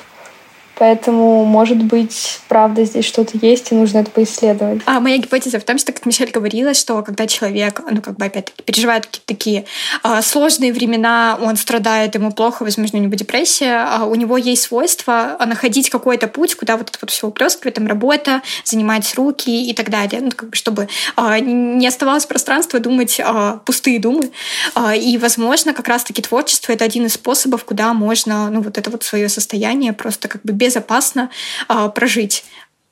Поэтому, 0.79 1.43
может 1.43 1.77
быть, 1.77 2.39
правда 2.47 2.85
здесь 2.85 3.03
что-то 3.03 3.37
есть, 3.41 3.73
и 3.73 3.75
нужно 3.75 3.97
это 3.97 4.11
поисследовать. 4.11 4.81
А 4.85 5.01
моя 5.01 5.17
гипотеза 5.17 5.59
в 5.59 5.65
том, 5.65 5.77
что, 5.77 5.91
как 5.91 6.05
Мишель 6.05 6.31
говорила, 6.31 6.73
что 6.73 7.03
когда 7.03 7.27
человек, 7.27 7.81
ну, 7.91 8.01
как 8.01 8.15
бы, 8.15 8.25
опять-таки, 8.25 8.63
переживает 8.63 9.05
какие-то 9.05 9.27
такие 9.27 9.65
а, 10.03 10.21
сложные 10.21 10.71
времена, 10.71 11.37
он 11.41 11.57
страдает, 11.57 12.15
ему 12.15 12.31
плохо, 12.31 12.63
возможно, 12.63 12.97
у 12.97 13.01
него 13.01 13.13
депрессия, 13.15 13.85
а 13.89 14.05
у 14.05 14.15
него 14.15 14.37
есть 14.37 14.61
свойство 14.63 15.37
находить 15.45 15.89
какой-то 15.89 16.29
путь, 16.29 16.55
куда 16.55 16.77
вот 16.77 16.89
это 16.89 16.97
вот 17.01 17.09
все 17.09 17.27
уплескивает, 17.27 17.75
там, 17.75 17.85
работа, 17.85 18.41
занимать 18.63 19.13
руки 19.15 19.69
и 19.69 19.73
так 19.73 19.89
далее, 19.89 20.21
ну, 20.21 20.31
как 20.31 20.51
бы, 20.51 20.55
чтобы 20.55 20.87
а, 21.17 21.41
не 21.41 21.85
оставалось 21.87 22.25
пространства 22.25 22.79
думать 22.79 23.19
а, 23.21 23.57
пустые 23.65 23.99
думы. 23.99 24.31
А, 24.75 24.95
и, 24.95 25.17
возможно, 25.17 25.73
как 25.73 25.89
раз-таки 25.89 26.21
творчество— 26.21 26.71
это 26.73 26.85
один 26.85 27.05
из 27.05 27.15
способов, 27.15 27.65
куда 27.65 27.93
можно, 27.93 28.49
ну, 28.49 28.61
вот 28.61 28.77
это 28.77 28.89
вот 28.89 29.03
свое 29.03 29.27
состояние 29.27 29.91
просто 29.91 30.29
как 30.29 30.41
бы 30.43 30.53
без 30.53 30.68
безопасно 30.69 31.29
э, 31.67 31.89
прожить, 31.93 32.45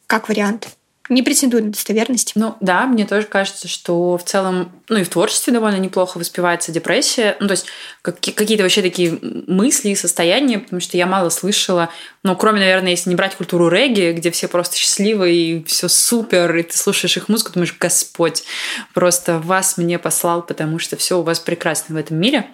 как 0.07 0.29
вариант. 0.29 0.69
Не 1.09 1.23
претендую 1.23 1.63
на 1.63 1.71
достоверность. 1.71 2.33
Ну 2.35 2.57
да, 2.59 2.85
мне 2.85 3.05
тоже 3.05 3.27
кажется, 3.27 3.69
что 3.69 4.17
в 4.17 4.23
целом, 4.25 4.73
ну 4.89 4.97
и 4.97 5.03
в 5.05 5.09
творчестве 5.09 5.53
довольно 5.53 5.77
неплохо 5.77 6.17
воспевается 6.17 6.73
депрессия. 6.73 7.37
Ну 7.39 7.47
то 7.47 7.53
есть 7.53 7.67
какие-то 8.01 8.63
вообще 8.63 8.81
такие 8.81 9.17
мысли 9.21 9.93
состояния, 9.93 10.59
потому 10.59 10.81
что 10.81 10.97
я 10.97 11.05
мало 11.05 11.29
слышала, 11.29 11.89
ну 12.23 12.35
кроме, 12.35 12.59
наверное, 12.59 12.91
если 12.91 13.09
не 13.09 13.15
брать 13.15 13.37
культуру 13.37 13.69
регги, 13.69 14.11
где 14.11 14.31
все 14.31 14.49
просто 14.49 14.75
счастливы 14.75 15.33
и 15.33 15.63
все 15.63 15.87
супер, 15.87 16.53
и 16.57 16.63
ты 16.63 16.77
слушаешь 16.77 17.15
их 17.15 17.29
музыку, 17.29 17.53
думаешь, 17.53 17.77
Господь 17.79 18.43
просто 18.93 19.39
вас 19.39 19.77
мне 19.77 19.99
послал, 19.99 20.41
потому 20.41 20.77
что 20.77 20.97
все 20.97 21.19
у 21.19 21.21
вас 21.21 21.39
прекрасно 21.39 21.95
в 21.95 21.97
этом 21.97 22.17
мире. 22.17 22.49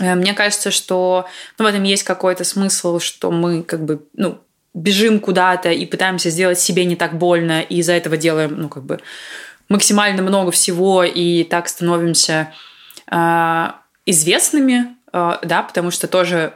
Э, 0.00 0.14
мне 0.14 0.34
кажется, 0.34 0.70
что 0.70 1.26
ну, 1.58 1.64
в 1.64 1.68
этом 1.68 1.82
есть 1.82 2.02
какой-то 2.02 2.44
смысл, 2.44 2.98
что 2.98 3.30
мы 3.30 3.62
как 3.62 3.84
бы, 3.84 4.02
ну, 4.14 4.38
бежим 4.74 5.20
куда-то 5.20 5.70
и 5.70 5.86
пытаемся 5.86 6.30
сделать 6.30 6.60
себе 6.60 6.84
не 6.84 6.96
так 6.96 7.16
больно, 7.16 7.62
и 7.62 7.78
из-за 7.78 7.94
этого 7.94 8.16
делаем, 8.16 8.54
ну, 8.56 8.68
как 8.68 8.84
бы 8.84 9.00
максимально 9.68 10.22
много 10.22 10.50
всего, 10.50 11.02
и 11.02 11.44
так 11.44 11.68
становимся 11.68 12.52
э, 13.10 13.66
известными, 14.04 14.96
э, 15.12 15.38
да, 15.42 15.62
потому 15.62 15.90
что 15.90 16.08
тоже 16.08 16.52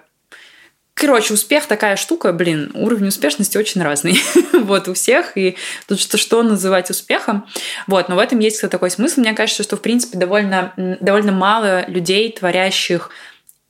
Короче, 0.95 1.33
успех 1.33 1.67
такая 1.67 1.97
штука, 1.97 2.33
блин, 2.33 2.73
уровень 2.75 3.09
успешности 3.09 3.57
очень 3.57 3.83
разный. 3.83 4.21
вот 4.53 4.89
у 4.89 4.95
всех. 4.95 5.37
И 5.37 5.57
тут 5.87 5.99
что, 5.99 6.19
что 6.19 6.43
называть 6.43 6.91
успехом. 6.91 7.47
Вот, 7.87 8.09
но 8.09 8.17
в 8.17 8.19
этом 8.19 8.39
есть 8.39 8.61
такой 8.69 8.91
смысл. 8.91 9.21
Мне 9.21 9.33
кажется, 9.33 9.63
что, 9.63 9.77
в 9.77 9.83
принципе, 9.83 10.19
довольно, 10.19 10.75
довольно 10.77 11.33
мало 11.33 11.89
людей, 11.89 12.31
творящих 12.33 13.11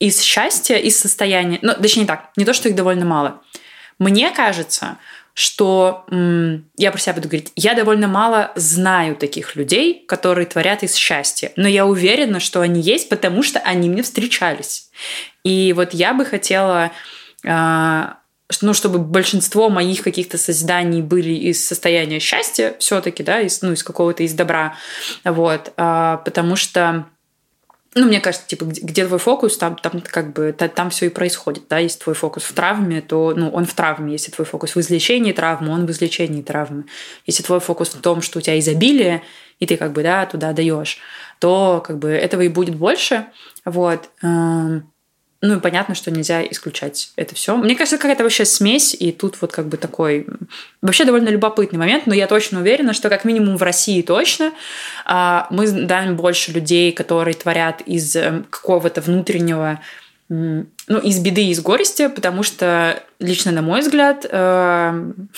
из 0.00 0.20
счастья, 0.20 0.76
из 0.76 0.98
состояния, 0.98 1.58
ну, 1.62 1.74
точнее 1.74 2.06
так, 2.06 2.30
не 2.36 2.44
то, 2.44 2.52
что 2.52 2.68
их 2.68 2.74
довольно 2.74 3.04
мало. 3.04 3.42
Мне 3.98 4.30
кажется, 4.30 4.96
что 5.34 6.04
я 6.76 6.90
про 6.90 6.98
себя 6.98 7.14
буду 7.14 7.28
говорить, 7.28 7.52
я 7.54 7.74
довольно 7.74 8.08
мало 8.08 8.50
знаю 8.56 9.14
таких 9.14 9.56
людей, 9.56 10.04
которые 10.08 10.46
творят 10.46 10.82
из 10.82 10.94
счастья, 10.94 11.52
но 11.56 11.68
я 11.68 11.86
уверена, 11.86 12.40
что 12.40 12.62
они 12.62 12.80
есть, 12.80 13.08
потому 13.08 13.42
что 13.42 13.60
они 13.60 13.88
мне 13.88 14.02
встречались. 14.02 14.90
И 15.44 15.72
вот 15.72 15.94
я 15.94 16.14
бы 16.14 16.24
хотела 16.24 16.90
а, 17.46 18.18
ну, 18.62 18.74
чтобы 18.74 18.98
большинство 18.98 19.70
моих 19.70 20.02
каких-то 20.02 20.36
созданий 20.38 21.02
были 21.02 21.30
из 21.30 21.66
состояния 21.66 22.18
счастья 22.18 22.74
все-таки, 22.78 23.22
да, 23.22 23.40
из, 23.40 23.62
ну, 23.62 23.72
из 23.72 23.82
какого-то 23.82 24.22
из 24.22 24.34
добра, 24.34 24.76
вот, 25.24 25.72
а, 25.76 26.18
потому 26.18 26.56
что 26.56 27.06
ну, 27.96 28.06
мне 28.06 28.20
кажется, 28.20 28.46
типа, 28.46 28.66
где, 28.66 28.80
где 28.82 29.04
твой 29.04 29.18
фокус, 29.18 29.58
там, 29.58 29.74
там 29.74 30.00
как 30.00 30.32
бы 30.32 30.52
там, 30.56 30.68
там 30.68 30.90
все 30.90 31.06
и 31.06 31.08
происходит, 31.08 31.64
да, 31.68 31.78
если 31.78 31.98
твой 31.98 32.14
фокус 32.14 32.44
в 32.44 32.52
травме, 32.52 33.00
то, 33.00 33.34
ну, 33.36 33.50
он 33.50 33.64
в 33.64 33.74
травме, 33.74 34.12
если 34.12 34.30
твой 34.30 34.46
фокус 34.46 34.76
в 34.76 34.80
излечении 34.80 35.32
травмы, 35.32 35.72
он 35.72 35.86
в 35.86 35.90
излечении 35.90 36.42
травмы. 36.42 36.84
Если 37.26 37.42
твой 37.42 37.58
фокус 37.58 37.88
в 37.88 38.00
том, 38.00 38.22
что 38.22 38.38
у 38.38 38.42
тебя 38.42 38.56
изобилие, 38.60 39.22
и 39.58 39.66
ты 39.66 39.76
как 39.76 39.92
бы, 39.92 40.04
да, 40.04 40.24
туда 40.26 40.52
даешь, 40.52 40.98
то 41.40 41.82
как 41.84 41.98
бы 41.98 42.10
этого 42.10 42.42
и 42.42 42.48
будет 42.48 42.76
больше, 42.76 43.26
вот. 43.64 44.08
Ну 45.42 45.56
и 45.56 45.60
понятно, 45.60 45.94
что 45.94 46.10
нельзя 46.10 46.44
исключать 46.44 47.12
это 47.16 47.34
все. 47.34 47.56
Мне 47.56 47.74
кажется, 47.74 47.96
какая-то 47.96 48.24
вообще 48.24 48.44
смесь, 48.44 48.94
и 48.98 49.10
тут 49.10 49.40
вот 49.40 49.52
как 49.52 49.68
бы 49.68 49.78
такой 49.78 50.26
вообще 50.82 51.06
довольно 51.06 51.30
любопытный 51.30 51.78
момент, 51.78 52.06
но 52.06 52.14
я 52.14 52.26
точно 52.26 52.60
уверена, 52.60 52.92
что 52.92 53.08
как 53.08 53.24
минимум 53.24 53.56
в 53.56 53.62
России 53.62 54.02
точно 54.02 54.52
а, 55.06 55.46
мы 55.50 55.66
знаем 55.66 56.16
больше 56.16 56.52
людей, 56.52 56.92
которые 56.92 57.34
творят 57.34 57.80
из 57.80 58.14
эм, 58.16 58.44
какого-то 58.50 59.00
внутреннего 59.00 59.80
ну, 60.28 60.98
из 61.02 61.18
беды, 61.18 61.48
из 61.48 61.60
горести, 61.60 62.06
потому 62.06 62.44
что 62.44 63.02
лично 63.18 63.50
на 63.50 63.62
мой 63.62 63.80
взгляд 63.80 64.24
эм, 64.30 65.28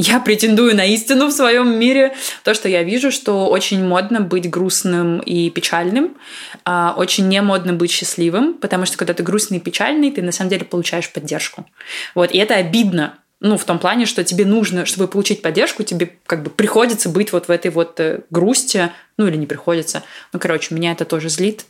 я 0.00 0.18
претендую 0.18 0.74
на 0.74 0.86
истину 0.86 1.26
в 1.26 1.32
своем 1.32 1.78
мире. 1.78 2.14
То, 2.42 2.54
что 2.54 2.68
я 2.70 2.82
вижу, 2.82 3.10
что 3.10 3.48
очень 3.48 3.84
модно 3.84 4.20
быть 4.20 4.48
грустным 4.48 5.20
и 5.20 5.50
печальным, 5.50 6.16
а, 6.64 6.94
очень 6.96 7.28
не 7.28 7.42
модно 7.42 7.74
быть 7.74 7.90
счастливым, 7.90 8.54
потому 8.54 8.86
что 8.86 8.96
когда 8.96 9.12
ты 9.12 9.22
грустный 9.22 9.58
и 9.58 9.60
печальный, 9.60 10.10
ты 10.10 10.22
на 10.22 10.32
самом 10.32 10.48
деле 10.48 10.64
получаешь 10.64 11.12
поддержку. 11.12 11.66
Вот, 12.14 12.30
и 12.30 12.38
это 12.38 12.54
обидно, 12.54 13.18
ну, 13.40 13.58
в 13.58 13.64
том 13.64 13.78
плане, 13.78 14.06
что 14.06 14.24
тебе 14.24 14.46
нужно, 14.46 14.86
чтобы 14.86 15.06
получить 15.06 15.42
поддержку, 15.42 15.82
тебе 15.82 16.10
как 16.24 16.44
бы 16.44 16.50
приходится 16.50 17.10
быть 17.10 17.32
вот 17.32 17.48
в 17.48 17.50
этой 17.50 17.70
вот 17.70 18.00
э, 18.00 18.20
грусти, 18.30 18.90
ну, 19.18 19.26
или 19.26 19.36
не 19.36 19.46
приходится. 19.46 20.02
Ну, 20.32 20.38
короче, 20.38 20.74
меня 20.74 20.92
это 20.92 21.04
тоже 21.04 21.28
злит. 21.28 21.66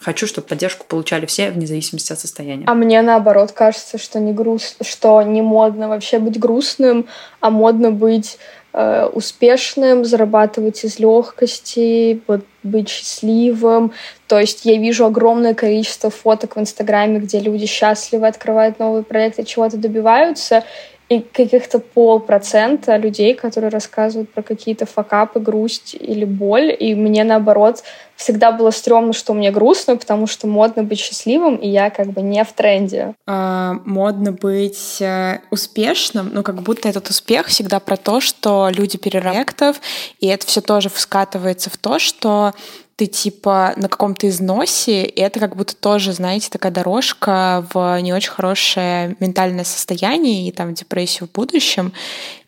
Хочу, 0.00 0.28
чтобы 0.28 0.46
поддержку 0.46 0.86
получали 0.86 1.26
все, 1.26 1.50
вне 1.50 1.66
зависимости 1.66 2.12
от 2.12 2.20
состояния. 2.20 2.64
А 2.68 2.74
мне 2.74 3.02
наоборот 3.02 3.50
кажется, 3.50 3.98
что 3.98 4.20
не 4.20 4.32
груст, 4.32 4.76
что 4.86 5.20
не 5.22 5.42
модно 5.42 5.88
вообще 5.88 6.20
быть 6.20 6.38
грустным, 6.38 7.06
а 7.40 7.50
модно 7.50 7.90
быть 7.90 8.38
э, 8.72 9.06
успешным, 9.06 10.04
зарабатывать 10.04 10.84
из 10.84 11.00
легкости, 11.00 12.22
вот, 12.28 12.44
быть 12.62 12.88
счастливым. 12.88 13.92
То 14.28 14.38
есть 14.38 14.64
я 14.64 14.78
вижу 14.78 15.04
огромное 15.04 15.54
количество 15.54 16.10
фоток 16.10 16.54
в 16.54 16.60
Инстаграме, 16.60 17.18
где 17.18 17.40
люди 17.40 17.66
счастливы, 17.66 18.28
открывают 18.28 18.78
новые 18.78 19.02
проекты, 19.02 19.42
чего-то 19.42 19.78
добиваются, 19.78 20.62
и 21.08 21.20
каких-то 21.20 21.78
полпроцента 21.78 22.96
людей, 22.96 23.34
которые 23.34 23.70
рассказывают 23.70 24.30
про 24.30 24.42
какие-то 24.42 24.84
факапы, 24.84 25.40
грусть 25.40 25.96
или 25.98 26.26
боль. 26.26 26.76
И 26.78 26.94
мне, 26.94 27.24
наоборот, 27.24 27.82
всегда 28.14 28.52
было 28.52 28.70
стрёмно, 28.70 29.14
что 29.14 29.32
мне 29.32 29.50
грустно, 29.50 29.96
потому 29.96 30.26
что 30.26 30.46
модно 30.46 30.82
быть 30.82 30.98
счастливым, 30.98 31.56
и 31.56 31.68
я 31.68 31.88
как 31.88 32.08
бы 32.08 32.20
не 32.20 32.44
в 32.44 32.52
тренде. 32.52 33.14
А, 33.26 33.76
модно 33.86 34.32
быть 34.32 35.00
э, 35.00 35.40
успешным, 35.50 36.30
ну 36.34 36.42
как 36.42 36.62
будто 36.62 36.88
этот 36.88 37.08
успех 37.08 37.46
всегда 37.46 37.80
про 37.80 37.96
то, 37.96 38.20
что 38.20 38.68
люди 38.70 38.98
переректов, 38.98 39.80
и 40.20 40.26
это 40.26 40.46
все 40.46 40.60
тоже 40.60 40.90
скатывается 40.94 41.70
в 41.70 41.78
то, 41.78 41.98
что 41.98 42.52
ты 42.98 43.06
типа 43.06 43.74
на 43.76 43.88
каком-то 43.88 44.28
износе, 44.28 45.04
и 45.04 45.20
это 45.20 45.38
как 45.38 45.54
будто 45.54 45.76
тоже, 45.76 46.12
знаете, 46.12 46.50
такая 46.50 46.72
дорожка 46.72 47.64
в 47.72 48.00
не 48.00 48.12
очень 48.12 48.32
хорошее 48.32 49.14
ментальное 49.20 49.62
состояние 49.62 50.48
и 50.48 50.50
там 50.50 50.74
депрессию 50.74 51.28
в 51.28 51.32
будущем. 51.32 51.92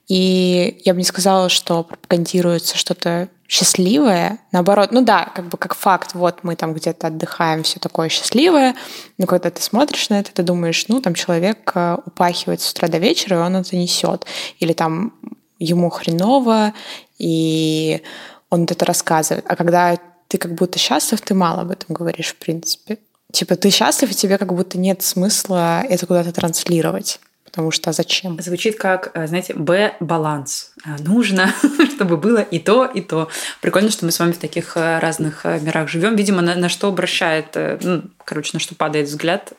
И 0.09 0.82
я 0.84 0.92
бы 0.92 0.98
не 0.98 1.05
сказала, 1.05 1.48
что 1.48 1.84
пропагандируется 1.84 2.76
что-то 2.76 3.28
счастливое. 3.46 4.40
Наоборот, 4.51 4.90
ну 4.90 5.03
да, 5.03 5.30
как 5.32 5.48
бы 5.48 5.57
как 5.57 5.76
факт, 5.76 6.14
вот 6.14 6.40
мы 6.42 6.57
там 6.57 6.74
где-то 6.74 7.07
отдыхаем, 7.07 7.62
все 7.62 7.78
такое 7.78 8.09
счастливое, 8.09 8.74
но 9.18 9.26
когда 9.26 9.51
ты 9.51 9.62
смотришь 9.62 10.09
на 10.09 10.18
это, 10.18 10.32
ты 10.32 10.42
думаешь, 10.42 10.84
ну 10.88 11.01
там 11.01 11.14
человек 11.14 11.70
э, 11.76 11.96
упахивает 12.05 12.61
с 12.61 12.72
утра 12.72 12.88
до 12.88 12.98
вечера, 12.98 13.36
и 13.36 13.40
он 13.40 13.55
это 13.55 13.76
несет. 13.76 14.26
Или 14.59 14.72
там 14.72 15.12
ему 15.61 15.90
хреново, 15.90 16.74
и 17.18 18.03
он 18.51 18.64
это 18.64 18.84
рассказывает. 18.84 19.44
А 19.48 19.55
когда 19.55 19.96
ты 20.30 20.38
как 20.38 20.54
будто 20.54 20.78
счастлив, 20.78 21.20
ты 21.20 21.34
мало 21.34 21.62
об 21.62 21.72
этом 21.72 21.92
говоришь, 21.92 22.28
в 22.28 22.36
принципе. 22.36 22.98
Типа 23.32 23.56
ты 23.56 23.70
счастлив, 23.70 24.12
и 24.12 24.14
тебе 24.14 24.38
как 24.38 24.54
будто 24.54 24.78
нет 24.78 25.02
смысла 25.02 25.82
это 25.82 26.06
куда-то 26.06 26.30
транслировать. 26.32 27.18
Потому 27.44 27.72
что 27.72 27.90
а 27.90 27.92
зачем? 27.92 28.40
Звучит 28.40 28.78
как, 28.78 29.10
э, 29.14 29.26
знаете, 29.26 29.54
Б-баланс. 29.54 30.72
Э, 30.86 30.96
нужно, 31.00 31.52
чтобы 31.96 32.16
было 32.16 32.38
и 32.38 32.60
то, 32.60 32.84
и 32.84 33.00
то. 33.00 33.28
Прикольно, 33.60 33.90
что 33.90 34.04
мы 34.04 34.12
с 34.12 34.20
вами 34.20 34.30
в 34.30 34.38
таких 34.38 34.76
э, 34.76 35.00
разных 35.00 35.44
мирах 35.44 35.88
живем. 35.88 36.14
Видимо, 36.14 36.42
на, 36.42 36.54
на 36.54 36.68
что 36.68 36.86
обращает, 36.86 37.56
ну, 37.82 38.02
короче, 38.24 38.50
на 38.52 38.60
что 38.60 38.76
падает 38.76 39.08
взгляд, 39.08 39.52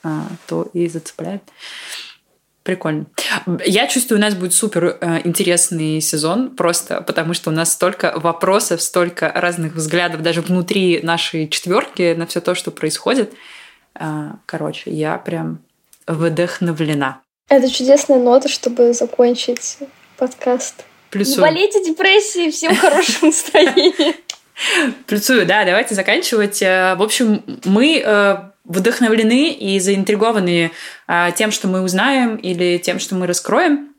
то 0.47 0.69
и 0.72 0.88
зацепляет. 0.88 1.43
Прикольно. 2.64 3.07
Я 3.66 3.88
чувствую, 3.88 4.20
у 4.20 4.22
нас 4.22 4.36
будет 4.36 4.53
супер 4.53 4.97
э, 5.01 5.22
интересный 5.24 5.99
сезон, 5.99 6.55
просто 6.55 7.01
потому 7.01 7.34
что 7.34 7.49
у 7.49 7.53
нас 7.53 7.72
столько 7.72 8.14
вопросов, 8.16 8.84
столько 8.84 9.32
разных 9.34 9.74
взглядов 9.74 10.22
даже 10.22 10.41
внутри 10.41 10.99
нашей 11.01 11.49
четверки 11.49 12.14
на 12.14 12.28
все 12.28 12.39
то, 12.39 12.53
что 12.53 12.70
происходит. 12.70 13.34
Э, 13.99 14.34
короче, 14.45 14.91
я 14.91 15.18
прям 15.18 15.64
вдохновлена. 16.05 17.22
Это 17.49 17.68
чудесная 17.68 18.20
нота, 18.20 18.47
чтобы 18.47 18.93
закончить 18.93 19.80
подкаст. 20.18 20.86
Плюсую. 21.09 21.38
Не 21.38 21.41
болейте 21.41 21.84
депрессией, 21.84 22.51
всем 22.51 22.76
хорошего 22.76 23.26
настроения. 23.26 24.14
Плюсую, 25.07 25.47
да, 25.47 25.66
давайте 25.66 25.95
заканчивать. 25.95 26.62
Э, 26.62 26.93
в 26.93 27.01
общем, 27.01 27.43
мы 27.66 28.51
вдохновлены 28.66 29.51
и 29.51 29.80
заинтригованы 29.80 30.72
а, 31.07 31.32
тем, 31.32 31.51
что 31.51 31.68
мы 31.68 31.82
узнаем 31.82 32.36
или 32.36 32.78
тем, 32.78 32.99
что 32.99 33.16
мы 33.16 33.28
раскроем. 33.28 33.91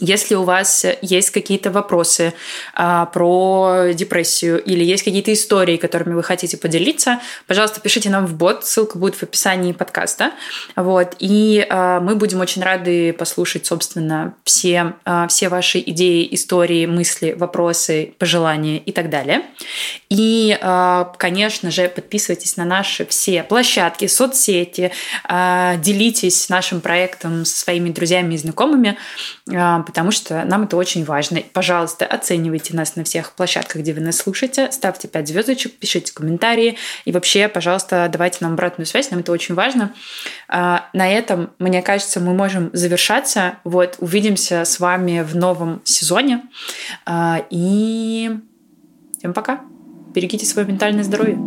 Если 0.00 0.34
у 0.34 0.42
вас 0.42 0.84
есть 1.02 1.30
какие-то 1.30 1.70
вопросы 1.70 2.34
а, 2.74 3.06
про 3.06 3.92
депрессию 3.94 4.62
или 4.62 4.84
есть 4.84 5.02
какие-то 5.02 5.32
истории, 5.32 5.76
которыми 5.76 6.14
вы 6.14 6.22
хотите 6.22 6.56
поделиться, 6.56 7.20
пожалуйста, 7.46 7.80
пишите 7.80 8.10
нам 8.10 8.26
в 8.26 8.34
бот, 8.34 8.64
ссылка 8.66 8.98
будет 8.98 9.14
в 9.14 9.22
описании 9.22 9.72
подкаста. 9.72 10.32
Вот, 10.74 11.16
и 11.18 11.66
а, 11.68 12.00
мы 12.00 12.16
будем 12.16 12.40
очень 12.40 12.62
рады 12.62 13.12
послушать, 13.12 13.66
собственно, 13.66 14.34
все, 14.44 14.94
а, 15.04 15.28
все 15.28 15.48
ваши 15.48 15.78
идеи, 15.78 16.28
истории, 16.32 16.86
мысли, 16.86 17.32
вопросы, 17.36 18.14
пожелания 18.18 18.78
и 18.78 18.92
так 18.92 19.10
далее. 19.10 19.42
И, 20.08 20.56
а, 20.60 21.12
конечно 21.18 21.70
же, 21.70 21.88
подписывайтесь 21.88 22.56
на 22.56 22.64
наши 22.64 23.06
все 23.06 23.42
площадки, 23.42 24.06
соцсети, 24.06 24.92
а, 25.24 25.76
делитесь 25.76 26.48
нашим 26.48 26.80
проектом 26.80 27.44
со 27.44 27.56
своими 27.58 27.90
друзьями 27.90 28.34
и 28.34 28.38
знакомыми. 28.38 28.96
Потому 29.86 30.10
что 30.10 30.44
нам 30.44 30.64
это 30.64 30.76
очень 30.76 31.04
важно. 31.04 31.40
Пожалуйста, 31.52 32.04
оценивайте 32.04 32.74
нас 32.74 32.96
на 32.96 33.04
всех 33.04 33.32
площадках, 33.32 33.82
где 33.82 33.92
вы 33.92 34.00
нас 34.00 34.16
слушаете, 34.16 34.70
ставьте 34.72 35.06
5 35.08 35.28
звездочек, 35.28 35.78
пишите 35.78 36.12
комментарии 36.12 36.76
и 37.04 37.12
вообще, 37.12 37.48
пожалуйста, 37.48 38.08
давайте 38.12 38.38
нам 38.40 38.54
обратную 38.54 38.86
связь, 38.86 39.10
нам 39.10 39.20
это 39.20 39.32
очень 39.32 39.54
важно. 39.54 39.94
А, 40.48 40.88
на 40.92 41.08
этом, 41.08 41.50
мне 41.58 41.82
кажется, 41.82 42.20
мы 42.20 42.34
можем 42.34 42.70
завершаться. 42.72 43.58
Вот, 43.64 43.96
увидимся 43.98 44.64
с 44.64 44.80
вами 44.80 45.20
в 45.22 45.36
новом 45.36 45.80
сезоне. 45.84 46.42
А, 47.04 47.44
и 47.50 48.30
всем 49.18 49.32
пока. 49.32 49.60
Берегите 50.14 50.46
свое 50.46 50.66
ментальное 50.66 51.04
здоровье. 51.04 51.38